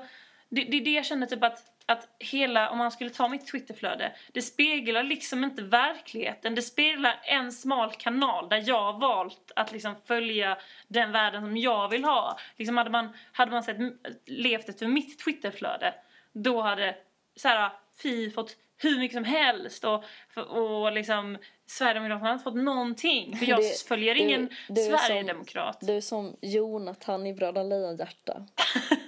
det, 0.49 0.61
det 0.63 0.77
är 0.77 0.81
det 0.85 0.91
jag 0.91 1.05
känner 1.05 1.27
typ 1.27 1.43
att, 1.43 1.63
att 1.87 2.07
hela, 2.19 2.69
om 2.69 2.77
man 2.77 2.91
skulle 2.91 3.09
ta 3.09 3.27
mitt 3.27 3.47
Twitterflöde, 3.47 4.15
det 4.31 4.41
speglar 4.41 5.03
liksom 5.03 5.43
inte 5.43 5.61
verkligheten. 5.63 6.55
Det 6.55 6.61
speglar 6.61 7.19
en 7.23 7.51
smal 7.51 7.91
kanal 7.91 8.49
där 8.49 8.63
jag 8.65 8.83
har 8.93 8.99
valt 8.99 9.51
att 9.55 9.71
liksom 9.71 9.95
följa 10.05 10.57
den 10.87 11.11
världen 11.11 11.41
som 11.41 11.57
jag 11.57 11.89
vill 11.89 12.03
ha. 12.03 12.37
Liksom 12.57 12.77
hade 12.77 12.89
man, 12.89 13.09
hade 13.31 13.51
man 13.51 13.63
sett, 13.63 13.77
levt 14.25 14.69
efter 14.69 14.87
mitt 14.87 15.19
Twitterflöde, 15.19 15.93
då 16.33 16.61
hade 16.61 16.95
så 17.35 17.47
här, 17.47 17.71
Fi 17.97 18.29
fått 18.31 18.55
hur 18.77 18.99
mycket 18.99 19.15
som 19.15 19.23
helst 19.23 19.83
och, 19.85 20.03
och 20.35 20.91
liksom 20.91 21.37
Sverigedemokraterna 21.65 22.25
hade 22.25 22.33
inte 22.33 22.43
fått 22.43 22.55
någonting. 22.63 23.37
För 23.37 23.45
jag 23.45 23.59
Det- 23.59 23.87
följer 23.87 24.13
du- 24.15 24.19
ingen 24.21 24.49
du 24.69 24.81
är 24.81 24.89
som- 24.89 24.97
Sverigedemokrat. 24.99 25.77
Du 25.81 25.93
är 25.97 26.01
som 26.01 26.35
Jonathan 26.41 27.27
i 27.27 27.33
Bröderna 27.33 27.63
Lejonhjärta. 27.69 28.45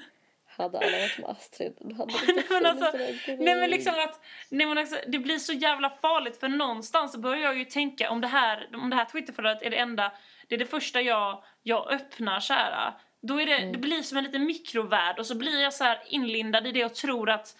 hade 0.63 0.77
alla 0.77 0.97
varit 0.97 1.17
med 1.17 1.29
Astrid, 1.29 1.73
då 1.79 1.95
hade 1.95 2.13
Nej, 2.35 2.45
men 2.49 2.65
alltså, 2.65 2.97
Nej 3.27 3.55
men 3.55 3.69
liksom 3.69 3.93
att, 3.93 4.21
nej 4.49 4.67
men 4.67 4.77
alltså, 4.77 4.95
det 5.07 5.19
blir 5.19 5.37
så 5.37 5.53
jävla 5.53 5.89
farligt 5.89 6.39
för 6.39 6.47
någonstans 6.47 7.11
så 7.11 7.19
börjar 7.19 7.43
jag 7.43 7.57
ju 7.57 7.65
tänka 7.65 8.09
om 8.09 8.21
det 8.21 8.27
här, 8.27 8.69
om 8.73 8.89
det 8.89 8.95
här 8.95 9.05
Twitterflödet 9.05 9.61
är 9.63 9.69
det 9.69 9.77
enda, 9.77 10.11
det 10.47 10.55
är 10.55 10.59
det 10.59 10.65
första 10.65 11.01
jag, 11.01 11.43
jag 11.63 11.91
öppnar 11.91 12.39
så 12.39 12.53
här. 12.53 12.93
Då 13.21 13.41
är 13.41 13.45
det, 13.45 13.55
Mm. 13.57 13.71
det 13.71 13.77
blir 13.77 14.01
som 14.01 14.17
en 14.17 14.23
liten 14.23 14.45
mikrovärld 14.45 15.19
och 15.19 15.25
så 15.25 15.35
blir 15.37 15.61
jag 15.61 15.73
så 15.73 15.83
här 15.83 16.01
inlindad 16.07 16.67
i 16.67 16.71
det 16.71 16.85
och 16.85 16.95
tror 16.95 17.29
att, 17.29 17.57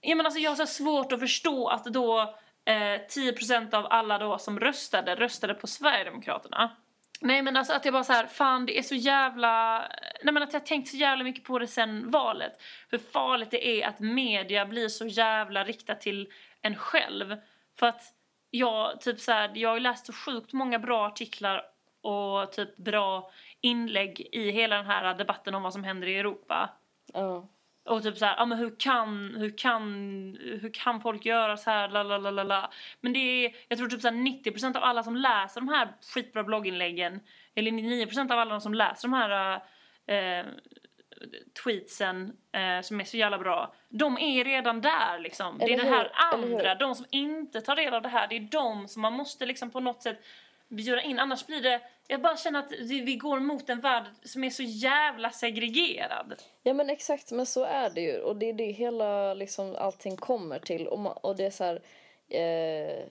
ja 0.00 0.14
men 0.14 0.26
alltså 0.26 0.40
jag 0.40 0.50
har 0.50 0.56
så 0.56 0.66
svårt 0.66 1.12
att 1.12 1.20
förstå 1.20 1.68
att 1.68 1.84
då 1.84 2.20
eh, 2.64 2.74
10% 2.74 3.74
av 3.74 3.86
alla 3.90 4.18
då 4.18 4.38
som 4.38 4.60
röstade, 4.60 5.14
röstade 5.14 5.54
på 5.54 5.66
Sverigedemokraterna. 5.66 6.76
Nej 7.24 7.42
men 7.42 7.56
alltså 7.56 7.72
att 7.72 7.84
jag 7.84 7.94
bara 7.94 8.04
så 8.04 8.12
här, 8.12 8.26
fan 8.26 8.66
det 8.66 8.78
är 8.78 8.82
så 8.82 8.94
jävla... 8.94 9.78
Nej 10.22 10.34
men 10.34 10.42
att 10.42 10.52
jag 10.52 10.60
har 10.60 10.66
tänkt 10.66 10.88
så 10.88 10.96
jävla 10.96 11.24
mycket 11.24 11.44
på 11.44 11.58
det 11.58 11.66
sen 11.66 12.10
valet. 12.10 12.62
Hur 12.90 12.98
farligt 12.98 13.50
det 13.50 13.82
är 13.82 13.88
att 13.88 14.00
media 14.00 14.66
blir 14.66 14.88
så 14.88 15.06
jävla 15.06 15.64
riktat 15.64 16.00
till 16.00 16.28
en 16.62 16.76
själv. 16.76 17.36
För 17.78 17.86
att 17.86 18.02
jag, 18.50 19.00
typ 19.00 19.20
så 19.20 19.32
här, 19.32 19.50
jag 19.54 19.68
har 19.68 19.76
ju 19.76 19.80
läst 19.80 20.06
så 20.06 20.12
sjukt 20.12 20.52
många 20.52 20.78
bra 20.78 21.06
artiklar 21.06 21.62
och 22.00 22.52
typ 22.52 22.76
bra 22.76 23.30
inlägg 23.60 24.28
i 24.32 24.50
hela 24.50 24.76
den 24.76 24.86
här 24.86 25.14
debatten 25.14 25.54
om 25.54 25.62
vad 25.62 25.72
som 25.72 25.84
händer 25.84 26.06
i 26.06 26.18
Europa. 26.18 26.70
Ja. 27.12 27.48
Och 27.84 28.02
typ 28.02 28.18
så 28.18 28.24
här, 28.24 28.36
ja 28.36 28.46
men 28.46 28.58
hur 28.58 28.76
kan, 28.78 29.34
hur 29.38 29.58
kan, 29.58 29.82
hur 30.40 30.72
kan 30.72 31.00
folk 31.00 31.26
göra 31.26 31.56
så 31.56 31.70
här, 31.70 31.88
la 31.88 32.02
la 32.02 32.18
la 32.18 32.30
la 32.30 32.42
la. 32.42 32.70
Men 33.00 33.12
det 33.12 33.18
är, 33.18 33.54
jag 33.68 33.78
tror 33.78 33.88
typ 33.88 34.00
så 34.00 34.08
här 34.08 34.14
90% 34.14 34.76
av 34.76 34.84
alla 34.84 35.02
som 35.02 35.16
läser 35.16 35.60
de 35.60 35.68
här 35.68 35.88
skitbra 36.14 36.44
blogginläggen, 36.44 37.20
eller 37.54 37.70
99% 37.70 38.32
av 38.32 38.38
alla 38.38 38.60
som 38.60 38.74
läser 38.74 39.08
de 39.08 39.12
här 39.12 39.60
eh, 40.06 40.46
tweetsen 41.64 42.36
eh, 42.52 42.80
som 42.82 43.00
är 43.00 43.04
så 43.04 43.16
jävla 43.16 43.38
bra, 43.38 43.74
de 43.88 44.18
är 44.18 44.44
redan 44.44 44.80
där 44.80 45.18
liksom. 45.18 45.58
det 45.58 45.64
är 45.64 45.68
Eller 45.68 45.84
det 45.84 45.90
här 45.90 46.10
hur? 46.32 46.38
Eller 46.38 46.48
hur? 46.48 46.54
andra, 46.56 46.74
de 46.74 46.94
som 46.94 47.06
inte 47.10 47.60
tar 47.60 47.76
del 47.76 47.94
av 47.94 48.02
det 48.02 48.08
här, 48.08 48.28
det 48.28 48.36
är 48.36 48.40
de 48.40 48.88
som 48.88 49.02
man 49.02 49.12
måste 49.12 49.46
liksom 49.46 49.70
på 49.70 49.80
något 49.80 50.02
sätt 50.02 50.24
bjuda 50.68 51.02
in, 51.02 51.18
annars 51.18 51.46
blir 51.46 51.62
det, 51.62 51.80
jag 52.08 52.22
bara 52.22 52.36
känner 52.36 52.58
att 52.58 52.72
vi 52.80 53.16
går 53.16 53.40
mot 53.40 53.68
en 53.68 53.80
värld 53.80 54.04
som 54.24 54.44
är 54.44 54.50
så 54.50 54.62
jävla 54.62 55.30
segregerad. 55.30 56.34
Ja 56.62 56.74
men 56.74 56.90
exakt, 56.90 57.32
men 57.32 57.46
så 57.46 57.64
är 57.64 57.90
det 57.90 58.00
ju. 58.00 58.20
Och 58.20 58.36
det 58.36 58.48
är 58.48 58.52
det 58.52 58.70
hela 58.70 59.34
liksom 59.34 59.76
allting 59.76 60.16
kommer 60.16 60.58
till. 60.58 60.86
Och, 60.88 60.98
man, 60.98 61.12
och 61.12 61.36
det 61.36 61.44
är 61.44 61.50
så 61.50 61.64
här, 61.64 61.82
eh, 62.28 63.04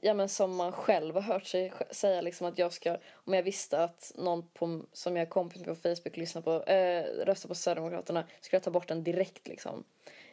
ja 0.00 0.14
men 0.14 0.28
som 0.28 0.56
man 0.56 0.72
själv 0.72 1.14
har 1.14 1.22
hört 1.22 1.46
sig 1.46 1.72
säga 1.90 2.20
liksom 2.20 2.46
att 2.46 2.58
jag 2.58 2.72
ska, 2.72 2.96
om 3.12 3.34
jag 3.34 3.42
visste 3.42 3.84
att 3.84 4.12
någon 4.18 4.48
på, 4.48 4.82
som 4.92 5.16
jag 5.16 5.26
är 5.26 5.30
kompis 5.30 5.66
med 5.66 5.82
på 5.82 5.88
Facebook 5.88 6.16
lyssnar 6.16 6.42
på, 6.42 6.62
eh, 6.62 7.04
röstar 7.24 7.48
på 7.48 7.54
Sverigedemokraterna, 7.54 8.24
skulle 8.40 8.56
jag 8.56 8.62
ta 8.62 8.70
bort 8.70 8.88
den 8.88 9.04
direkt 9.04 9.48
liksom. 9.48 9.84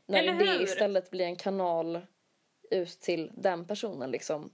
När 0.05 0.19
Eller 0.19 0.33
det 0.33 0.51
hur? 0.51 0.63
istället 0.63 1.09
blir 1.09 1.25
en 1.25 1.35
kanal 1.35 2.01
ut 2.71 2.99
till 2.99 3.31
den 3.33 3.65
personen 3.65 4.11
liksom. 4.11 4.49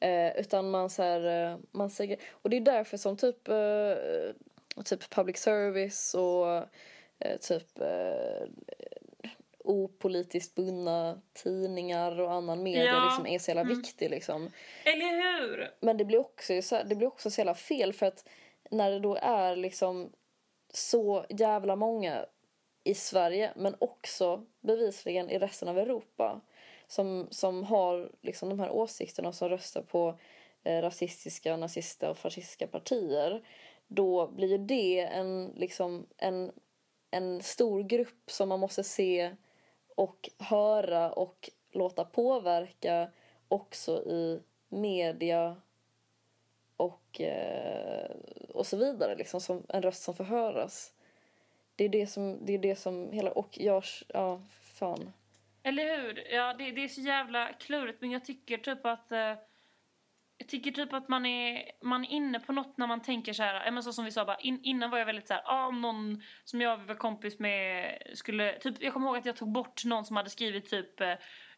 Eh, 0.00 0.36
utan 0.40 0.70
man 0.70 0.90
så 0.90 1.02
här, 1.02 1.50
eh, 1.52 1.58
man 1.70 1.90
säger, 1.90 2.18
och 2.30 2.50
det 2.50 2.56
är 2.56 2.60
därför 2.60 2.96
som 2.96 3.16
typ, 3.16 3.48
eh, 3.48 3.94
typ 4.84 5.10
public 5.10 5.36
service 5.38 6.14
och 6.14 6.56
eh, 7.18 7.36
typ 7.40 7.80
eh, 7.80 8.46
opolitiskt 9.64 10.54
bundna 10.54 11.20
tidningar 11.32 12.20
och 12.20 12.32
annan 12.32 12.62
media 12.62 12.84
Ja. 12.84 13.04
liksom 13.04 13.26
är 13.26 13.38
så 13.38 13.50
jävla 13.50 13.60
Mm. 13.62 13.76
viktig 13.78 14.10
liksom. 14.10 14.50
Eller 14.84 15.40
hur? 15.40 15.70
Men 15.80 15.96
det 15.96 16.04
blir 16.04 16.18
också 16.18 16.62
så, 16.62 16.82
det 16.82 16.94
blir 16.94 17.08
också 17.08 17.30
så 17.30 17.40
jävla 17.40 17.54
fel 17.54 17.92
för 17.92 18.06
att 18.06 18.28
när 18.70 18.90
det 18.90 18.98
då 19.00 19.16
är 19.22 19.56
liksom 19.56 20.12
så 20.72 21.26
jävla 21.28 21.76
många 21.76 22.26
i 22.84 22.94
Sverige 22.94 23.52
men 23.56 23.76
också 23.78 24.46
bevisligen 24.60 25.30
i 25.30 25.38
resten 25.38 25.68
av 25.68 25.78
Europa 25.78 26.40
som, 26.88 27.26
som 27.30 27.64
har 27.64 28.10
liksom 28.22 28.48
de 28.48 28.60
här 28.60 28.70
åsikterna 28.70 29.28
och 29.28 29.34
som 29.34 29.48
röstar 29.48 29.82
på 29.82 30.18
eh, 30.64 30.82
rasistiska, 30.82 31.56
nazistiska 31.56 32.10
och 32.10 32.18
fascistiska 32.18 32.66
partier 32.66 33.42
då 33.88 34.26
blir 34.26 34.48
ju 34.48 34.58
det 34.58 35.00
en, 35.00 35.52
liksom, 35.56 36.06
en, 36.16 36.52
en 37.10 37.42
stor 37.42 37.82
grupp 37.82 38.30
som 38.30 38.48
man 38.48 38.60
måste 38.60 38.84
se 38.84 39.36
och 39.96 40.30
höra 40.38 41.12
och 41.12 41.50
låta 41.72 42.04
påverka 42.04 43.10
också 43.48 44.02
i 44.02 44.42
media 44.68 45.56
och, 46.76 47.20
eh, 47.20 48.10
och 48.48 48.66
så 48.66 48.76
vidare. 48.76 49.16
Liksom, 49.16 49.40
som 49.40 49.62
en 49.68 49.82
röst 49.82 50.02
som 50.02 50.14
får 50.14 50.24
höras. 50.24 50.92
Det 51.76 51.84
är 51.84 51.88
det 51.88 52.06
som, 52.06 52.38
det 52.46 52.54
är 52.54 52.58
det 52.58 52.76
som 52.76 53.12
hela... 53.12 53.32
Och 53.32 53.58
jag... 53.58 53.84
Ja, 54.08 54.40
fan. 54.50 55.12
Eller 55.66 55.96
hur? 55.96 56.32
Ja, 56.34 56.54
det, 56.58 56.70
det 56.70 56.84
är 56.84 56.88
så 56.88 57.00
jävla 57.00 57.52
klurigt 57.52 58.00
men 58.00 58.10
jag 58.10 58.24
tycker 58.24 58.58
typ 58.58 58.86
att 58.86 59.12
eh, 59.12 59.34
jag 60.38 60.48
tycker 60.48 60.70
typ 60.70 60.92
att 60.92 61.08
man 61.08 61.26
är, 61.26 61.70
man 61.82 62.04
är 62.04 62.10
inne 62.10 62.40
på 62.40 62.52
något 62.52 62.76
när 62.76 62.86
man 62.86 63.02
tänker 63.02 63.32
så 63.32 63.42
här, 63.42 63.70
men 63.70 63.82
så 63.82 63.92
som 63.92 64.04
vi 64.04 64.10
sa 64.10 64.24
bara, 64.24 64.36
in, 64.36 64.60
innan 64.62 64.90
var 64.90 64.98
jag 64.98 65.06
väldigt 65.06 65.28
så 65.28 65.34
här, 65.34 65.42
ah, 65.46 65.66
om 65.66 65.80
någon 65.80 66.22
som 66.44 66.60
jag 66.60 66.76
var 66.76 66.94
kompis 66.94 67.38
med 67.38 67.98
skulle, 68.14 68.58
typ 68.58 68.82
jag 68.82 68.92
kommer 68.92 69.06
ihåg 69.06 69.16
att 69.16 69.26
jag 69.26 69.36
tog 69.36 69.52
bort 69.52 69.84
någon 69.84 70.04
som 70.04 70.16
hade 70.16 70.30
skrivit 70.30 70.70
typ 70.70 71.00
eh, 71.00 71.14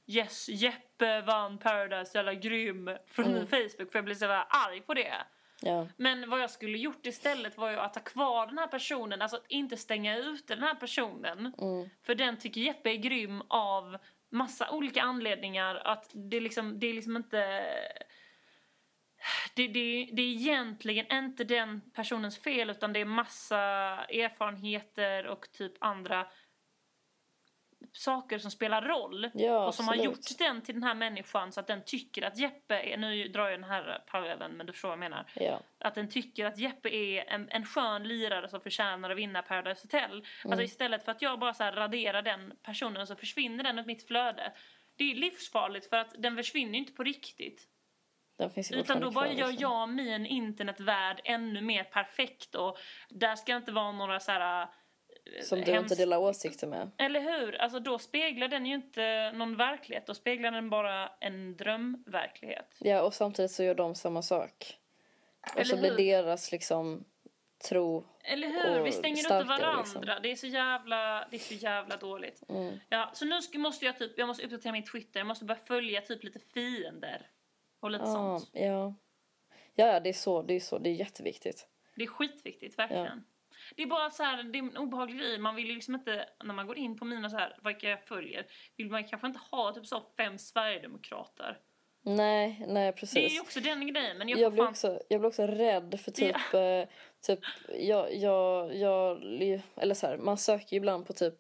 Yes, 0.06 0.48
Jeppe 0.48 1.20
vann 1.20 1.58
Paradise, 1.58 2.18
jävla 2.18 2.34
grym 2.34 2.90
från 3.06 3.26
Mm. 3.26 3.46
Facebook 3.46 3.92
för 3.92 3.98
jag 3.98 4.04
blev 4.04 4.14
så 4.14 4.24
jävla 4.24 4.42
arg 4.42 4.80
på 4.80 4.94
det. 4.94 5.14
Ja. 5.60 5.88
Men 5.96 6.30
vad 6.30 6.40
jag 6.40 6.50
skulle 6.50 6.78
gjort 6.78 7.06
istället 7.06 7.58
var 7.58 7.70
ju 7.70 7.76
att 7.76 7.94
ha 7.94 8.02
kvar 8.02 8.46
den 8.46 8.58
här 8.58 8.66
personen, 8.66 9.22
alltså 9.22 9.36
att 9.36 9.46
inte 9.48 9.76
stänga 9.76 10.16
ute 10.16 10.54
den 10.54 10.64
här 10.64 10.74
personen. 10.74 11.38
Mm. 11.38 11.88
För 12.02 12.14
den 12.14 12.38
tycker 12.38 12.60
Jeppe 12.60 12.90
är 12.90 12.96
grym 12.96 13.42
av 13.48 13.98
massa 14.30 14.70
olika 14.70 15.02
anledningar. 15.02 15.74
Att 15.74 16.10
det 16.14 16.40
liksom, 16.40 16.80
det 16.80 16.86
är 16.86 16.94
liksom 16.94 17.16
inte... 17.16 17.64
Det, 19.54 19.68
det, 19.68 20.10
det 20.12 20.22
är 20.22 20.34
egentligen 20.34 21.06
inte 21.12 21.44
den 21.44 21.80
personens 21.94 22.38
fel 22.38 22.70
utan 22.70 22.92
det 22.92 23.00
är 23.00 23.04
massa 23.04 23.56
erfarenheter 24.04 25.26
och 25.26 25.52
typ 25.52 25.72
andra 25.80 26.26
saker 27.92 28.38
som 28.38 28.50
spelar 28.50 28.82
roll. 28.82 29.30
Ja, 29.34 29.66
och 29.66 29.74
som 29.74 29.88
har 29.88 29.94
absolut. 29.94 30.16
gjort 30.16 30.38
den 30.38 30.62
till 30.62 30.74
den 30.74 30.82
här 30.82 30.94
människan 30.94 31.52
så 31.52 31.60
att 31.60 31.66
den 31.66 31.82
tycker 31.84 32.22
att 32.22 32.38
Jeppe 32.38 32.80
är, 32.80 32.96
nu 32.96 33.28
drar 33.28 33.48
jag 33.48 33.60
den 33.60 33.70
här 33.70 34.02
parallellen 34.06 34.52
men 34.52 34.66
du 34.66 34.72
förstår 34.72 34.88
vad 34.88 34.94
jag 34.94 35.10
menar. 35.10 35.30
Ja. 35.34 35.60
Att 35.78 35.94
den 35.94 36.08
tycker 36.08 36.46
att 36.46 36.58
Jeppe 36.58 36.88
är 36.88 37.24
en, 37.28 37.48
en 37.50 37.64
skön 37.64 38.08
lirare 38.08 38.48
som 38.48 38.60
förtjänar 38.60 39.10
att 39.10 39.16
vinna 39.16 39.42
Paradise 39.42 39.84
Hotel. 39.84 40.26
Alltså 40.44 40.62
istället 40.62 41.04
för 41.04 41.12
att 41.12 41.22
jag 41.22 41.38
bara 41.38 41.54
så 41.54 41.64
raderar 41.64 42.22
den 42.22 42.52
personen 42.62 43.06
så 43.06 43.16
försvinner 43.16 43.64
den 43.64 43.78
ur 43.78 43.84
mitt 43.84 44.06
flöde. 44.06 44.52
Det 44.96 45.12
är 45.12 45.14
livsfarligt 45.14 45.88
för 45.88 45.96
att 45.96 46.14
den 46.18 46.36
försvinner 46.36 46.78
inte 46.78 46.92
på 46.92 47.02
riktigt. 47.02 47.68
Utan 48.72 49.00
då 49.00 49.10
bara 49.10 49.24
kvar, 49.24 49.34
gör 49.34 49.48
liksom. 49.48 49.70
jag 49.70 49.88
min 49.88 50.26
internetvärld 50.26 51.20
ännu 51.24 51.60
mer 51.60 51.84
perfekt 51.84 52.54
och 52.54 52.78
där 53.08 53.36
ska 53.36 53.56
inte 53.56 53.72
vara 53.72 53.92
några 53.92 54.20
så 54.20 54.32
här... 54.32 54.68
Som 55.42 55.60
du 55.60 55.78
inte 55.78 55.94
delar 55.94 56.18
åsikter 56.18 56.66
med. 56.66 56.90
Eller 56.98 57.20
hur? 57.20 57.54
Alltså 57.60 57.80
då 57.80 57.98
speglar 57.98 58.48
den 58.48 58.66
ju 58.66 58.74
inte 58.74 59.32
någon 59.32 59.56
verklighet. 59.56 60.06
Då 60.06 60.14
speglar 60.14 60.50
den 60.50 60.70
bara 60.70 61.08
en 61.20 61.56
drömverklighet. 61.56 62.74
Ja, 62.78 63.02
och 63.02 63.14
samtidigt 63.14 63.50
så 63.50 63.62
gör 63.62 63.74
de 63.74 63.94
samma 63.94 64.22
sak. 64.22 64.78
Och 65.40 65.66
så 65.66 65.72
Eller 65.74 65.76
blir 65.76 65.90
hur? 65.90 65.96
deras 66.22 66.52
liksom 66.52 67.04
tro... 67.68 68.04
Eller 68.24 68.48
hur? 68.48 68.82
Vi 68.82 68.92
stänger 68.92 69.16
starkare, 69.16 69.44
varandra. 69.58 69.78
liksom. 69.78 70.04
Det 70.22 70.30
är 70.32 70.36
så 70.36 70.46
jävla, 70.46 71.28
det 71.30 71.36
är 71.36 71.40
så 71.40 71.54
jävla 71.54 71.96
dåligt. 71.96 72.42
Mm. 72.48 72.78
Ja, 72.88 73.10
så 73.14 73.24
nu 73.24 73.42
ska, 73.42 73.58
måste 73.58 73.84
jag 73.84 73.98
typ, 73.98 74.12
jag 74.18 74.26
måste 74.26 74.44
uppdatera 74.44 74.72
min 74.72 74.84
Twitter. 74.84 75.20
Jag 75.20 75.26
måste 75.26 75.44
börja 75.44 75.60
följa 75.60 76.00
typ 76.00 76.24
lite 76.24 76.38
fiender. 76.38 77.26
Och 77.80 77.90
lite 77.90 78.04
Ja, 78.04 78.12
sånt. 78.12 78.50
ja. 78.52 78.94
Ja, 79.74 80.00
det 80.00 80.08
är 80.08 80.12
så. 80.12 80.42
Det 80.42 80.54
är 80.54 80.60
så. 80.60 80.78
Det 80.78 80.90
är 80.90 80.94
jätteviktigt. 80.94 81.68
Det 81.96 82.02
är 82.02 82.06
skitviktigt, 82.08 82.78
verkligen. 82.78 83.24
Det 83.76 83.82
är 83.82 83.86
bara 83.86 84.10
så 84.10 84.22
här, 84.22 84.42
det 84.42 84.58
är 84.58 84.62
en 84.62 84.76
obehaglig 84.76 85.18
grej. 85.18 85.38
Man 85.38 85.54
vill 85.54 85.66
ju 85.66 85.74
liksom 85.74 85.94
inte, 85.94 86.28
när 86.44 86.54
man 86.54 86.66
går 86.66 86.78
in 86.78 86.98
på 86.98 87.04
mina 87.04 87.30
så 87.30 87.36
här, 87.36 87.56
vilka 87.64 87.88
jag 87.88 88.04
följer, 88.04 88.46
vill 88.76 88.90
man 88.90 89.04
kanske 89.04 89.26
inte 89.26 89.40
ha 89.50 89.72
typ 89.72 89.86
så 89.86 90.02
fem 90.16 90.38
sverigedemokrater. 90.38 91.58
Nej, 92.02 92.64
nej 92.68 92.74
Det 92.74 92.80
är 92.80 92.92
precis. 92.92 93.36
ju 93.36 93.40
också 93.40 93.60
den 93.60 93.86
grejen. 93.92 94.18
Men 94.18 94.28
jag, 94.28 94.38
jag, 94.38 94.52
blir 94.52 94.62
fan... 94.62 94.70
också, 94.70 95.00
jag 95.08 95.20
blir 95.20 95.28
också 95.28 95.46
rädd 95.46 96.00
för 96.00 96.10
typ, 96.10 96.54
eh, 96.54 96.94
typ 97.26 97.40
jag, 97.78 98.14
jag, 98.14 98.76
jag, 98.76 99.22
eller 99.76 99.94
så 99.94 100.06
här, 100.06 100.18
man 100.18 100.38
söker 100.38 100.72
ju 100.72 100.76
ibland 100.76 101.06
på 101.06 101.12
typ 101.12 101.34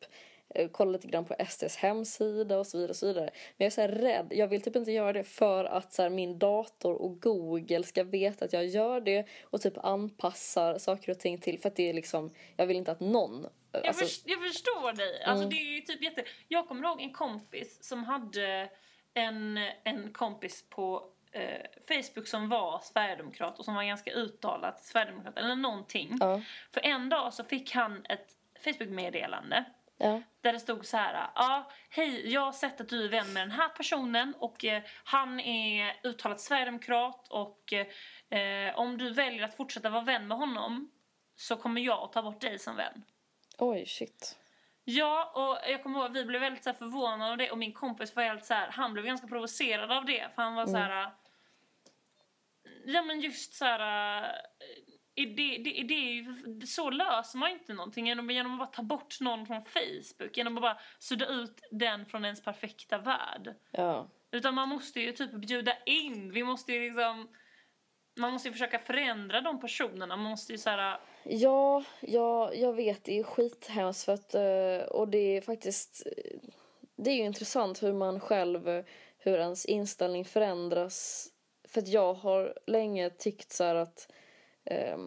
kolla 0.72 0.92
lite 0.92 1.08
grann 1.08 1.24
på 1.24 1.34
SDs 1.48 1.76
hemsida 1.76 2.58
och 2.58 2.66
så 2.66 2.76
vidare 2.78 2.90
och 2.90 2.96
så 2.96 3.06
vidare. 3.06 3.24
Men 3.56 3.64
jag 3.64 3.66
är 3.66 3.70
så 3.70 3.86
rädd, 3.86 4.26
jag 4.30 4.48
vill 4.48 4.62
typ 4.62 4.76
inte 4.76 4.92
göra 4.92 5.12
det 5.12 5.24
för 5.24 5.64
att 5.64 5.92
så 5.92 6.02
här, 6.02 6.10
min 6.10 6.38
dator 6.38 6.94
och 6.94 7.20
Google 7.22 7.82
ska 7.82 8.04
veta 8.04 8.44
att 8.44 8.52
jag 8.52 8.66
gör 8.66 9.00
det 9.00 9.26
och 9.44 9.60
typ 9.60 9.78
anpassar 9.78 10.78
saker 10.78 11.12
och 11.12 11.18
ting 11.18 11.38
till 11.38 11.58
för 11.60 11.68
att 11.68 11.76
det 11.76 11.88
är 11.88 11.92
liksom, 11.94 12.34
jag 12.56 12.66
vill 12.66 12.76
inte 12.76 12.92
att 12.92 13.00
någon 13.00 13.44
eh, 13.44 13.50
Jag, 13.72 13.86
alltså, 13.86 14.04
förs- 14.04 14.22
jag 14.24 14.42
förstår 14.42 14.92
dig. 14.92 15.22
Alltså 15.22 15.44
Mm. 15.44 15.50
det 15.56 15.76
är 15.78 15.80
typ 15.80 16.02
jätte... 16.02 16.24
Jag 16.48 16.68
kommer 16.68 16.88
ihåg 16.88 17.00
en 17.00 17.12
kompis 17.12 17.84
som 17.84 18.04
hade 18.04 18.70
en, 19.14 19.58
en 19.84 20.12
kompis 20.12 20.64
på 20.70 21.08
eh, 21.32 21.66
Facebook 21.88 22.28
som 22.28 22.48
var 22.48 22.80
sverigedemokrat 22.82 23.58
och 23.58 23.64
som 23.64 23.74
var 23.74 23.82
ganska 23.84 24.10
uttalat 24.12 24.84
sverigedemokrat 24.84 25.38
eller 25.38 25.56
någonting. 25.56 26.16
ja, 26.20 26.40
För 26.70 26.80
en 26.86 27.08
dag 27.08 27.34
så 27.34 27.44
fick 27.44 27.72
han 27.74 28.06
ett 28.08 28.34
Facebook-meddelande 28.64 29.64
ja, 29.98 30.22
där 30.40 30.52
det 30.52 30.60
stod 30.60 30.86
så 30.86 30.96
här, 30.96 31.30
ja, 31.34 31.70
hej, 31.90 32.32
jag 32.32 32.40
har 32.40 32.52
sett 32.52 32.80
att 32.80 32.88
du 32.88 33.04
är 33.04 33.08
vän 33.08 33.32
med 33.32 33.42
den 33.42 33.50
här 33.50 33.68
personen 33.68 34.34
och 34.38 34.64
eh, 34.64 34.82
han 35.04 35.40
är 35.40 36.00
uttalat 36.02 36.40
sverigedemokrat 36.40 37.28
och 37.28 37.72
eh, 38.32 38.78
om 38.78 38.98
du 38.98 39.12
väljer 39.12 39.44
att 39.44 39.56
fortsätta 39.56 39.90
vara 39.90 40.04
vän 40.04 40.28
med 40.28 40.38
honom 40.38 40.90
så 41.36 41.56
kommer 41.56 41.80
jag 41.80 42.02
att 42.02 42.12
ta 42.12 42.22
bort 42.22 42.40
dig 42.40 42.58
som 42.58 42.76
vän. 42.76 43.04
oj 43.58 43.86
shit. 43.86 44.38
Ja, 44.84 45.32
och 45.34 45.70
jag 45.70 45.82
kommer 45.82 45.98
ihåg 45.98 46.06
att 46.06 46.16
vi 46.16 46.24
blev 46.24 46.40
väldigt 46.40 46.64
så 46.64 46.72
förvånade 46.72 47.30
av 47.30 47.36
det 47.36 47.50
och 47.50 47.58
min 47.58 47.72
kompis 47.72 48.16
var 48.16 48.22
helt 48.22 48.44
så 48.44 48.54
här, 48.54 48.68
han 48.70 48.92
blev 48.92 49.04
ganska 49.04 49.26
provocerad 49.26 49.92
av 49.92 50.04
det 50.04 50.34
för 50.34 50.42
han 50.42 50.54
var 50.54 50.66
så 50.66 50.76
här... 50.76 51.12
Ja 52.84 53.02
men 53.02 53.20
just 53.20 53.54
så 53.54 53.64
här... 53.64 54.32
det, 55.26 55.58
det, 55.58 55.82
det 55.82 55.94
är 55.94 56.12
ju, 56.12 56.34
så 56.66 56.90
löser 56.90 57.38
man 57.38 57.50
inte 57.50 57.72
någonting 57.72 58.06
genom, 58.06 58.30
genom 58.30 58.52
att 58.52 58.58
bara 58.58 58.76
ta 58.76 58.82
bort 58.82 59.20
någon 59.20 59.46
från 59.46 59.62
Facebook. 59.62 60.36
Genom 60.36 60.56
att 60.56 60.62
bara 60.62 60.78
sudda 60.98 61.26
ut 61.26 61.60
den 61.70 62.06
från 62.06 62.24
ens 62.24 62.42
perfekta 62.42 62.98
värld. 62.98 63.54
Ja. 63.70 64.08
Utan 64.30 64.54
man 64.54 64.68
måste 64.68 65.00
ju 65.00 65.12
typ 65.12 65.32
bjuda 65.32 65.72
in. 65.86 66.32
Vi 66.32 66.44
måste 66.44 66.72
ju 66.72 66.84
liksom... 66.84 67.28
Man 68.18 68.32
måste 68.32 68.48
ju 68.48 68.52
försöka 68.52 68.78
förändra 68.78 69.40
de 69.40 69.60
personerna. 69.60 70.16
Man 70.16 70.30
måste 70.30 70.52
ju 70.52 70.58
så 70.58 70.70
här... 70.70 71.00
Ja, 71.24 71.84
ja, 72.00 72.54
jag 72.54 72.72
vet. 72.72 73.04
Det 73.04 73.18
är 73.18 73.22
skithemskt 73.22 74.04
för 74.04 74.12
att... 74.12 74.34
eh, 74.34 74.88
Och 74.88 75.08
det 75.08 75.36
är 75.36 75.40
faktiskt... 75.40 76.06
Det 76.96 77.10
är 77.10 77.14
ju 77.14 77.22
intressant 77.24 77.82
hur 77.82 77.92
man 77.92 78.20
själv... 78.20 78.68
eh, 78.68 78.84
Hur 79.18 79.38
ens 79.38 79.66
inställning 79.66 80.24
förändras. 80.24 81.28
För 81.68 81.80
att 81.80 81.88
jag 81.88 82.14
har 82.14 82.54
länge 82.66 83.10
tyckt 83.10 83.52
så 83.52 83.64
här 83.64 83.74
att 83.74 84.12
eh, 84.70 84.98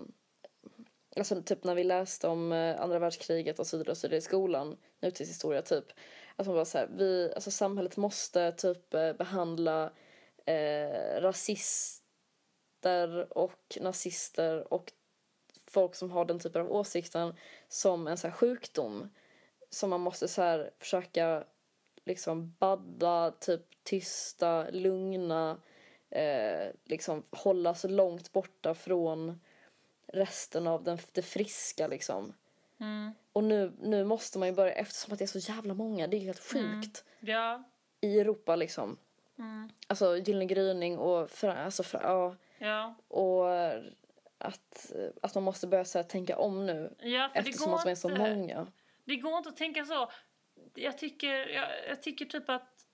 alltså 1.15 1.41
typ 1.41 1.63
när 1.63 1.75
vi 1.75 1.83
läste 1.83 2.27
om 2.27 2.51
eh, 2.51 2.81
andra 2.81 2.99
världskriget 2.99 3.59
och 3.59 3.67
så 3.67 3.77
vidare, 3.77 3.91
och 3.91 3.97
så 3.97 4.07
vidare 4.07 4.17
i 4.17 4.21
skolan, 4.21 4.77
nutidshistoria 4.99 5.61
typ. 5.61 5.85
Att 6.35 6.45
man 6.45 6.55
bara 6.55 6.65
så 6.65 6.77
här, 6.77 6.89
vi, 6.97 7.31
alltså 7.35 7.51
samhället 7.51 7.97
måste 7.97 8.51
typ 8.51 8.93
eh, 8.93 9.13
behandla 9.13 9.91
eh, 10.45 11.21
rasister 11.21 12.01
och 13.37 13.77
nazister 13.81 14.73
och 14.73 14.93
folk 15.67 15.95
som 15.95 16.11
har 16.11 16.25
den 16.25 16.39
typen 16.39 16.61
av 16.61 16.71
åsikten 16.71 17.35
som 17.67 18.07
en 18.07 18.17
så 18.17 18.27
här 18.27 18.35
sjukdom 18.35 19.09
som 19.69 19.89
man 19.89 20.01
måste 20.01 20.27
så 20.27 20.41
här 20.41 20.71
försöka 20.79 21.43
liksom 22.05 22.55
badda, 22.59 23.31
typ 23.31 23.61
tysta, 23.83 24.69
lugna, 24.69 25.57
eh, 26.09 26.67
liksom 26.85 27.23
hålla 27.31 27.75
så 27.75 27.87
långt 27.87 28.31
borta 28.31 28.73
från 28.73 29.39
resten 30.13 30.67
av 30.67 30.83
den, 30.83 30.97
det 31.11 31.21
friska 31.21 31.87
liksom. 31.87 32.33
Mm. 32.79 33.11
Och 33.33 33.43
nu, 33.43 33.73
nu 33.79 34.03
måste 34.03 34.39
man 34.39 34.47
ju 34.47 34.53
börja, 34.53 34.73
eftersom 34.73 35.13
att 35.13 35.19
det 35.19 35.25
är 35.25 35.39
så 35.39 35.51
jävla 35.51 35.73
många, 35.73 36.07
det 36.07 36.17
är 36.17 36.21
helt 36.21 36.51
sjukt 36.53 37.03
Ja. 37.19 37.63
i 38.01 38.19
Europa 38.19 38.55
liksom. 38.55 38.97
Mm. 39.39 39.69
Alltså 39.87 40.17
Gyllene 40.17 40.45
gryning 40.45 40.97
och, 40.97 41.29
för, 41.29 41.47
alltså, 41.47 41.83
för, 41.83 42.01
ja, 42.03 42.35
Ja. 42.57 42.95
och 43.07 43.47
att, 44.37 44.91
att 45.21 45.35
man 45.35 45.43
måste 45.43 45.67
börja 45.67 45.85
så 45.85 45.97
här, 45.97 46.03
tänka 46.03 46.37
om 46.37 46.65
nu 46.65 46.95
Ja, 46.99 47.29
för 47.29 47.41
det 47.41 47.49
eftersom 47.49 47.71
går 47.71 47.79
att 47.79 47.85
vi 47.85 47.91
är 47.91 47.95
så 47.95 48.09
inte. 48.09 48.35
många. 48.35 48.67
Det 49.05 49.15
går 49.15 49.37
inte 49.37 49.49
att 49.49 49.57
tänka 49.57 49.85
så. 49.85 50.11
Jag 50.73 50.97
tycker, 50.97 51.33
jag, 51.47 51.69
jag 51.89 52.01
tycker 52.01 52.25
typ 52.25 52.49
att... 52.49 52.85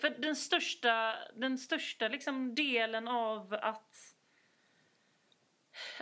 För 0.00 0.10
den 0.10 0.36
största, 0.36 1.14
den 1.34 1.58
största 1.58 2.08
liksom 2.08 2.54
delen 2.54 3.08
av 3.08 3.54
att... 3.62 3.94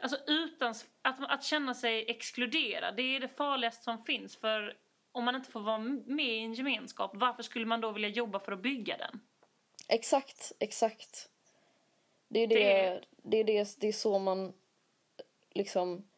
Alltså 0.03 0.17
utan, 0.27 0.75
att, 1.03 1.17
att 1.31 1.45
känna 1.45 1.75
sig 1.75 2.11
exkluderad, 2.11 2.97
det 2.97 3.03
är 3.03 3.21
det 3.21 3.29
farligaste 3.29 3.85
som 3.85 4.05
finns. 4.05 4.37
För 4.37 4.77
om 5.13 5.25
man 5.25 5.35
inte 5.37 5.51
får 5.51 5.61
vara 5.61 5.79
med 6.07 6.27
i 6.27 6.39
en 6.39 6.55
gemenskap, 6.55 7.11
varför 7.15 7.43
skulle 7.43 7.67
man 7.67 7.81
då 7.81 7.93
vilja 7.93 8.09
jobba 8.09 8.41
för 8.41 8.53
att 8.53 8.63
bygga 8.63 8.97
den? 8.97 9.21
Exakt, 9.89 10.53
exakt. 10.59 11.29
Det 12.29 12.41
är 12.41 12.47
det, 12.47 12.55
Det- 12.55 13.01
det, 13.23 13.37
är 13.41 13.45
det, 13.45 13.77
det 13.81 13.89
är 13.89 13.93
så 13.93 14.19
man 14.19 14.53
liksom 15.51 16.09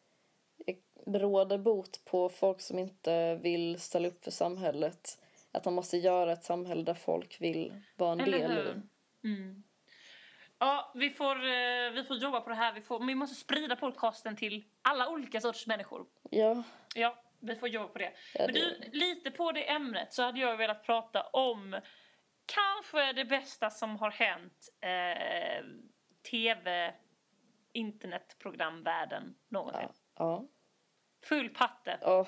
råder 1.05 1.57
bot 1.57 2.05
på 2.05 2.29
folk 2.29 2.61
som 2.61 2.79
inte 2.79 3.35
vill 3.35 3.79
ställa 3.79 4.07
upp 4.07 4.23
för 4.23 4.31
samhället. 4.31 5.19
Att 5.51 5.65
man 5.65 5.73
måste 5.73 5.97
göra 5.97 6.31
ett 6.33 6.43
samhälle 6.43 6.83
där 6.83 6.93
folk 6.93 7.41
vill 7.41 7.83
vara 7.95 8.11
en 8.11 8.19
Eller 8.19 8.39
del 8.39 8.51
hur? 8.51 8.83
i. 9.23 9.27
Mm. 9.27 9.63
Ja, 10.59 10.91
vi 10.95 11.09
får, 11.09 11.35
eh, 11.35 11.91
vi 11.93 12.03
får 12.07 12.17
jobba 12.17 12.41
på 12.41 12.49
det 12.49 12.55
här. 12.55 12.73
Vi, 12.73 12.81
får, 12.81 13.05
vi 13.05 13.15
måste 13.15 13.35
sprida 13.35 13.75
podcasten 13.75 14.35
till 14.35 14.63
alla 14.81 15.09
olika 15.09 15.41
sorters 15.41 15.67
människor. 15.67 16.05
Ja, 16.31 16.63
Ja, 16.95 17.17
vi 17.39 17.55
får 17.55 17.69
jobba 17.69 17.87
på 17.87 17.99
det. 17.99 18.13
Ja, 18.33 18.45
Men 18.45 18.53
det- 18.53 18.59
du, 18.59 18.89
lite 18.99 19.31
på 19.31 19.51
det 19.51 19.69
ämnet 19.69 20.13
så 20.13 20.23
hade 20.23 20.39
jag 20.39 20.57
velat 20.57 20.83
prata 20.83 21.23
om 21.23 21.81
kanske 22.45 23.13
det 23.13 23.25
bästa 23.25 23.69
som 23.69 23.95
har 23.97 24.11
hänt 24.11 24.69
eh, 24.81 25.65
tv, 26.31 26.93
internetprogramvärlden 27.73 29.35
någonsin. 29.49 29.81
ja, 29.81 29.93
ja. 30.17 30.45
Full 31.23 31.49
patte. 31.49 31.99
Åh. 32.01 32.27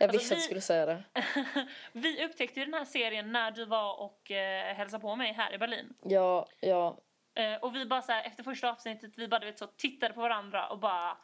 Jag 0.00 0.08
Alltså, 0.08 0.18
visste 0.18 0.34
att 0.34 0.38
du 0.40 0.44
skulle 0.44 0.60
säga 0.60 0.86
det. 0.86 1.02
Vi 1.92 2.24
upptäckte 2.24 2.60
ju 2.60 2.66
den 2.66 2.74
här 2.74 2.84
serien 2.84 3.32
när 3.32 3.50
du 3.50 3.64
var 3.64 4.00
och 4.00 4.30
eh, 4.30 4.74
hälsade 4.74 5.00
på 5.00 5.16
mig 5.16 5.32
här 5.32 5.54
i 5.54 5.58
Berlin. 5.58 5.94
Ja, 6.02 6.46
ja, 6.60 6.98
Eh, 7.34 7.54
och 7.54 7.74
vi 7.74 7.86
bara 7.86 8.02
så 8.02 8.12
här, 8.12 8.24
efter 8.24 8.42
första 8.42 8.70
avsnittet, 8.70 9.12
vi 9.16 9.28
bara 9.28 9.40
du 9.40 9.46
vet, 9.46 9.58
så 9.58 9.66
tittade 9.66 10.14
på 10.14 10.20
varandra 10.20 10.68
och 10.68 10.78
bara 10.78 11.16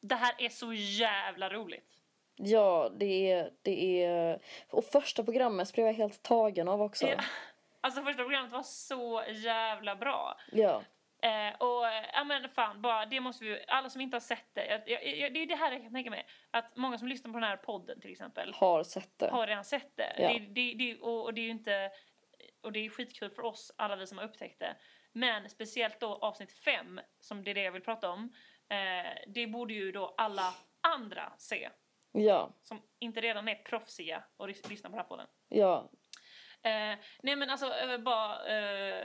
det 0.00 0.14
här 0.14 0.34
är 0.38 0.48
så 0.48 0.72
jävla 0.72 1.48
roligt. 1.48 1.90
ja, 2.36 2.90
det 2.96 3.30
är, 3.32 3.50
det 3.62 4.04
är... 4.04 4.40
Och 4.70 4.84
första 4.84 5.24
programmet 5.24 5.72
blev 5.72 5.86
jag 5.86 5.94
helt 5.94 6.22
tagen 6.22 6.68
av 6.68 6.82
också. 6.82 7.06
Ja. 7.06 7.20
Alltså 7.80 8.02
första 8.02 8.22
programmet 8.22 8.52
var 8.52 8.62
så 8.62 9.22
jävla 9.28 9.96
bra. 9.96 10.36
Ja, 10.52 10.82
Eh, 11.22 11.54
och 11.58 11.84
ja 12.12 12.24
men 12.24 12.48
fan, 12.48 12.82
bara, 12.82 13.06
det 13.06 13.20
måste 13.20 13.44
vi, 13.44 13.64
alla 13.68 13.90
som 13.90 14.00
inte 14.00 14.14
har 14.14 14.20
sett 14.20 14.46
det, 14.54 14.66
jag, 14.66 14.88
jag, 14.88 15.16
jag, 15.18 15.34
det 15.34 15.42
är 15.42 15.46
det 15.46 15.56
här 15.56 15.72
jag 15.72 15.82
kan 15.82 15.92
tänka 15.92 16.10
mig. 16.10 16.26
Att 16.50 16.76
många 16.76 16.98
som 16.98 17.08
lyssnar 17.08 17.32
på 17.32 17.38
den 17.38 17.48
här 17.48 17.56
podden 17.56 18.00
till 18.00 18.10
exempel 18.10 18.52
har 18.54 18.82
sett 18.84 19.18
det. 19.18 19.28
har 19.30 19.46
redan 19.46 19.64
sett 19.64 19.96
det. 19.96 20.14
Ja. 20.18 20.28
det, 20.32 20.38
det, 20.38 20.74
det 20.74 21.00
och, 21.00 21.24
och 21.24 21.34
det 21.34 21.40
är 21.40 21.44
ju 21.44 21.50
inte, 21.50 21.90
och 22.62 22.72
det 22.72 22.78
är 22.86 22.88
skitkul 22.88 23.30
för 23.30 23.44
oss, 23.44 23.72
alla 23.76 23.96
vi 23.96 24.06
som 24.06 24.18
har 24.18 24.24
upptäckt 24.24 24.58
det. 24.60 24.76
Men 25.12 25.50
speciellt 25.50 26.00
då 26.00 26.14
avsnitt 26.14 26.52
fem, 26.52 27.00
som 27.20 27.44
det 27.44 27.50
är 27.50 27.54
det 27.54 27.62
jag 27.62 27.72
vill 27.72 27.82
prata 27.82 28.10
om, 28.10 28.32
eh, 28.68 29.12
det 29.26 29.46
borde 29.46 29.74
ju 29.74 29.92
då 29.92 30.14
alla 30.16 30.54
andra 30.80 31.32
se. 31.38 31.70
Ja, 32.12 32.50
Som 32.62 32.82
inte 32.98 33.20
redan 33.20 33.48
är 33.48 33.54
proffsiga 33.54 34.24
och 34.36 34.48
lys- 34.48 34.68
lyssnar 34.70 34.90
på 34.90 34.96
den 34.96 35.00
här 35.02 35.08
podden. 35.08 35.26
ja, 35.48 35.90
Eh, 36.62 36.98
nej 37.22 37.36
men 37.36 37.50
alltså 37.50 37.66
eh, 37.66 37.98
bara, 37.98 38.46
eh, 38.58 39.04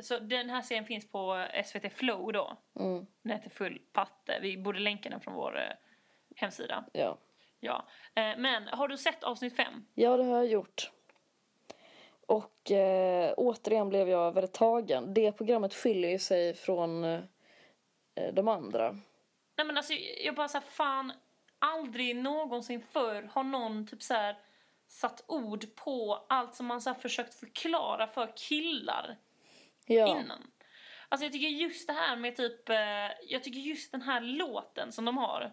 så 0.00 0.18
den 0.18 0.50
här 0.50 0.62
serien 0.62 0.84
finns 0.84 1.10
på 1.10 1.46
SVT 1.64 1.92
Flow 1.92 2.32
då. 2.32 2.56
mm, 2.80 3.06
Den 3.22 3.32
heter 3.32 3.50
Full 3.50 3.78
patte. 3.92 4.38
Vi 4.42 4.56
borde 4.58 4.78
länka 4.78 5.08
den 5.10 5.20
från 5.20 5.34
vår 5.34 5.58
eh, 5.58 5.72
hemsida. 6.36 6.84
ja. 6.92 7.18
Ja. 7.64 7.86
Eh, 8.14 8.36
men 8.38 8.68
har 8.68 8.88
du 8.88 8.96
sett 8.96 9.24
avsnitt 9.24 9.56
fem? 9.56 9.86
Ja, 9.94 10.16
det 10.16 10.24
har 10.24 10.36
jag 10.36 10.46
gjort. 10.46 10.90
Och 12.26 12.70
eh, 12.70 13.34
återigen 13.36 13.88
blev 13.88 14.08
jag 14.08 14.32
väldigt 14.34 14.52
tagen. 14.54 15.14
Det 15.14 15.32
programmet 15.32 15.74
skiljer 15.74 16.18
sig 16.18 16.54
från 16.54 17.02
de 18.32 18.48
andra. 18.48 18.92
Nej 19.56 19.66
men 19.66 19.76
alltså 19.76 19.92
jag 20.24 20.34
bara 20.34 20.48
såhär 20.48 20.64
fan 20.66 21.12
aldrig 21.58 22.16
någonsin 22.16 22.82
förr 22.92 23.28
har 23.32 23.44
någon 23.44 23.86
typ 23.86 24.02
så 24.02 24.14
här 24.14 24.36
satt 24.92 25.24
ord 25.28 25.74
på 25.76 26.26
allt 26.28 26.54
som 26.54 26.66
man 26.66 26.80
så 26.80 26.94
försökt 26.94 27.34
förklara 27.34 28.06
för 28.06 28.32
killar 28.36 29.16
Ja, 29.86 30.06
innan. 30.06 30.50
Alltså 31.08 31.24
jag 31.24 31.32
tycker 31.32 31.48
just 31.48 31.86
det 31.86 31.92
här 31.92 32.16
med 32.16 32.36
typ, 32.36 32.68
eh, 32.68 32.76
jag 33.28 33.42
tycker 33.44 33.60
just 33.60 33.92
den 33.92 34.02
här 34.02 34.20
låten 34.20 34.92
som 34.92 35.04
de 35.04 35.18
har, 35.18 35.52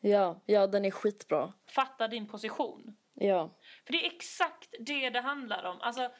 ja, 0.00 0.40
ja, 0.46 0.66
den 0.66 0.84
är 0.84 0.90
skitbra. 0.90 1.52
Fatta 1.66 2.08
din 2.08 2.28
position. 2.28 2.96
Ja, 3.14 3.50
För 3.86 3.92
det 3.92 4.06
är 4.06 4.10
exakt 4.14 4.74
det 4.80 5.10
det 5.10 5.20
handlar 5.20 5.64
om. 5.64 5.80
Alltså, 5.80 6.10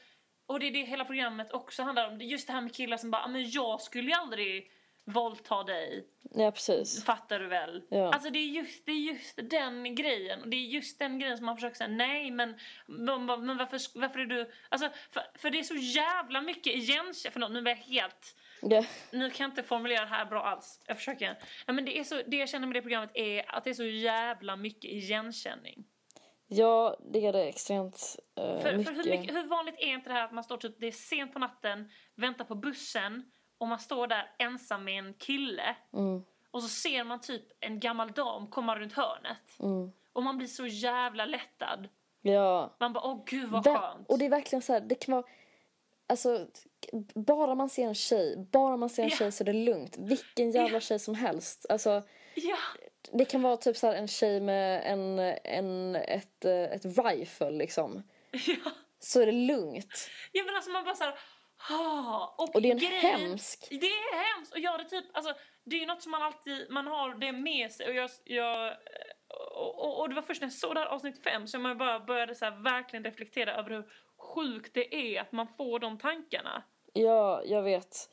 och 0.47 0.61
det 0.61 0.66
är 0.66 0.71
det 0.71 0.83
hela 0.83 1.05
programmet 1.05 1.53
också 1.53 1.83
handlar 1.83 2.09
om. 2.12 2.21
Just 2.21 2.47
det 2.47 2.53
här 2.53 2.61
med 2.61 2.75
killar 2.75 2.97
som 2.97 3.11
bara, 3.11 3.25
"Ah, 3.25 3.29
men 3.29 3.51
jag 3.51 3.81
skulle 3.81 4.09
ju 4.09 4.14
aldrig 4.14 4.73
våldta 5.12 5.62
dig. 5.62 6.07
ja 6.35 6.51
precis. 6.51 7.05
Fattar 7.05 7.38
du 7.38 7.47
väl? 7.47 7.83
Ja. 7.88 8.12
Alltså 8.12 8.31
det 8.31 8.38
är, 8.38 8.47
just, 8.47 8.87
det 8.87 8.92
är 8.92 9.12
just 9.12 9.38
den 9.51 9.94
grejen. 9.94 10.42
Och 10.42 10.49
det 10.49 10.57
är 10.57 10.66
just 10.66 10.99
den 10.99 11.18
grejen 11.18 11.37
som 11.37 11.47
man 11.47 11.57
försöker 11.57 11.77
säga, 11.77 11.88
nej 11.88 12.31
men, 12.31 12.55
men, 12.87 13.27
men 13.27 13.57
varför, 13.57 13.99
varför 14.01 14.18
är 14.21 14.27
du... 14.27 14.51
Alltså, 14.68 14.88
för, 15.11 15.23
för 15.38 15.51
det 15.51 15.59
är 15.59 15.62
så 15.62 15.75
jävla 15.75 16.40
mycket 16.40 16.75
igenkänning. 16.75 17.33
Förlåt, 17.33 17.51
nu 17.51 17.59
är 17.59 17.68
jag 17.68 17.77
helt... 17.77 18.37
Ja, 18.62 18.85
Nu 19.12 19.31
kan 19.31 19.44
jag 19.44 19.51
inte 19.51 19.62
formulera 19.62 20.01
det 20.01 20.07
här 20.11 20.25
bra 20.27 20.42
alls. 20.42 20.81
Jag 20.87 20.97
försöker. 20.97 21.38
Ja, 21.66 21.73
men 21.73 21.85
det, 21.85 21.99
är 21.99 22.05
så, 22.05 22.23
det 22.27 22.37
jag 22.37 22.49
känner 22.49 22.66
med 22.66 22.77
det 22.77 22.83
programmet 22.83 23.11
är 23.14 23.55
att 23.55 23.64
det 23.64 23.71
är 23.71 23.75
så 23.75 23.85
jävla 23.85 24.57
mycket 24.57 24.90
igenkänning. 24.90 25.85
ja 26.47 26.97
det 27.12 27.27
är 27.27 27.33
det 27.33 27.44
extremt 27.49 28.16
eh, 28.37 28.61
För, 28.62 28.77
mycket. 28.77 28.94
för 28.97 29.03
hur, 29.05 29.11
mycket, 29.18 29.37
hur 29.37 29.47
vanligt 29.47 29.75
är 29.79 29.87
inte 29.94 30.11
det 30.11 30.14
här 30.14 30.25
att 30.25 30.33
man 30.33 30.44
står 30.44 30.57
typ, 30.57 30.77
det 30.81 30.87
är 30.87 30.92
sent 30.92 31.33
på 31.33 31.38
natten, 31.38 31.90
väntar 32.14 32.44
på 32.44 32.55
bussen 32.55 33.31
och 33.59 33.68
man 33.68 33.79
står 33.79 34.07
där 34.07 34.31
ensam 34.38 34.85
med 34.85 34.99
en 34.99 35.14
kille 35.14 35.77
Mm, 35.92 36.25
och 36.51 36.62
så 36.62 36.68
ser 36.68 37.05
man 37.05 37.21
typ 37.21 37.42
en 37.61 37.81
gammal 37.81 38.11
dam 38.12 38.47
komma 38.47 38.79
runt 38.79 38.92
hörnet 38.92 39.59
mm. 39.61 39.92
och 40.12 40.23
man 40.23 40.37
blir 40.38 40.49
så 40.49 40.66
jävla 40.66 41.25
lättad. 41.25 41.88
Ja. 42.23 42.77
Man 42.81 42.92
bara, 42.92 43.05
åh 43.05 43.23
gud 43.27 43.51
vad 43.51 43.64
Vem- 43.64 43.77
skönt. 43.77 44.09
Och 44.09 44.18
det 44.18 44.25
är 44.25 44.31
verkligen 44.31 44.62
så 44.62 44.73
här, 44.73 44.81
det 44.81 44.94
kan 44.94 45.14
vara... 45.14 45.25
Alltså, 46.07 46.47
bara 47.14 47.55
man 47.55 47.68
ser 47.68 47.87
en 47.88 47.94
tjej, 47.94 48.37
bara 48.53 48.77
man 48.77 48.90
ser 48.90 49.03
en 49.03 49.09
Ja. 49.09 49.16
tjej 49.16 49.33
så 49.33 49.42
är 49.42 49.47
det 49.47 49.53
lugnt. 49.53 49.97
Vilken 49.99 50.51
jävla 50.51 50.77
Ja. 50.77 50.81
tjej 50.81 50.99
som 50.99 51.14
helst. 51.14 51.66
Alltså, 51.68 52.03
Ja, 52.35 52.57
det 53.12 53.25
kan 53.25 53.42
vara 53.42 53.57
typ 53.57 53.77
så 53.77 53.87
här 53.87 53.94
en 53.94 54.09
tjej 54.09 54.40
med 54.40 54.83
en, 54.92 55.18
en, 55.44 55.97
ett, 55.97 56.44
ett 56.44 56.85
rifle 56.85 57.51
liksom. 57.51 58.03
ja. 58.31 58.71
Så 58.99 59.21
är 59.21 59.27
det 59.27 59.33
lugnt. 59.33 60.11
ja 60.33 60.44
men 60.44 60.55
alltså 60.57 60.71
man 60.71 60.85
bara 60.85 60.94
såhär, 60.94 61.18
Ah, 61.71 62.35
och, 62.38 62.55
Och 62.55 62.62
det 62.62 62.68
är 62.68 62.73
en 62.73 62.79
grejen- 62.79 63.21
hemsk. 63.21 63.66
Det 63.71 63.87
är 63.87 64.35
hemskt! 64.35 64.53
Och 64.53 64.59
jag 64.59 64.73
hade 64.73 64.85
typ, 64.85 65.05
alltså, 65.12 65.35
det 65.64 65.77
är 65.77 65.81
ju 65.81 65.87
något 65.87 66.03
som 66.03 66.11
man 66.12 66.23
alltid, 66.23 66.71
man 66.71 66.87
har 66.87 67.14
det 67.14 67.33
med 67.33 67.73
sig 67.73 67.88
och 67.88 67.94
jag, 67.94 68.11
jag 68.25 68.77
och, 69.55 69.79
och, 69.85 70.01
och 70.01 70.09
det 70.09 70.14
var 70.14 70.23
först 70.23 70.40
när 70.40 70.47
jag 70.49 70.53
såg 70.53 70.75
det 70.75 70.81
här 70.81 70.87
avsnitt 70.87 71.23
fem 71.23 71.47
som 71.47 71.64
jag 71.64 71.79
bara 71.79 72.01
började 72.01 72.35
så 72.35 72.51
verkligen 72.51 73.05
reflektera 73.05 73.55
över 73.55 73.71
hur 73.71 73.85
sjukt 74.35 74.75
det 74.75 74.94
är 74.94 75.21
att 75.21 75.33
man 75.33 75.49
får 75.49 75.79
de 75.79 75.99
tankarna. 75.99 76.62
Ja, 76.92 77.42
jag 77.44 77.62
vet. 77.62 78.11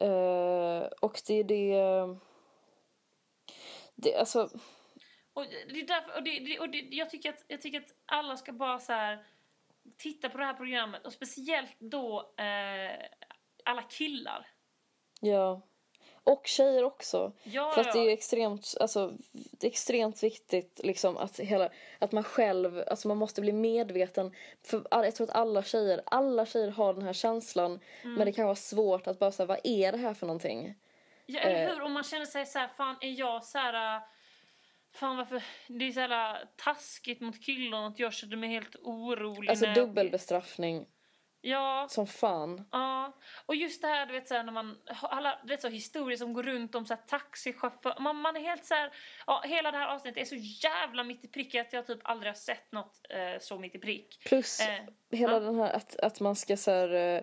Eh, 0.00 0.88
och 1.00 1.20
det 1.26 1.34
är 1.34 1.44
det... 1.44 1.76
Det, 3.94 4.16
alltså, 4.16 4.48
Och 5.32 5.46
det 5.68 5.80
är 5.80 5.86
därför, 5.86 6.16
och, 6.16 6.22
det, 6.22 6.38
det, 6.38 6.58
och 6.60 6.68
det, 6.70 6.78
jag, 6.78 7.10
tycker 7.10 7.30
att, 7.30 7.44
jag 7.48 7.60
tycker 7.60 7.78
att 7.80 7.94
alla 8.06 8.36
ska 8.36 8.52
bara 8.52 8.78
så 8.78 8.92
här 8.92 9.26
titta 9.98 10.28
på 10.28 10.38
det 10.38 10.44
här 10.44 10.54
programmet 10.54 11.06
och 11.06 11.12
speciellt 11.12 11.76
då 11.78 12.32
eh, 12.38 13.06
alla 13.64 13.82
killar. 13.82 14.46
ja. 15.20 15.62
Och 16.24 16.46
tjejer 16.46 16.84
också. 16.84 17.32
Ja, 17.42 17.70
För 17.74 17.80
att 17.80 17.92
det 17.92 17.98
är 17.98 18.02
ja. 18.02 18.06
ju 18.06 18.12
extremt, 18.12 18.74
alltså, 18.80 19.12
det 19.32 19.66
är 19.66 19.70
extremt 19.70 20.22
viktigt 20.22 20.80
liksom 20.84 21.16
att, 21.16 21.40
hela, 21.40 21.68
att 21.98 22.12
man 22.12 22.24
själv, 22.24 22.84
alltså 22.86 23.08
man 23.08 23.16
måste 23.16 23.40
bli 23.40 23.52
medveten. 23.52 24.34
För 24.62 24.86
jag 24.90 25.14
tror 25.14 25.30
att 25.30 25.36
alla 25.36 25.62
tjejer, 25.62 26.02
alla 26.06 26.46
tjejer 26.46 26.70
har 26.70 26.94
den 26.94 27.02
här 27.02 27.12
känslan. 27.12 27.80
Mm. 28.02 28.14
Men 28.14 28.26
det 28.26 28.32
kan 28.32 28.44
vara 28.44 28.56
svårt 28.56 29.06
att 29.06 29.18
bara 29.18 29.32
säga 29.32 29.46
vad 29.46 29.60
är 29.64 29.92
det 29.92 29.98
här 29.98 30.14
för 30.14 30.26
någonting? 30.26 30.74
Ja, 31.26 31.40
eller 31.40 31.66
Eh. 31.66 31.74
hur? 31.74 31.82
Om 31.82 31.92
man 31.92 32.04
känner 32.04 32.26
sig 32.26 32.46
så 32.46 32.58
här, 32.58 32.68
fan 32.68 32.96
är 33.00 33.10
jag 33.10 33.44
så 33.44 33.58
här... 33.58 34.00
Fan 34.92 35.16
varför, 35.16 35.42
det 35.68 35.84
är 35.84 35.92
så 35.92 36.00
här 36.00 36.48
taskigt 36.56 37.20
mot 37.20 37.44
killarna 37.44 37.86
att 37.86 37.98
jag 37.98 38.12
känner 38.12 38.36
mig 38.36 38.48
helt 38.48 38.76
orolig. 38.76 39.50
Alltså 39.50 39.66
när 39.66 39.74
dubbelbestraffning 39.74 40.86
Ja, 41.42 41.86
som 41.90 42.06
fan. 42.06 42.68
ja. 42.72 43.12
Och 43.46 43.56
just 43.56 43.82
det 43.82 43.88
här 43.88 44.06
du 44.06 44.12
vet 44.12 44.28
så 44.28 44.34
här, 44.34 44.42
när 44.44 44.52
man, 44.52 44.78
alla 45.02 45.40
du 45.42 45.48
vet, 45.48 45.62
så 45.62 45.68
historier 45.68 46.16
som 46.16 46.32
går 46.32 46.42
runt 46.42 46.74
om 46.74 46.86
så 46.86 46.94
här, 46.94 47.02
taxichaufför. 47.06 48.00
Man, 48.00 48.16
man 48.16 48.36
är 48.36 48.40
helt 48.40 48.64
så 48.64 48.74
här, 48.74 48.92
ja 49.26 49.42
hela 49.44 49.70
det 49.70 49.78
här 49.78 49.86
avsnittet 49.86 50.20
är 50.22 50.24
så 50.24 50.66
jävla 50.68 51.04
mitt 51.04 51.24
i 51.24 51.28
prick 51.28 51.54
att 51.54 51.72
jag 51.72 51.86
typ 51.86 52.00
aldrig 52.04 52.30
har 52.30 52.36
sett 52.36 52.72
något 52.72 53.00
eh, 53.10 53.40
så 53.40 53.58
mitt 53.58 53.74
i 53.74 53.78
prick. 53.78 54.22
Plus 54.26 54.60
Eh, 54.60 55.18
hela 55.18 55.32
ja. 55.32 55.40
den 55.40 55.54
här 55.54 55.72
att, 55.72 55.96
att 55.96 56.20
man 56.20 56.36
ska 56.36 56.56
så 56.56 56.70
här, 56.70 56.94
eh, 56.94 57.22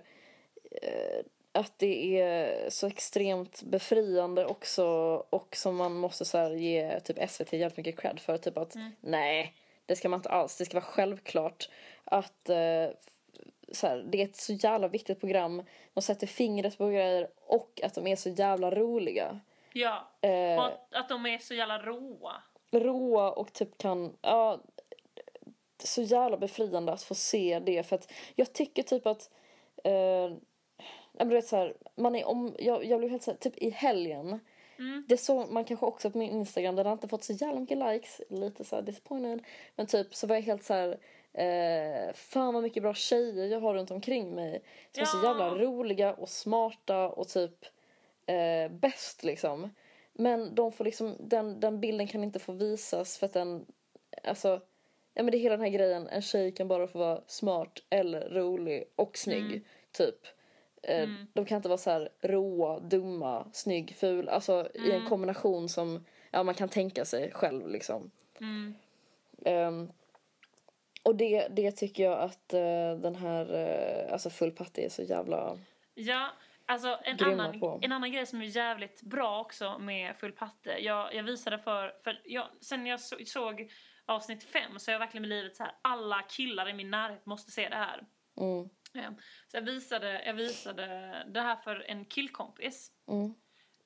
eh, 0.82 1.24
att 1.58 1.74
det 1.80 2.22
är 2.22 2.70
så 2.70 2.88
extremt 2.88 3.62
befriande 3.64 4.46
också 4.46 4.86
och 5.30 5.56
som 5.56 5.76
man 5.76 5.94
måste 5.94 6.26
så 6.26 6.38
här 6.38 6.52
ge 6.52 7.00
typ 7.00 7.30
SVT 7.30 7.54
jävligt 7.54 7.78
mycket 7.78 8.00
cred 8.00 8.20
för. 8.20 8.38
Typ 8.38 8.58
att 8.58 8.76
Mm. 8.76 8.92
nej, 9.02 9.54
det 9.86 9.96
ska 9.96 10.10
man 10.10 10.20
inte 10.20 10.30
alls. 10.30 10.58
Det 10.58 10.66
ska 10.66 10.74
vara 10.78 10.86
självklart 10.86 11.70
att 12.04 12.50
eh, 12.50 12.88
så 13.72 13.88
här, 13.88 14.06
det 14.10 14.22
är 14.22 14.26
ett 14.26 14.36
så 14.36 14.54
jävla 14.54 14.88
viktigt 14.88 15.20
program. 15.20 15.64
De 15.94 16.02
sätter 16.02 16.28
fingret 16.28 16.78
på 16.78 16.88
grejer 16.88 17.28
och 17.46 17.80
att 17.84 17.94
de 17.94 18.08
är 18.08 18.16
så 18.16 18.30
jävla 18.30 18.72
roliga. 18.72 19.40
Ja, 19.74 20.08
Eh, 20.22 20.58
och 20.58 20.66
att, 20.66 20.94
att 20.96 21.10
de 21.10 21.26
är 21.26 21.38
så 21.38 21.54
jävla 21.54 21.78
råa. 21.82 22.34
råa 22.72 23.32
och 23.32 23.54
typ 23.54 23.78
kan, 23.78 24.18
ja, 24.22 24.60
så 25.84 26.02
jävla 26.02 26.38
befriande 26.38 26.92
att 26.94 27.04
få 27.04 27.16
se 27.16 27.60
det 27.60 27.84
för 27.84 27.96
att 27.96 28.12
jag 28.36 28.54
tycker 28.54 28.84
typ 28.84 29.06
att, 29.08 29.30
eh, 29.84 30.32
men 31.18 31.30
du 31.30 31.36
vet 31.36 31.48
så 31.48 31.56
här, 31.56 31.74
man 31.96 32.16
är 32.16 32.28
om, 32.28 32.56
jag, 32.60 32.86
jag 32.86 33.00
blev 33.00 33.12
helt 33.12 33.24
så 33.24 33.32
här, 33.32 33.38
typ 33.38 33.58
i 33.58 33.70
helgen, 33.70 34.40
Mm. 34.80 35.06
det 35.08 35.18
såg 35.18 35.52
man 35.52 35.66
kanske 35.66 35.86
också 35.86 36.12
på 36.12 36.18
min 36.18 36.32
Instagram, 36.32 36.76
den 36.76 36.86
har 36.86 36.94
inte 36.94 37.08
fått 37.08 37.24
så 37.24 37.34
jävla 37.34 37.60
mycket 37.60 37.78
likes, 37.78 38.22
lite 38.30 38.64
så 38.64 38.76
här 38.76 38.84
disappointed, 38.84 39.44
men 39.76 39.88
typ 39.88 40.16
så 40.16 40.28
var 40.28 40.36
jag 40.36 40.42
helt 40.44 40.64
så 40.64 40.74
här, 40.74 40.98
eh, 41.34 42.14
fan 42.14 42.54
vad 42.54 42.64
mycket 42.64 42.84
bra 42.84 42.94
tjejer 42.94 43.46
jag 43.48 43.60
har 43.60 43.74
runt 43.74 43.92
omkring 43.92 44.36
mig, 44.36 44.62
som 44.92 45.02
är 45.02 45.06
så 45.06 45.18
Ja. 45.18 45.28
jävla 45.30 45.50
roliga 45.56 46.14
och 46.14 46.30
smarta 46.30 47.10
och 47.10 47.28
typ 47.28 47.66
eh, 48.26 48.72
bäst 48.72 49.24
liksom. 49.24 49.70
Men 50.14 50.56
de 50.56 50.72
får 50.72 50.86
liksom, 50.86 51.16
den, 51.20 51.60
den 51.60 51.80
bilden 51.80 52.08
kan 52.08 52.24
inte 52.24 52.40
få 52.40 52.52
visas 52.52 53.18
för 53.18 53.26
att 53.26 53.34
den, 53.34 53.66
alltså, 54.24 54.62
ja 55.14 55.24
men 55.24 55.32
det 55.32 55.38
är 55.38 55.40
hela 55.40 55.58
den 55.58 55.66
här 55.66 55.72
grejen, 55.78 56.08
en 56.08 56.22
tjej 56.22 56.52
kan 56.52 56.68
bara 56.68 56.88
få 56.88 57.00
vara 57.00 57.22
smart 57.28 57.80
eller 57.90 58.30
rolig 58.30 58.84
och 58.96 59.18
snygg, 59.18 59.46
Mm. 59.46 59.64
typ. 59.92 60.16
Eh, 60.88 61.10
De 61.34 61.46
kan 61.46 61.56
inte 61.56 61.70
vara 61.70 61.78
så 61.78 61.90
här 61.90 62.10
råa, 62.22 62.80
dumma, 62.80 63.48
snygg, 63.54 63.96
ful, 63.96 64.30
alltså 64.30 64.70
i 64.74 64.92
en 64.92 65.06
kombination 65.06 65.70
som 65.70 66.06
ja, 66.32 66.44
man 66.44 66.56
kan 66.56 66.70
tänka 66.70 67.06
sig 67.06 67.32
själv 67.32 67.68
liksom. 67.68 68.12
Mm. 68.40 68.76
Ehm, 69.46 69.92
och 71.04 71.16
det, 71.16 71.48
det 71.48 71.72
tycker 71.72 72.04
jag 72.04 72.20
att 72.20 72.54
eh, 72.54 72.94
den 73.02 73.16
här, 73.16 73.56
uh, 73.56 74.14
alltså 74.14 74.30
Full 74.30 74.52
Patte 74.52 74.82
är 74.82 74.90
så 74.90 75.04
jävla... 75.04 75.58
Ja, 75.94 76.30
alltså 76.66 77.00
en 77.04 77.24
annan, 77.24 77.60
på. 77.60 77.80
en 77.82 77.92
annan 77.92 78.12
grej 78.12 78.26
som 78.26 78.42
är 78.42 78.46
jävligt 78.46 79.02
bra 79.02 79.42
också 79.42 79.80
med 79.80 80.16
Full 80.16 80.32
Patte. 80.32 80.78
Jag, 80.80 81.16
jag 81.16 81.24
visade 81.24 81.60
för, 81.60 81.94
för 82.04 82.22
jag, 82.26 82.48
sen 82.62 82.86
jag 82.86 83.00
så, 83.00 83.16
såg 83.26 83.72
avsnitt 84.06 84.44
fem 84.44 84.80
så 84.80 84.92
har 84.92 84.94
jag 84.94 85.00
verkligen 85.00 85.24
blivit 85.24 85.56
så 85.56 85.64
här, 85.64 85.72
alla 85.82 86.22
killar 86.22 86.70
i 86.70 86.74
min 86.74 86.92
närhet 86.92 87.26
måste 87.26 87.52
se 87.52 87.70
det 87.70 87.76
här. 87.76 88.06
Mm, 88.40 88.70
Så 89.48 89.58
jag 89.58 89.62
visade, 89.62 90.24
jag 90.26 90.34
visade 90.34 90.86
det 91.28 91.42
här 91.42 91.56
för 91.56 91.86
en 91.90 92.06
killkompis. 92.06 92.92
mm, 93.10 93.34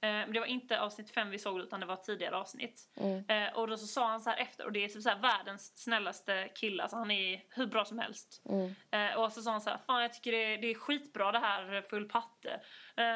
Eh, 0.03 0.07
Men 0.09 0.33
det 0.33 0.39
var 0.39 0.47
inte 0.47 0.79
avsnitt 0.81 1.11
fem 1.11 1.29
vi 1.29 1.39
såg 1.39 1.59
utan 1.59 1.79
det 1.79 1.85
var 1.85 1.95
tidigare 1.95 2.35
avsnitt. 2.37 2.81
mm, 2.97 3.25
Eh, 3.29 3.53
Och 3.57 3.67
då 3.67 3.77
så 3.77 3.87
sa 3.87 4.07
han 4.07 4.21
så 4.21 4.29
här 4.29 4.37
efter, 4.37 4.65
och 4.65 4.71
det 4.71 4.83
är 4.83 4.87
typ 4.87 5.01
så 5.01 5.09
här 5.09 5.19
världens 5.19 5.77
snällaste 5.83 6.49
kille, 6.55 6.83
alltså 6.83 6.97
han 6.97 7.11
är 7.11 7.43
hur 7.49 7.65
bra 7.67 7.85
som 7.85 7.99
helst. 7.99 8.41
mm, 8.49 8.75
Eh, 8.91 9.17
och 9.19 9.31
så 9.31 9.41
sa 9.41 9.51
han 9.51 9.61
så 9.61 9.69
här, 9.69 9.77
fan 9.77 10.01
jag 10.01 10.13
tycker 10.13 10.31
det 10.31 10.37
är, 10.53 10.57
det 10.57 10.67
är 10.67 10.75
skitbra 10.75 11.31
det 11.31 11.39
här 11.39 11.81
Full 11.81 12.09
Patte. 12.09 12.61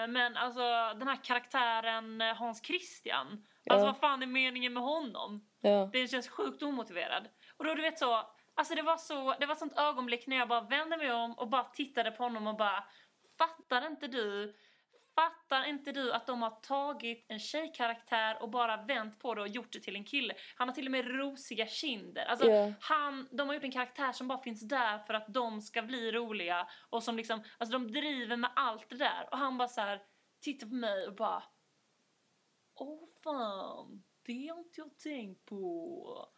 Men 0.10 0.38
alltså 0.38 0.94
den 1.00 1.08
här 1.08 1.24
karaktären 1.24 2.22
Hans 2.22 2.66
Christian, 2.66 3.28
alltså 3.70 3.86
Ja. 3.86 3.92
vad 3.92 3.98
fan 3.98 4.22
är 4.24 4.28
meningen 4.28 4.74
med 4.74 4.84
honom? 4.84 5.48
ja, 5.62 5.90
Den 5.94 6.08
känns 6.08 6.30
sjukt 6.30 6.64
omotiverad. 6.64 7.28
Och 7.58 7.66
då 7.66 7.76
du 7.76 7.82
vet 7.82 8.00
så, 8.00 8.35
alltså 8.56 8.76
det 8.76 8.82
var 8.82 8.98
så, 8.98 9.36
det 9.40 9.46
var 9.46 9.56
sånt 9.56 9.78
ögonblick 9.78 10.28
när 10.28 10.38
jag 10.38 10.48
bara 10.48 10.62
vände 10.62 10.98
mig 10.98 11.12
om 11.14 11.34
och 11.34 11.50
bara 11.50 11.64
tittade 11.64 12.12
på 12.12 12.24
honom 12.24 12.48
och 12.48 12.58
bara, 12.58 12.84
fattar 13.38 13.88
inte 13.88 14.08
du 14.08 14.56
Fattar 15.16 15.64
inte 15.64 15.92
du 15.92 16.14
att 16.14 16.28
de 16.28 16.42
har 16.42 16.50
tagit 16.50 17.26
en 17.28 17.40
tjejkaraktär 17.40 18.42
och 18.42 18.50
bara 18.50 18.78
vänt 18.84 19.20
på 19.20 19.36
det 19.36 19.42
och 19.42 19.48
gjort 19.48 19.74
det 19.74 19.80
till 19.80 19.96
en 19.96 20.04
kille? 20.04 20.34
Han 20.56 20.68
har 20.68 20.76
till 20.76 20.86
och 20.86 20.92
med 20.92 21.08
rosiga 21.08 21.68
kinder. 21.68 22.26
Alltså, 22.26 22.50
Ja. 22.50 22.74
han, 22.80 23.28
de 23.32 23.48
har 23.48 23.54
gjort 23.56 23.64
en 23.64 23.72
karaktär 23.72 24.12
som 24.12 24.28
bara 24.28 24.38
finns 24.38 24.62
där 24.62 25.00
för 25.00 25.14
att 25.14 25.34
de 25.34 25.62
ska 25.62 25.82
bli 25.82 26.12
roliga 26.12 26.68
och 26.90 27.04
som 27.04 27.18
liksom, 27.18 27.44
alltså 27.58 27.80
de 27.80 27.92
driver 27.92 28.38
med 28.38 28.52
allt 28.56 28.90
det 28.90 28.96
där 28.98 29.28
och 29.32 29.38
han 29.38 29.58
bara 29.58 29.68
så 29.68 29.82
här 29.82 30.02
tittar 30.42 30.68
på 30.68 30.74
mig 30.76 31.08
och 31.08 31.16
bara 31.16 31.44
Åh 32.76 33.10
fan, 33.24 34.04
det 34.26 34.48
har 34.48 34.60
inte 34.60 34.82
jag 34.82 34.98
tänkt 34.98 35.46
på. 35.46 36.30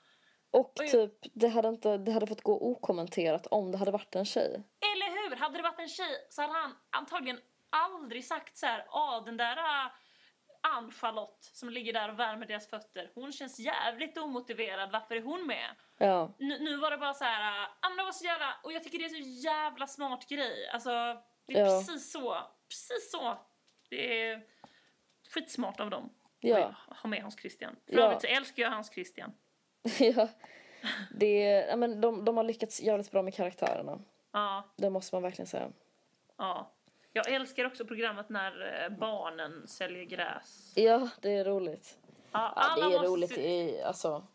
Och 0.59 0.75
typ, 0.75 1.13
det 1.33 1.47
hade, 1.47 1.67
inte, 1.69 1.97
det 1.97 2.11
hade 2.11 2.27
fått 2.27 2.41
gå 2.41 2.61
okommenterat 2.71 3.47
om 3.47 3.71
det 3.71 3.77
hade 3.77 3.91
varit 3.91 4.15
en 4.15 4.25
tjej. 4.25 4.63
Eller 4.93 5.29
hur? 5.29 5.35
Hade 5.35 5.57
det 5.57 5.63
varit 5.63 5.79
en 5.79 5.87
tjej 5.89 6.27
så 6.29 6.41
hade 6.41 6.53
han 6.53 6.75
antagligen 6.89 7.39
aldrig 7.69 8.25
sagt 8.25 8.57
så 8.57 8.65
här, 8.65 8.85
ah 8.89 9.19
den 9.21 9.37
där 9.37 9.57
äh, 9.57 9.91
Ann-Charlotte 10.61 11.43
som 11.53 11.69
ligger 11.69 11.93
där 11.93 12.09
och 12.09 12.19
värmer 12.19 12.45
deras 12.45 12.69
fötter, 12.69 13.11
hon 13.15 13.31
känns 13.31 13.59
jävligt 13.59 14.17
omotiverad, 14.17 14.91
varför 14.91 15.15
är 15.15 15.21
hon 15.21 15.47
med? 15.47 15.75
Ja, 15.97 16.33
Nu, 16.39 16.59
nu 16.59 16.77
var 16.77 16.91
det 16.91 16.97
bara 16.97 17.13
så 17.13 17.23
här, 17.23 17.67
ah 17.81 17.89
men 17.89 17.97
det 17.97 18.03
var 18.03 18.11
så 18.11 18.25
jävla, 18.25 18.55
och 18.63 18.71
jag 18.73 18.83
tycker 18.83 18.99
det 18.99 19.05
är 19.05 19.09
så 19.09 19.47
jävla 19.47 19.87
smart 19.87 20.27
grej, 20.29 20.69
alltså 20.73 20.89
det 21.45 21.53
är 21.53 21.59
Ja. 21.65 21.65
precis 21.65 22.11
så, 22.11 22.37
precis 22.69 23.11
så. 23.11 23.37
Det 23.89 24.23
är 24.29 24.43
skitsmart 25.33 25.79
av 25.79 25.89
dem. 25.89 26.09
ja, 26.39 26.75
Ha 27.01 27.09
med 27.09 27.21
Hans 27.21 27.39
Christian. 27.39 27.75
För 27.87 27.97
Ja. 27.97 28.03
övrigt 28.03 28.21
så 28.21 28.27
älskar 28.27 28.63
jag 28.63 28.69
Hans 28.69 28.93
Christian. 28.93 29.33
ja. 29.99 30.27
Det, 31.11 31.39
ja, 31.69 31.75
men 31.75 32.01
de, 32.01 32.25
de 32.25 32.37
har 32.37 32.43
lyckats 32.43 32.81
jävligt 32.81 33.11
bra 33.11 33.21
med 33.21 33.33
karaktärerna. 33.33 33.99
Ja, 34.31 34.63
Det 34.77 34.89
måste 34.89 35.15
man 35.15 35.23
verkligen 35.23 35.47
säga. 35.47 35.71
ja. 36.37 36.73
Jag 37.13 37.31
älskar 37.31 37.65
också 37.65 37.85
programmet 37.85 38.29
när 38.29 38.83
eh, 38.83 38.97
barnen 38.97 39.67
säljer 39.67 40.03
gräs. 40.03 40.73
Ja, 40.75 41.09
det 41.21 41.31
är 41.31 41.45
roligt. 41.45 41.97
Ja, 42.03 42.17
Ja, 42.31 42.49
alla 42.55 42.89
det 42.89 42.95
är 42.95 42.99
måste 42.99 43.11
roligt. 43.11 43.37
I, 43.37 43.81
alltså, 43.81 44.27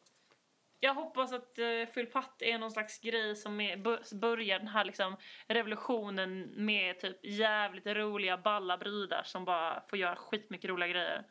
Jag 0.81 0.95
hoppas 0.95 1.33
att 1.33 1.59
uh, 1.59 1.87
Full 1.95 2.07
Patte 2.07 2.45
är 2.45 2.59
någon 2.59 2.71
slags 2.71 2.99
grej 2.99 3.37
som 3.37 3.61
är, 3.61 3.77
bör- 3.77 4.15
börjar 4.15 4.59
den 4.59 4.69
här 4.69 4.85
liksom 4.85 5.17
revolutionen 5.49 6.41
med 6.65 7.01
typ 7.01 7.25
jävligt 7.27 7.87
roliga 7.87 8.37
balla 8.39 8.79
brudar 8.79 9.23
som 9.23 9.45
bara 9.45 9.83
får 9.89 9.99
göra 9.99 10.17
skitmycket 10.17 10.71
roliga 10.71 10.89
grejer. 10.89 11.25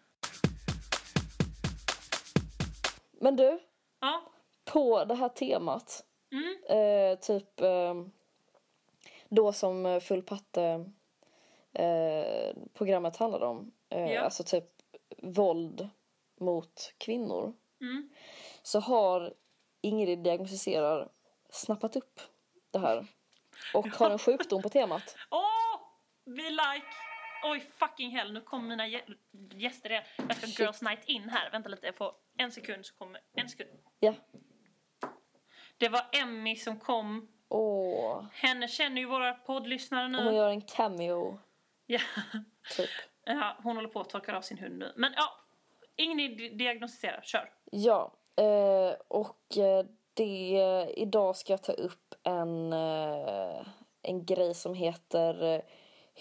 men 3.21 3.35
du, 3.35 3.59
Ja. 4.01 4.21
på 4.65 5.05
det 5.05 5.15
här 5.15 5.29
temat. 5.29 6.05
Mm. 6.31 6.57
Eh, 6.69 7.19
typ 7.19 7.61
eh, 7.61 7.93
då 9.29 9.53
som 9.53 10.01
Full 10.03 10.23
Patte 10.23 10.85
eh, 11.73 12.55
programmet 12.73 13.17
handlade 13.17 13.45
om. 13.45 13.71
Eh, 13.89 14.11
Ja. 14.11 14.21
Alltså 14.21 14.43
typ 14.43 14.65
våld 15.17 15.89
mot 16.39 16.93
kvinnor. 16.97 17.53
Mm. 17.81 18.09
Så 18.63 18.79
har 18.79 19.33
Ingrid 19.81 20.19
diagnostiserar 20.19 21.09
snappat 21.49 21.95
upp 21.95 22.21
det 22.71 22.79
här. 22.79 23.05
Och 23.73 23.87
har 23.87 24.09
en 24.09 24.19
sjukdom 24.19 24.61
på 24.61 24.69
temat. 24.69 25.15
Åh! 25.31 25.79
Vi 26.25 26.49
like! 26.49 27.10
Oj 27.43 27.59
fucking 27.59 28.11
hell, 28.11 28.33
nu 28.33 28.41
kommer 28.41 28.67
mina 28.69 28.87
gä- 28.87 29.15
gäster 29.53 29.89
igen. 29.89 30.03
Jag 30.17 30.35
ska 30.37 30.47
Shit. 30.47 30.59
girls 30.59 30.81
night 30.81 31.03
in 31.05 31.29
här. 31.29 31.51
Vänta 31.51 31.69
lite, 31.69 31.85
jag 31.85 31.95
får 31.95 32.13
en 32.37 32.51
sekund 32.51 32.85
så 32.85 32.95
kommer... 32.95 33.21
En 33.35 33.49
sekund. 33.49 33.69
Ja. 33.99 34.13
Det 35.77 35.89
var 35.89 36.01
Emmy 36.11 36.55
som 36.55 36.79
kom. 36.79 37.27
Åh. 37.49 38.25
Henne 38.33 38.67
känner 38.67 39.01
ju 39.01 39.07
våra 39.07 39.33
poddlyssnare 39.33 40.07
nu. 40.07 40.17
gör 40.35 40.49
en 40.49 40.61
cameo, 40.61 41.39
Ja. 41.85 41.99
typ. 42.77 42.89
ja, 43.25 43.57
hon 43.63 43.75
håller 43.75 43.89
på 43.89 43.99
att 43.99 44.09
torka 44.09 44.37
av 44.37 44.41
sin 44.41 44.57
hund 44.57 44.77
nu. 44.77 44.93
Men 44.95 45.13
ja, 45.17 45.29
ingen 45.95 46.17
di- 46.17 46.49
diagnostiserar. 46.49 47.21
Kör. 47.23 47.51
Ja, 47.71 48.13
eh, 48.35 48.95
och 49.07 49.57
eh, 49.57 49.85
det, 50.13 50.87
idag 50.97 51.35
ska 51.35 51.53
jag 51.53 51.63
ta 51.63 51.71
upp 51.73 52.13
en, 52.23 52.73
eh, 52.73 53.67
en 54.01 54.25
grej 54.25 54.53
som 54.53 54.73
heter 54.73 55.43
eh, 55.55 55.61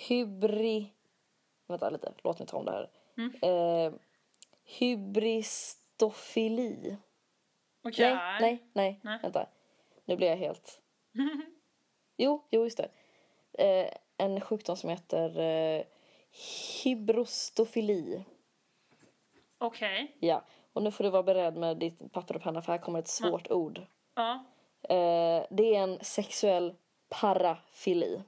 hybri... 0.08 0.92
Vänta 1.70 1.90
lite, 1.90 2.12
låt 2.22 2.38
mig 2.38 2.48
ta 2.48 2.56
om 2.56 2.64
det 2.64 2.72
här. 2.72 2.90
Mm. 3.16 3.32
Eh, 3.42 3.92
hybristofili. 4.64 6.96
Okej. 7.82 8.14
Nej, 8.14 8.40
nej, 8.40 8.62
nej, 8.72 9.00
Nej. 9.02 9.18
vänta. 9.22 9.46
Nu 10.04 10.16
blir 10.16 10.28
jag 10.28 10.36
helt... 10.36 10.80
Jo, 12.16 12.46
jo 12.50 12.64
just 12.64 12.78
det. 12.78 12.90
Eh, 13.64 13.90
en 14.16 14.40
sjukdom 14.40 14.76
som 14.76 14.90
heter 14.90 15.38
eh, 15.38 15.82
hybrostofili. 16.84 18.24
Okej. 19.58 20.16
Ja, 20.20 20.44
och 20.72 20.82
nu 20.82 20.90
får 20.90 21.04
du 21.04 21.10
vara 21.10 21.22
beredd 21.22 21.56
med 21.56 21.76
ditt 21.76 22.12
papper 22.12 22.36
och 22.36 22.42
penna 22.42 22.62
för 22.62 22.72
här 22.72 22.78
kommer 22.78 22.98
ett 22.98 23.08
svårt 23.08 23.50
ord. 23.50 23.86
Ja. 24.14 24.44
Eh, 24.82 25.46
det 25.50 25.76
är 25.76 25.82
en 25.82 25.98
sexuell 26.00 26.74
parafili. 27.08 28.22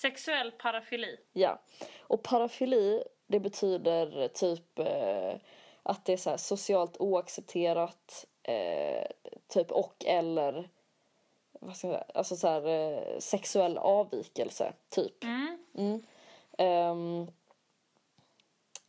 Sexuell 0.00 0.52
parafili. 0.52 1.16
Ja. 1.32 1.62
Och 2.00 2.22
parafili, 2.22 3.02
det 3.26 3.40
betyder 3.40 4.28
typ 4.28 4.78
eh, 4.78 5.34
att 5.82 6.04
det 6.04 6.12
är 6.12 6.16
så 6.16 6.38
socialt 6.38 6.96
oaccepterat 6.98 8.26
eh, 8.42 9.06
typ 9.48 9.70
och 9.70 10.04
eller 10.06 10.68
vad 11.52 11.76
ska 11.76 11.88
jag 11.88 11.96
säga, 11.96 12.04
alltså 12.14 12.36
så 12.36 12.48
här, 12.48 12.66
eh, 12.66 13.18
sexuell 13.18 13.78
avvikelse, 13.78 14.72
typ. 14.90 15.24
Mm. 15.24 15.58
Mm. 15.74 16.02
Ehm, 16.58 17.26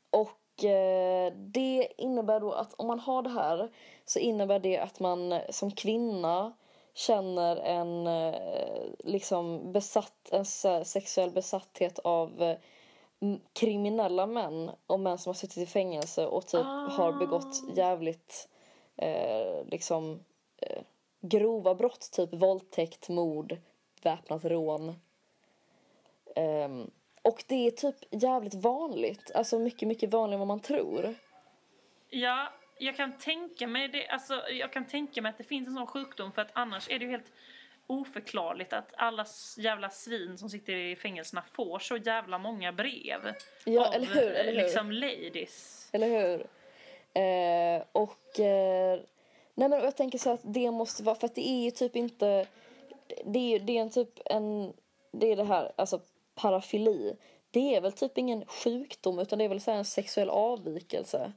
och 0.09 0.63
eh, 0.63 1.33
det 1.33 1.87
innebär 1.97 2.39
då 2.39 2.51
att 2.51 2.73
om 2.73 2.87
man 2.87 2.99
har 2.99 3.21
det 3.21 3.29
här 3.29 3.71
så 4.05 4.19
innebär 4.19 4.59
det 4.59 4.77
att 4.77 4.99
man 4.99 5.41
som 5.49 5.71
kvinna 5.71 6.53
känner 6.99 7.55
en 7.55 8.07
eh, 8.07 8.81
liksom 8.99 9.71
besatt, 9.71 10.29
en 10.31 10.45
sexuell 10.85 11.31
besatthet 11.31 11.99
av 11.99 12.41
eh, 12.41 12.57
kriminella 13.53 14.27
män 14.27 14.71
och 14.87 14.99
män 14.99 15.17
som 15.17 15.29
har 15.29 15.35
suttit 15.35 15.57
i 15.57 15.65
fängelse 15.65 16.25
och 16.25 16.47
typ 16.47 16.65
har 16.65 17.19
begått 17.19 17.77
jävligt 17.77 18.49
eh, 18.95 19.65
liksom 19.65 20.19
eh, 20.57 20.81
grova 21.21 21.75
brott, 21.75 22.11
typ 22.11 22.33
våldtäkt, 22.33 23.09
mord, 23.09 23.57
väpnat 24.03 24.45
rån. 24.45 24.95
Ehm, 26.35 26.91
och 27.21 27.43
det 27.47 27.67
är 27.67 27.71
typ 27.71 27.95
jävligt 28.11 28.55
vanligt, 28.55 29.31
alltså 29.35 29.59
mycket, 29.59 29.87
mycket 29.87 30.13
vanligare 30.13 30.35
än 30.35 30.39
vad 30.39 30.47
man 30.47 30.59
tror. 30.59 31.15
Ja, 32.09 32.47
jag 32.79 32.95
kan 32.95 33.17
tänka 33.17 33.67
mig 33.67 33.87
det. 33.87 34.07
Alltså, 34.07 34.33
jag 34.49 34.73
kan 34.73 34.85
tänka 34.87 35.21
mig 35.21 35.29
att 35.29 35.37
det 35.37 35.43
finns 35.43 35.67
en 35.67 35.73
sån 35.73 35.87
sjukdom 35.87 36.31
för 36.31 36.41
att 36.41 36.51
annars 36.53 36.89
är 36.89 36.99
det 36.99 37.05
ju 37.05 37.11
helt 37.11 37.31
oförklarligt 37.87 38.73
att 38.73 38.93
alla 38.97 39.25
jävla 39.57 39.89
svin 39.89 40.37
som 40.37 40.49
sitter 40.49 40.73
i 40.73 40.95
fängelserna 40.95 41.43
får 41.51 41.79
så 41.79 41.97
jävla 41.97 42.37
många 42.37 42.71
brev. 42.71 43.33
Ja, 43.65 43.87
av 43.87 43.93
eller 43.93 44.07
hur, 44.07 44.31
eller 44.31 44.51
hur? 44.51 44.61
liksom 44.61 44.91
ladies. 44.91 45.89
Eller 45.91 46.07
hur? 46.07 46.47
Eh, 47.13 47.83
och... 47.91 48.39
Eh, 48.39 48.99
nej 49.53 49.69
men 49.69 49.83
jag 49.83 49.97
tänker 49.97 50.17
så 50.17 50.29
att 50.29 50.41
det 50.43 50.71
måste 50.71 51.03
vara... 51.03 51.15
För 51.15 51.25
att 51.25 51.35
det 51.35 51.49
är 51.49 51.63
ju 51.63 51.71
typ 51.71 51.95
inte... 51.95 52.45
Det 53.25 53.55
är, 53.55 53.59
det 53.59 53.77
är 53.77 53.81
en 53.81 53.89
typ 53.89 54.19
en... 54.25 54.73
Det 55.11 55.31
är 55.31 55.35
det 55.35 55.43
här, 55.43 55.71
alltså 55.75 56.01
parafili. 56.35 57.15
Det 57.51 57.75
är 57.75 57.81
väl 57.81 57.91
typ 57.91 58.17
ingen 58.17 58.45
sjukdom 58.45 59.19
utan 59.19 59.39
det 59.39 59.45
är 59.45 59.49
väl 59.49 59.61
så 59.61 59.71
en 59.71 59.85
sexuell 59.85 60.29
avvikelse. 60.29 61.31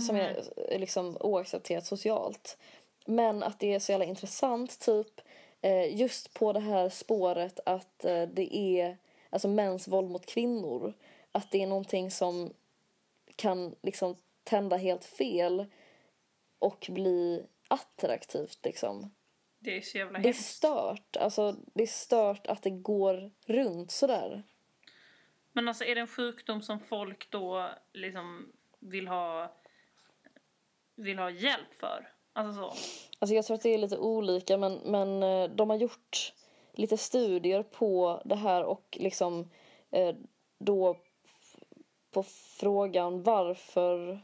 Som 0.00 0.16
är 0.16 0.42
är 0.56 0.78
liksom 0.78 1.16
oaccepterat 1.20 1.86
socialt. 1.86 2.58
Men 3.04 3.42
att 3.42 3.58
det 3.58 3.74
är 3.74 3.78
så 3.78 3.92
jävla 3.92 4.04
intressant 4.04 4.80
typ 4.80 5.20
eh, 5.60 5.96
just 6.00 6.34
på 6.34 6.52
det 6.52 6.60
här 6.60 6.88
spåret 6.88 7.60
att 7.66 8.04
eh, 8.04 8.22
det 8.22 8.56
är 8.56 8.96
alltså 9.30 9.48
mäns 9.48 9.88
våld 9.88 10.10
mot 10.10 10.26
kvinnor. 10.26 10.94
Att 11.32 11.50
det 11.50 11.62
är 11.62 11.66
någonting 11.66 12.10
som 12.10 12.52
kan 13.36 13.74
liksom 13.82 14.16
tända 14.44 14.76
helt 14.76 15.04
fel 15.04 15.66
och 16.58 16.86
bli 16.90 17.46
attraktivt 17.68 18.58
liksom. 18.62 19.10
Det 19.58 19.76
är 19.76 19.80
så 19.80 19.98
jävla 19.98 20.18
Det 20.18 20.28
är 20.28 20.32
stört. 20.32 21.16
Alltså 21.16 21.56
det 21.74 21.82
är 21.82 21.86
stört 21.86 22.46
att 22.46 22.62
det 22.62 22.70
går 22.70 23.30
runt 23.46 23.90
sådär. 23.90 24.42
Men 25.52 25.68
alltså 25.68 25.84
är 25.84 25.94
det 25.94 26.00
en 26.00 26.06
sjukdom 26.06 26.62
som 26.62 26.80
folk 26.80 27.30
då 27.30 27.70
liksom 27.92 28.52
vill 28.80 29.08
ha 29.08 29.52
vill 30.94 31.18
ha 31.18 31.30
hjälp 31.30 31.74
för? 31.80 32.08
Alltså 32.32 32.62
så. 32.62 32.68
Alltså 33.18 33.34
jag 33.34 33.44
tror 33.44 33.54
att 33.54 33.62
det 33.62 33.74
är 33.74 33.78
lite 33.78 33.98
olika 33.98 34.56
men, 34.56 34.80
men 34.84 35.22
eh, 35.22 35.50
de 35.50 35.70
har 35.70 35.76
gjort 35.76 36.32
lite 36.72 36.96
studier 36.96 37.62
på 37.62 38.22
det 38.24 38.36
här 38.36 38.64
och 38.64 38.98
liksom 39.00 39.50
eh, 39.90 40.14
då 40.58 40.96
på 42.10 42.22
frågan 42.58 43.22
varför 43.22 44.20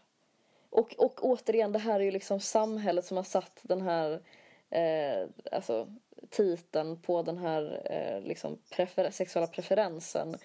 och, 0.70 0.94
och 0.98 1.24
återigen 1.24 1.72
det 1.72 1.78
här 1.78 2.00
är 2.00 2.04
ju 2.04 2.10
liksom 2.10 2.40
samhället 2.40 3.04
som 3.04 3.16
har 3.16 3.24
satt 3.24 3.60
den 3.62 3.82
här 3.82 4.22
eh, 4.70 5.28
alltså 5.52 5.88
titeln 6.30 7.02
på 7.02 7.22
den 7.22 7.38
här 7.38 7.82
eh, 7.90 8.28
liksom 8.28 8.58
prefer- 8.70 9.10
sexuella 9.10 9.46
preferensen. 9.46 10.36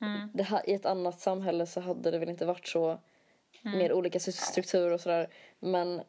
Mm. 0.00 0.30
Det 0.34 0.42
här, 0.42 0.70
I 0.70 0.74
ett 0.74 0.86
annat 0.86 1.20
samhälle 1.20 1.66
så 1.66 1.80
hade 1.80 2.10
det 2.10 2.18
väl 2.18 2.28
inte 2.28 2.46
varit 2.46 2.68
så 2.68 2.98
mer 3.62 3.92
olika 3.92 4.20
strukturer 4.20 4.90
och 4.90 5.00
sådär. 5.00 5.28
Men, 5.58 6.02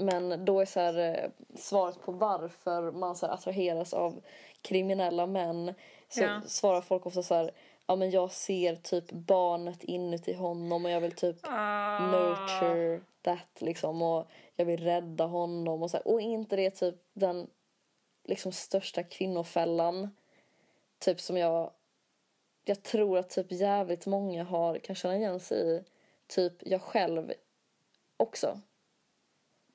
men 0.00 0.44
då 0.44 0.60
är 0.60 0.64
så 0.64 0.80
här, 0.80 0.98
eh, 0.98 1.30
svaret 1.56 2.00
på 2.02 2.12
varför 2.12 2.92
man 2.92 3.16
så 3.16 3.26
här, 3.26 3.34
attraheras 3.34 3.94
av 3.94 4.20
kriminella 4.62 5.26
män 5.26 5.74
så 6.08 6.22
Ja. 6.22 6.40
svarar 6.46 6.80
folk 6.80 7.06
ofta 7.06 7.22
så 7.22 7.34
här 7.34 7.50
ja 7.86 7.96
men 7.96 8.10
jag 8.10 8.30
ser 8.32 8.76
typ 8.76 9.10
barnet 9.12 9.84
inuti 9.84 10.32
honom 10.32 10.84
och 10.84 10.90
jag 10.90 11.00
vill 11.00 11.12
typ 11.12 11.36
Ah. 11.42 11.98
nurture 12.10 13.00
that 13.22 13.48
liksom 13.60 14.02
och 14.02 14.28
jag 14.56 14.64
vill 14.64 14.84
rädda 14.84 15.24
honom 15.26 15.82
och 15.82 15.90
så 15.90 15.96
här. 15.96 16.08
och 16.08 16.20
inte 16.20 16.56
det 16.56 16.70
typ 16.70 16.94
den 17.12 17.50
liksom 18.24 18.52
största 18.52 19.02
kvinnofällan 19.02 20.16
typ 20.98 21.20
som 21.20 21.36
jag 21.36 21.70
jag 22.64 22.82
tror 22.82 23.18
att 23.18 23.30
typ 23.30 23.52
jävligt 23.52 24.06
många 24.06 24.44
har 24.44 24.78
kan 24.78 24.96
känna 24.96 25.16
igen 25.16 25.40
sig 25.40 25.58
i 25.76 25.82
typ 26.28 26.52
jag 26.60 26.82
själv 26.82 27.32
också 28.16 28.60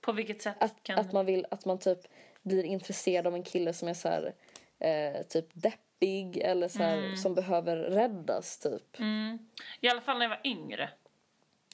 På 0.02 0.12
vilket 0.12 0.42
sätt 0.42 0.56
att, 0.60 0.84
kan... 0.84 1.00
att 1.00 1.12
man 1.14 1.26
vill 1.26 1.46
att 1.52 1.66
man 1.66 1.80
typ 1.80 2.00
blir 2.42 2.64
intresserad 2.64 3.28
av 3.28 3.36
en 3.36 3.44
kille 3.44 3.74
som 3.74 3.88
är 3.88 3.94
så 3.94 4.08
här 4.08 4.34
eh, 4.80 5.22
typ 5.24 5.46
deppig 5.54 6.38
eller 6.38 6.68
så 6.68 6.84
här, 6.84 7.16
som 7.16 7.36
behöver 7.36 7.78
räddas 7.78 8.60
typ 8.60 9.00
Mm. 9.00 9.50
I 9.80 9.90
alla 9.90 10.02
fall 10.02 10.18
när 10.18 10.26
jag 10.26 10.30
var 10.30 10.42
yngre. 10.44 10.90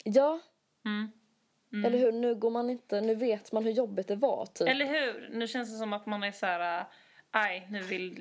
ja 0.04 0.40
Mm. 0.86 1.86
eller 1.86 1.98
hur 1.98 2.12
nu 2.12 2.36
går 2.36 2.50
man 2.50 2.70
inte 2.70 3.02
nu 3.02 3.16
vet 3.16 3.52
man 3.52 3.64
hur 3.64 3.72
jobbigt 3.72 4.08
det 4.08 4.16
var 4.16 4.46
typ 4.46 4.68
Eller 4.68 4.86
hur? 4.86 5.30
Nu 5.32 5.48
känns 5.48 5.72
det 5.72 5.78
som 5.78 5.94
att 5.94 6.06
man 6.06 6.24
är 6.24 6.32
så 6.32 6.46
här... 6.46 6.86
Nej, 7.34 7.68
nu 7.72 7.80
vill... 7.80 8.14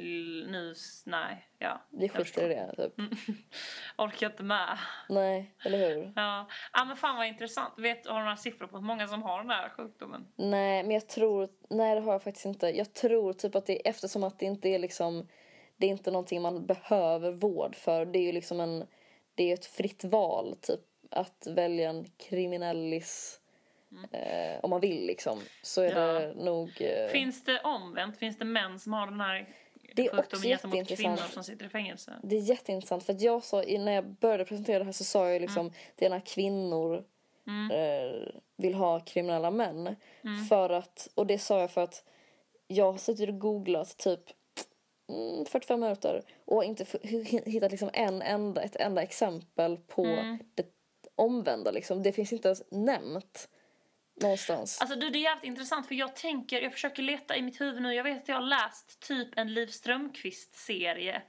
Nu... 0.51 0.75
Nej, 1.07 1.49
ja. 1.59 1.83
vi 1.91 2.09
skiter 2.09 2.51
i 2.51 2.55
det 2.55 2.75
typ 2.77 2.95
Orkar 3.99 4.31
inte 4.31 4.43
med. 4.43 4.79
nej 5.09 5.55
eller 5.65 5.79
hur 5.79 6.13
Ja. 6.17 6.49
ja, 6.73 6.85
men 6.85 6.97
fan 6.97 7.17
vad 7.17 7.27
intressant. 7.27 7.75
Vet, 7.77 8.07
har 8.07 8.19
du 8.19 8.25
några 8.25 8.37
siffror 8.37 8.67
på 8.67 8.77
hur 8.77 8.85
många 8.85 9.09
som 9.09 9.23
har 9.23 9.39
den 9.39 9.51
här 9.51 9.69
sjukdomen? 9.69 10.27
Nej, 10.37 10.83
men 10.83 10.91
jag 10.91 11.09
tror... 11.09 11.49
Nej, 11.71 11.95
det 11.95 12.01
har 12.01 12.13
jag 12.13 12.23
faktiskt 12.23 12.47
inte. 12.47 12.67
Jag 12.67 12.95
tror 12.95 13.33
typ 13.33 13.55
att 13.55 13.67
det 13.67 13.89
eftersom 13.89 14.25
att 14.25 14.39
det 14.39 14.47
inte 14.47 14.69
är 14.69 14.79
liksom... 14.79 15.29
Det 15.77 15.87
är 15.87 15.91
inte 15.91 16.11
någonting 16.11 16.43
man 16.43 16.67
behöver 16.67 17.33
vård 17.33 17.77
för. 17.77 18.07
Det 18.07 18.19
är 18.19 18.23
ju 18.23 18.33
liksom 18.33 18.61
en... 18.61 18.87
Det 19.35 19.51
är 19.51 19.55
ett 19.55 19.67
fritt 19.67 20.05
val, 20.05 20.57
typ. 20.63 20.81
Att 21.11 21.47
välja 21.47 21.91
en 21.91 22.05
kriminellis. 22.05 23.41
Eh, 24.13 24.61
om 24.63 24.71
man 24.71 24.81
vill 24.81 25.07
liksom. 25.07 25.39
Så 25.63 25.83
är 25.83 25.91
Mm. 25.93 26.03
Ja. 26.03 26.13
det 26.21 26.45
nog... 26.45 26.81
Eh, 26.81 27.09
Finns 27.09 27.45
det 27.45 27.61
omvänt? 27.61 28.17
Finns 28.19 28.39
det 28.39 28.45
män 28.45 28.79
som 28.79 28.93
har 28.93 29.07
den 29.07 29.21
här 29.21 29.49
Det 29.95 30.07
är 30.07 30.19
också 30.21 30.47
jätteintressant. 30.47 30.99
kvinnor 30.99 31.17
som 31.33 31.45
sitter 31.45 31.67
i 31.67 31.69
fängelse? 31.69 32.13
Det 32.23 32.37
är 32.37 32.41
jätteintressant 32.41 33.05
för 33.05 33.13
att 33.13 33.21
jag 33.21 33.45
sa, 33.45 33.63
när 33.79 33.93
jag 33.93 34.05
började 34.05 34.45
presentera 34.45 34.79
det 34.79 34.85
här 34.85 34.93
så 34.93 35.05
sa 35.05 35.31
jag 35.31 35.43
liksom 35.43 35.73
det 35.97 36.07
är 36.07 36.11
när 36.11 36.21
kvinnor 36.27 37.05
Mm. 37.47 37.71
eh, 37.71 38.29
vill 38.57 38.75
ha 38.75 39.01
kriminella 39.01 39.51
män. 39.51 39.97
Mm. 40.25 40.45
För 40.49 40.71
att, 40.71 41.09
och 41.15 41.27
det 41.27 41.39
sa 41.39 41.61
jag 41.61 41.71
för 41.71 41.81
att 41.81 42.05
jag 42.67 42.93
har 42.93 42.99
suttit 42.99 43.29
och 43.29 43.39
googlat 43.39 43.99
typ 43.99 44.21
mm, 45.09 45.45
45 45.45 45.81
minuter 45.81 46.23
och 46.45 46.65
inte 46.65 46.85
hittat 47.47 47.71
liksom 47.71 47.91
en 47.93 48.23
enda, 48.23 48.63
ett 48.63 48.77
enda 48.77 49.03
exempel 49.03 49.77
på 49.77 50.05
Mm. 50.05 50.39
det 50.55 50.67
omvända. 51.15 51.71
Liksom. 51.71 52.03
Det 52.03 52.13
finns 52.13 52.33
inte 52.33 52.49
ens 52.49 52.63
nämnt 52.71 53.49
någonstans. 54.21 54.81
Alltså 54.81 54.99
du, 54.99 55.11
det 55.11 55.19
är 55.19 55.23
jävligt 55.23 55.45
intressant 55.45 55.89
för 55.89 55.95
jag 55.95 56.17
tänker, 56.17 56.63
jag 56.63 56.73
försöker 56.73 57.03
leta 57.03 57.37
i 57.37 57.43
mitt 57.43 57.61
huvud 57.61 57.83
nu. 57.83 57.95
Jag 57.95 58.05
vet 58.05 58.23
att 58.23 58.29
jag 58.29 58.37
har 58.37 58.43
läst 58.43 59.01
typ 59.01 59.39
en 59.39 59.55
Liv 59.55 59.67
Strömquist-serie 59.67 61.23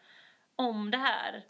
om 0.55 0.91
det 0.91 0.97
här. 0.97 1.43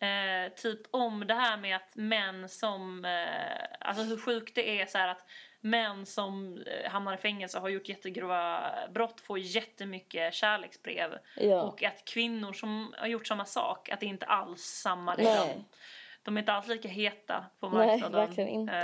Eh, 0.00 0.52
typ 0.52 0.80
om 0.90 1.26
det 1.26 1.34
här 1.34 1.56
med 1.56 1.76
att 1.76 1.96
män 1.96 2.48
som, 2.48 3.04
eh, 3.04 3.88
alltså 3.88 4.04
hur 4.04 4.16
sjukt 4.16 4.54
det 4.54 4.80
är 4.80 4.86
så 4.86 4.98
att 4.98 5.24
män 5.60 6.06
som 6.06 6.58
eh, 6.66 6.90
hamnar 6.90 7.14
i 7.14 7.16
fängelse 7.16 7.58
och 7.58 7.62
har 7.62 7.68
gjort 7.68 7.88
jättegrova 7.88 8.72
brott 8.94 9.20
får 9.20 9.38
jättemycket 9.38 10.34
kärleksbrev. 10.34 11.18
Ja. 11.36 11.62
Och 11.62 11.82
att 11.82 12.04
kvinnor 12.04 12.52
som 12.52 12.94
har 12.98 13.06
gjort 13.06 13.26
samma 13.26 13.44
sak, 13.44 13.88
att 13.88 14.00
det 14.00 14.06
inte 14.06 14.26
alls 14.26 14.62
samma 14.62 15.14
liksom. 15.14 15.64
Nej. 16.20 16.24
De 16.24 16.36
är 16.36 16.40
inte 16.40 16.52
alls 16.52 16.66
lika 16.68 16.88
heta 16.88 17.44
på 17.60 17.68
Nej, 17.68 17.86
marknaden. 17.86 18.20
verkligen 18.28 18.48
inte. 18.48 18.76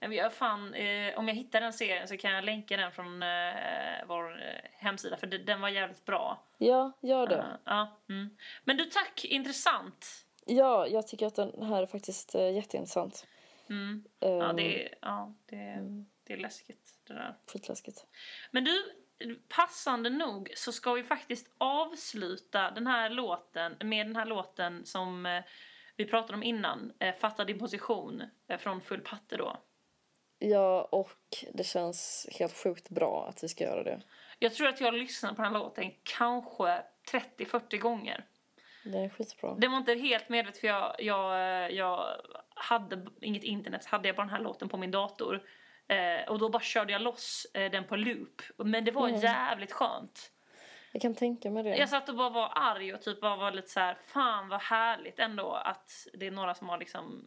Eh, 0.00 0.08
men 0.08 0.12
jag, 0.12 0.32
fan, 0.32 0.74
eh, 0.74 1.18
om 1.18 1.28
jag 1.28 1.34
hittar 1.34 1.60
den 1.60 1.72
serien 1.72 2.08
så 2.08 2.16
kan 2.16 2.30
jag 2.32 2.44
länka 2.44 2.76
den 2.76 2.92
från 2.92 3.22
eh, 3.22 3.28
vår 4.06 4.42
eh, 4.42 4.60
hemsida 4.72 5.16
för 5.16 5.26
de, 5.26 5.38
den 5.38 5.60
var 5.60 5.68
jävligt 5.68 6.04
bra. 6.04 6.42
Ja, 6.58 6.92
gör 7.02 7.26
det. 7.26 7.36
Eh, 7.36 7.44
ja, 7.64 7.98
mm. 8.08 8.36
Men 8.64 8.76
du 8.76 8.84
tack, 8.84 9.24
intressant. 9.24 10.06
Ja, 10.46 10.86
jag 10.86 11.06
tycker 11.08 11.26
att 11.26 11.34
den 11.36 11.62
här 11.62 11.82
är 11.82 11.86
faktiskt 11.86 12.34
jätteintressant. 12.34 13.26
Mm. 13.68 14.04
Ja, 14.20 14.28
Um, 14.50 14.56
det, 14.56 14.84
är- 14.86 14.94
ja 15.02 15.34
det, 15.46 15.78
det 16.26 16.32
är 16.32 16.36
läskigt 16.36 16.94
det 17.06 17.14
där. 17.14 17.34
Skitläskigt. 17.52 18.06
Men 18.50 18.64
du, 18.64 18.94
passande 19.48 20.10
nog 20.10 20.50
så 20.56 20.72
ska 20.72 20.92
vi 20.92 21.02
faktiskt 21.02 21.50
avsluta 21.58 22.70
den 22.70 22.86
här 22.86 23.10
låten 23.10 23.76
med 23.84 24.06
den 24.06 24.16
här 24.16 24.26
låten 24.26 24.86
som 24.86 25.26
eh, 25.26 25.42
vi 26.00 26.06
pratade 26.06 26.34
om 26.34 26.42
innan, 26.42 26.92
eh, 26.98 27.14
Fatta 27.14 27.44
din 27.44 27.58
position 27.58 28.22
eh, 28.48 28.58
från 28.58 28.80
Full 28.80 29.00
Patte 29.00 29.36
då. 29.36 29.56
Ja, 30.38 30.88
och 30.92 31.18
det 31.52 31.64
känns 31.64 32.26
helt 32.38 32.56
sjukt 32.56 32.88
bra 32.88 33.26
att 33.28 33.44
vi 33.44 33.48
ska 33.48 33.64
göra 33.64 33.82
det. 33.82 34.00
Jag 34.38 34.54
tror 34.54 34.68
att 34.68 34.80
jag 34.80 34.86
har 34.86 34.92
lyssnat 34.98 35.36
på 35.36 35.42
den 35.42 35.52
här 35.52 35.58
låten 35.60 35.90
kanske 36.02 36.82
30-40 37.12 37.76
gånger. 37.78 38.24
Det 38.84 38.98
är 38.98 39.08
skitbra. 39.08 39.54
Det 39.54 39.68
var 39.68 39.76
inte 39.76 39.94
helt 39.94 40.28
medvetet 40.28 40.60
för 40.60 40.66
jag, 40.68 40.94
jag, 40.98 41.72
jag 41.72 42.06
hade 42.54 43.06
inget 43.20 43.44
internet, 43.44 43.84
hade 43.86 44.08
jag 44.08 44.16
bara 44.16 44.26
den 44.26 44.34
här 44.34 44.40
låten 44.42 44.68
på 44.68 44.76
min 44.76 44.90
dator. 44.90 45.42
Eh, 45.88 46.28
och 46.28 46.38
då 46.38 46.48
bara 46.48 46.62
körde 46.62 46.92
jag 46.92 47.02
loss 47.02 47.46
eh, 47.54 47.70
den 47.70 47.84
på 47.84 47.96
loop. 47.96 48.42
Men 48.56 48.84
det 48.84 48.90
var 48.90 49.08
Mm. 49.08 49.20
jävligt 49.20 49.72
skönt. 49.72 50.32
Jag 50.92 51.02
kan 51.02 51.14
tänka 51.14 51.50
mig 51.50 51.62
det. 51.62 51.76
Jag 51.76 51.88
satt 51.88 52.08
och 52.08 52.16
bara 52.16 52.30
var 52.30 52.52
arg 52.54 52.94
och 52.94 53.02
typ 53.02 53.20
bara 53.20 53.36
var 53.36 53.52
lite 53.52 53.68
så 53.68 53.80
här, 53.80 53.98
fan 54.06 54.48
vad 54.48 54.60
härligt 54.60 55.18
ändå 55.18 55.52
att 55.52 55.90
det 56.14 56.26
är 56.26 56.30
några 56.30 56.54
som 56.54 56.68
har 56.68 56.78
liksom 56.78 57.26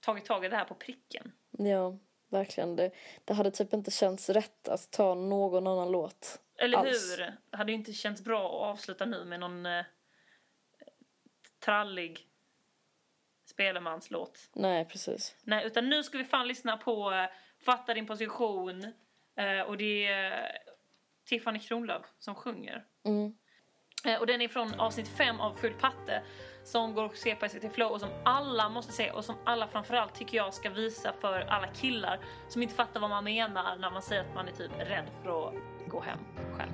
tagit 0.00 0.24
tag 0.24 0.44
i 0.44 0.48
det 0.48 0.56
här 0.56 0.64
på 0.64 0.74
pricken. 0.74 1.32
Ja, 1.50 1.98
verkligen. 2.28 2.76
Det, 2.76 2.90
det 3.24 3.34
hade 3.34 3.50
typ 3.50 3.72
inte 3.72 3.90
känts 3.90 4.30
rätt 4.30 4.68
att 4.68 4.90
ta 4.90 5.14
någon 5.14 5.66
annan 5.66 5.90
låt. 5.92 6.40
Eller 6.58 6.78
Alls. 6.78 7.18
hur? 7.18 7.18
Det 7.50 7.56
hade 7.56 7.72
ju 7.72 7.78
inte 7.78 7.92
känts 7.92 8.24
bra 8.24 8.46
att 8.46 8.76
avsluta 8.76 9.04
nu 9.04 9.24
med 9.24 9.40
någon 9.40 9.66
eh, 9.66 9.84
trallig 11.64 12.28
spelemanslåt. 13.46 14.50
Nej, 14.52 14.84
precis. 14.84 15.36
Nej, 15.42 15.66
utan 15.66 15.88
nu 15.88 16.02
ska 16.02 16.18
vi 16.18 16.24
fan 16.24 16.48
lyssna 16.48 16.76
på 16.76 17.12
eh, 17.12 17.26
Fatta 17.64 17.94
din 17.94 18.06
position. 18.06 18.84
Eh, 19.36 19.60
och 19.60 19.76
det 19.76 20.06
är 20.06 20.58
Tiffany 21.28 21.58
Kronlöf 21.58 22.02
som 22.18 22.34
sjunger. 22.34 22.84
Mm. 23.06 23.32
Eh, 24.04 24.20
och 24.20 24.26
den 24.26 24.40
är 24.40 24.48
från 24.48 24.74
avsnitt 24.74 25.08
5 25.08 25.40
av 25.40 25.54
Full 25.54 25.74
Patte. 25.74 26.22
Som 26.64 26.94
går 26.94 27.04
att 27.04 27.16
se 27.16 27.34
på 27.34 27.48
SVT 27.48 27.74
Flow 27.74 27.92
och 27.92 28.00
som 28.00 28.08
alla 28.24 28.68
måste 28.68 28.92
se 28.92 29.10
och 29.10 29.24
som 29.24 29.36
alla 29.44 29.68
framförallt 29.68 30.14
tycker 30.14 30.36
jag 30.36 30.54
ska 30.54 30.70
visa 30.70 31.12
för 31.20 31.40
alla 31.40 31.66
killar 31.66 32.20
som 32.48 32.62
inte 32.62 32.74
fattar 32.74 33.00
vad 33.00 33.10
man 33.10 33.24
menar 33.24 33.76
när 33.76 33.90
man 33.90 34.02
säger 34.02 34.20
att 34.20 34.34
man 34.34 34.48
är 34.48 34.52
typ 34.52 34.72
rädd 34.78 35.06
för 35.22 35.48
att 35.48 35.54
gå 35.86 36.00
hem 36.00 36.18
själv. 36.56 36.70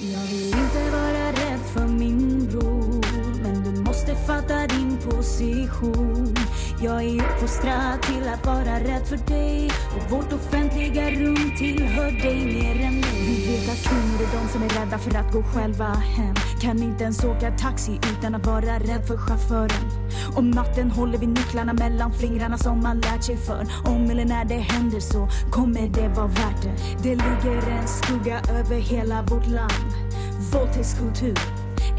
Jag 0.00 0.20
vill 0.20 0.46
inte 0.46 0.90
vara 0.90 1.28
rädd 1.28 1.60
för 1.74 1.88
min 1.88 2.46
bror 2.50 3.42
Men 3.42 3.64
du 3.64 3.82
måste 3.82 4.14
fatta 4.14 4.66
din 4.66 4.96
position 4.96 6.37
jag 6.82 7.02
är 7.02 7.22
uppfostrad 7.22 8.02
till 8.02 8.28
att 8.28 8.46
vara 8.46 8.80
rädd 8.80 9.06
för 9.06 9.16
dig. 9.16 9.70
Och 9.96 10.10
vårt 10.10 10.32
offentliga 10.32 11.10
rum 11.10 11.52
tillhör 11.58 12.10
dig 12.10 12.44
mer 12.44 12.86
än 12.86 13.00
mig. 13.00 13.26
Vi 13.26 13.46
vet 13.46 13.68
att 13.68 13.88
kvinnor 13.88 14.22
är 14.22 14.42
de 14.42 14.48
som 14.48 14.62
är 14.62 14.68
rädda 14.68 14.98
för 14.98 15.18
att 15.18 15.32
gå 15.32 15.42
själva 15.42 15.84
hem. 15.84 16.34
Kan 16.60 16.82
inte 16.82 17.04
ens 17.04 17.24
åka 17.24 17.50
taxi 17.50 18.00
utan 18.12 18.34
att 18.34 18.46
vara 18.46 18.78
rädd 18.78 19.06
för 19.06 19.16
chauffören. 19.16 19.90
Om 20.36 20.50
natten 20.50 20.90
håller 20.90 21.18
vi 21.18 21.26
nycklarna 21.26 21.72
mellan 21.72 22.12
fingrarna 22.12 22.58
som 22.58 22.82
man 22.82 23.00
lärt 23.00 23.24
sig 23.24 23.36
för 23.36 23.66
Om 23.84 24.10
eller 24.10 24.24
när 24.24 24.44
det 24.44 24.58
händer 24.58 25.00
så 25.00 25.28
kommer 25.50 25.88
det 25.88 26.08
vara 26.08 26.26
värt 26.26 26.62
det. 26.62 26.74
Det 27.02 27.14
ligger 27.14 27.68
en 27.68 27.88
skugga 27.88 28.40
över 28.50 28.76
hela 28.76 29.22
vårt 29.22 29.46
land. 29.46 29.92
Våldtäktskultur, 30.52 31.38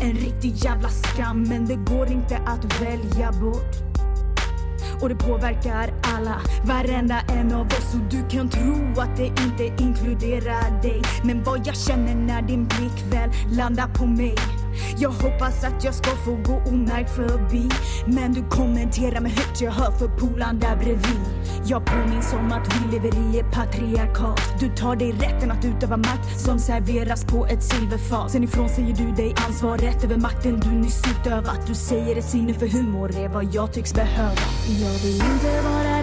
en 0.01 0.13
riktig 0.13 0.55
jävla 0.55 0.89
skam 0.89 1.43
men 1.43 1.65
det 1.65 1.75
går 1.75 2.07
inte 2.07 2.37
att 2.37 2.81
välja 2.81 3.31
bort 3.31 3.88
och 5.01 5.09
det 5.09 5.15
påverkar 5.15 5.93
alla, 6.01 6.41
varenda 6.63 7.19
en 7.19 7.53
av 7.53 7.65
oss 7.65 7.93
och 7.93 8.09
du 8.09 8.37
kan 8.37 8.49
tro 8.49 9.01
att 9.01 9.17
det 9.17 9.25
inte 9.25 9.83
inkluderar 9.83 10.81
dig. 10.81 11.01
Men 11.23 11.43
vad 11.43 11.67
jag 11.67 11.75
känner 11.75 12.15
när 12.15 12.41
din 12.41 12.67
blick 12.67 13.13
väl 13.13 13.29
landar 13.57 13.87
på 13.87 14.05
mig 14.05 14.35
jag 14.97 15.09
hoppas 15.09 15.63
att 15.63 15.83
jag 15.83 15.95
ska 15.95 16.09
få 16.09 16.35
gå 16.35 16.61
omärkt 16.65 17.15
förbi. 17.15 17.69
Men 18.05 18.33
du 18.33 18.43
kommenterar 18.49 19.21
med 19.21 19.31
högt 19.31 19.61
jag 19.61 19.71
hör 19.71 19.91
för 19.91 20.07
polan 20.07 20.59
där 20.59 20.75
bredvid. 20.75 21.19
Jag 21.65 21.85
påminns 21.85 22.33
om 22.33 22.51
att 22.51 22.67
vi 22.75 22.91
lever 22.91 23.17
i 23.17 23.39
ett 23.39 23.51
patriarkat. 23.51 24.41
Du 24.59 24.69
tar 24.75 24.95
dig 24.95 25.11
rätten 25.11 25.51
att 25.51 25.65
utöva 25.65 25.97
makt 25.97 26.39
som 26.39 26.59
serveras 26.59 27.25
på 27.25 27.45
ett 27.45 27.63
silverfat. 27.63 28.31
Sen 28.31 28.43
ifrån 28.43 28.69
säger 28.69 28.95
du 28.95 29.11
dig 29.11 29.35
ansvaret 29.47 30.03
över 30.03 30.17
makten 30.17 30.59
du 30.59 30.69
nyss 30.69 31.01
utövat. 31.11 31.67
Du 31.67 31.75
säger 31.75 32.15
ett 32.15 32.25
sinne 32.25 32.53
för 32.53 32.67
humor 32.67 33.17
är 33.17 33.29
vad 33.29 33.55
jag 33.55 33.73
tycks 33.73 33.93
behöva. 33.93 34.41
Jag 34.67 34.99
vill 35.03 35.15
inte 35.15 35.61
vara 35.61 35.98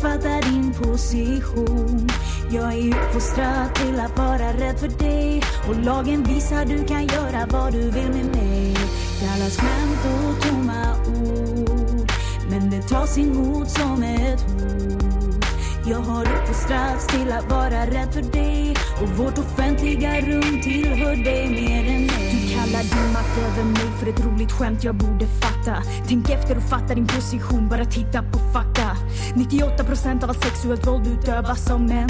fattar 0.00 0.42
din 0.42 0.72
position. 0.72 2.08
Jag 2.50 2.72
är 2.72 2.88
uppfostrad 2.88 3.74
till 3.74 4.00
att 4.00 4.18
vara 4.18 4.52
rädd 4.52 4.78
för 4.78 4.88
dig. 4.88 5.42
Och 5.68 5.76
lagen 5.84 6.24
visar 6.24 6.64
du 6.64 6.84
kan 6.84 7.06
göra 7.06 7.46
vad 7.50 7.72
du 7.72 7.90
vill 7.90 8.08
med 8.08 8.36
mig. 8.36 8.74
Kallas 9.20 9.56
skämt 9.56 10.04
och 10.04 10.48
tomma 10.48 10.96
ord 11.06 12.12
Men 12.50 12.70
det 12.70 12.82
tas 12.88 13.18
emot 13.18 13.70
som 13.70 14.02
ett 14.02 14.40
hot. 14.40 15.44
Jag 15.86 15.98
har 15.98 16.22
uppfostrats 16.22 17.06
till 17.06 17.32
att 17.32 17.50
vara 17.50 17.86
rädd 17.86 18.12
för 18.12 18.22
dig. 18.22 18.76
Och 19.02 19.08
vårt 19.08 19.38
offentliga 19.38 20.20
rum 20.20 20.60
tillhör 20.62 21.16
dig 21.24 21.50
mer 21.50 21.94
än 21.94 22.06
mig 22.06 22.53
alla 22.64 22.78
kallar 22.78 23.04
din 23.04 23.12
makt 23.12 23.38
över 23.38 23.64
mig 23.64 23.98
för 23.98 24.06
ett 24.06 24.26
roligt 24.26 24.52
skämt 24.52 24.84
jag 24.84 24.94
borde 24.94 25.26
fatta. 25.26 25.82
Tänk 26.08 26.30
efter 26.30 26.56
och 26.56 26.62
fatta 26.62 26.94
din 26.94 27.06
position, 27.06 27.68
bara 27.68 27.84
titta 27.84 28.22
på 28.22 28.38
fakta. 28.52 28.96
98% 29.34 30.24
av 30.24 30.30
allt 30.30 30.44
sexuellt 30.44 30.86
våld 30.86 31.06
utövas 31.06 31.70
av 31.70 31.80
män. 31.80 32.08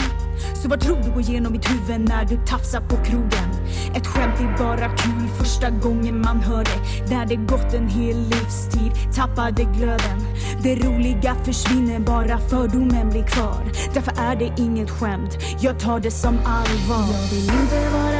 Så 0.62 0.68
vad 0.68 0.80
tror 0.80 0.96
du 1.04 1.10
går 1.10 1.20
igenom 1.20 1.52
mitt 1.52 1.70
huvud 1.70 2.08
när 2.08 2.24
du 2.24 2.36
tafsar 2.46 2.80
på 2.80 2.96
krogen? 3.04 3.48
Ett 3.94 4.06
skämt 4.06 4.40
är 4.40 4.58
bara 4.58 4.96
kul 4.96 5.28
första 5.38 5.70
gången 5.70 6.20
man 6.20 6.40
hör 6.40 6.64
det. 6.64 7.14
När 7.14 7.26
det 7.26 7.36
gått 7.36 7.74
en 7.74 7.88
hel 7.88 8.16
livstid 8.16 8.92
tappade 9.14 9.64
glöden. 9.64 10.18
Det 10.62 10.74
roliga 10.74 11.34
försvinner 11.44 12.00
bara 12.00 12.38
fördomen 12.38 13.10
blir 13.10 13.26
kvar. 13.26 13.72
Därför 13.94 14.12
är 14.18 14.36
det 14.36 14.62
inget 14.62 14.90
skämt, 14.90 15.38
jag 15.60 15.78
tar 15.78 16.00
det 16.00 16.10
som 16.10 16.38
allvar. 16.38 17.12
Jag 17.12 17.28
vill 17.30 17.44
inte 17.44 17.90
vara 17.92 18.13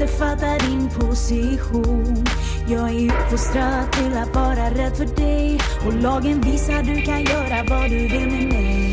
måste 0.00 0.16
fatta 0.18 0.58
din 0.58 0.88
position. 0.88 2.24
Jag 2.68 2.90
är 2.90 3.06
uppfostrad 3.06 3.92
till 3.92 4.16
att 4.16 4.34
vara 4.34 4.70
rädd 4.70 4.96
för 4.96 5.06
dig. 5.16 5.60
Och 5.86 5.92
lagen 5.92 6.40
visar 6.40 6.82
du 6.82 7.00
kan 7.02 7.24
göra 7.24 7.64
vad 7.68 7.90
du 7.90 7.98
vill 7.98 8.30
med 8.30 8.48
mig. 8.48 8.87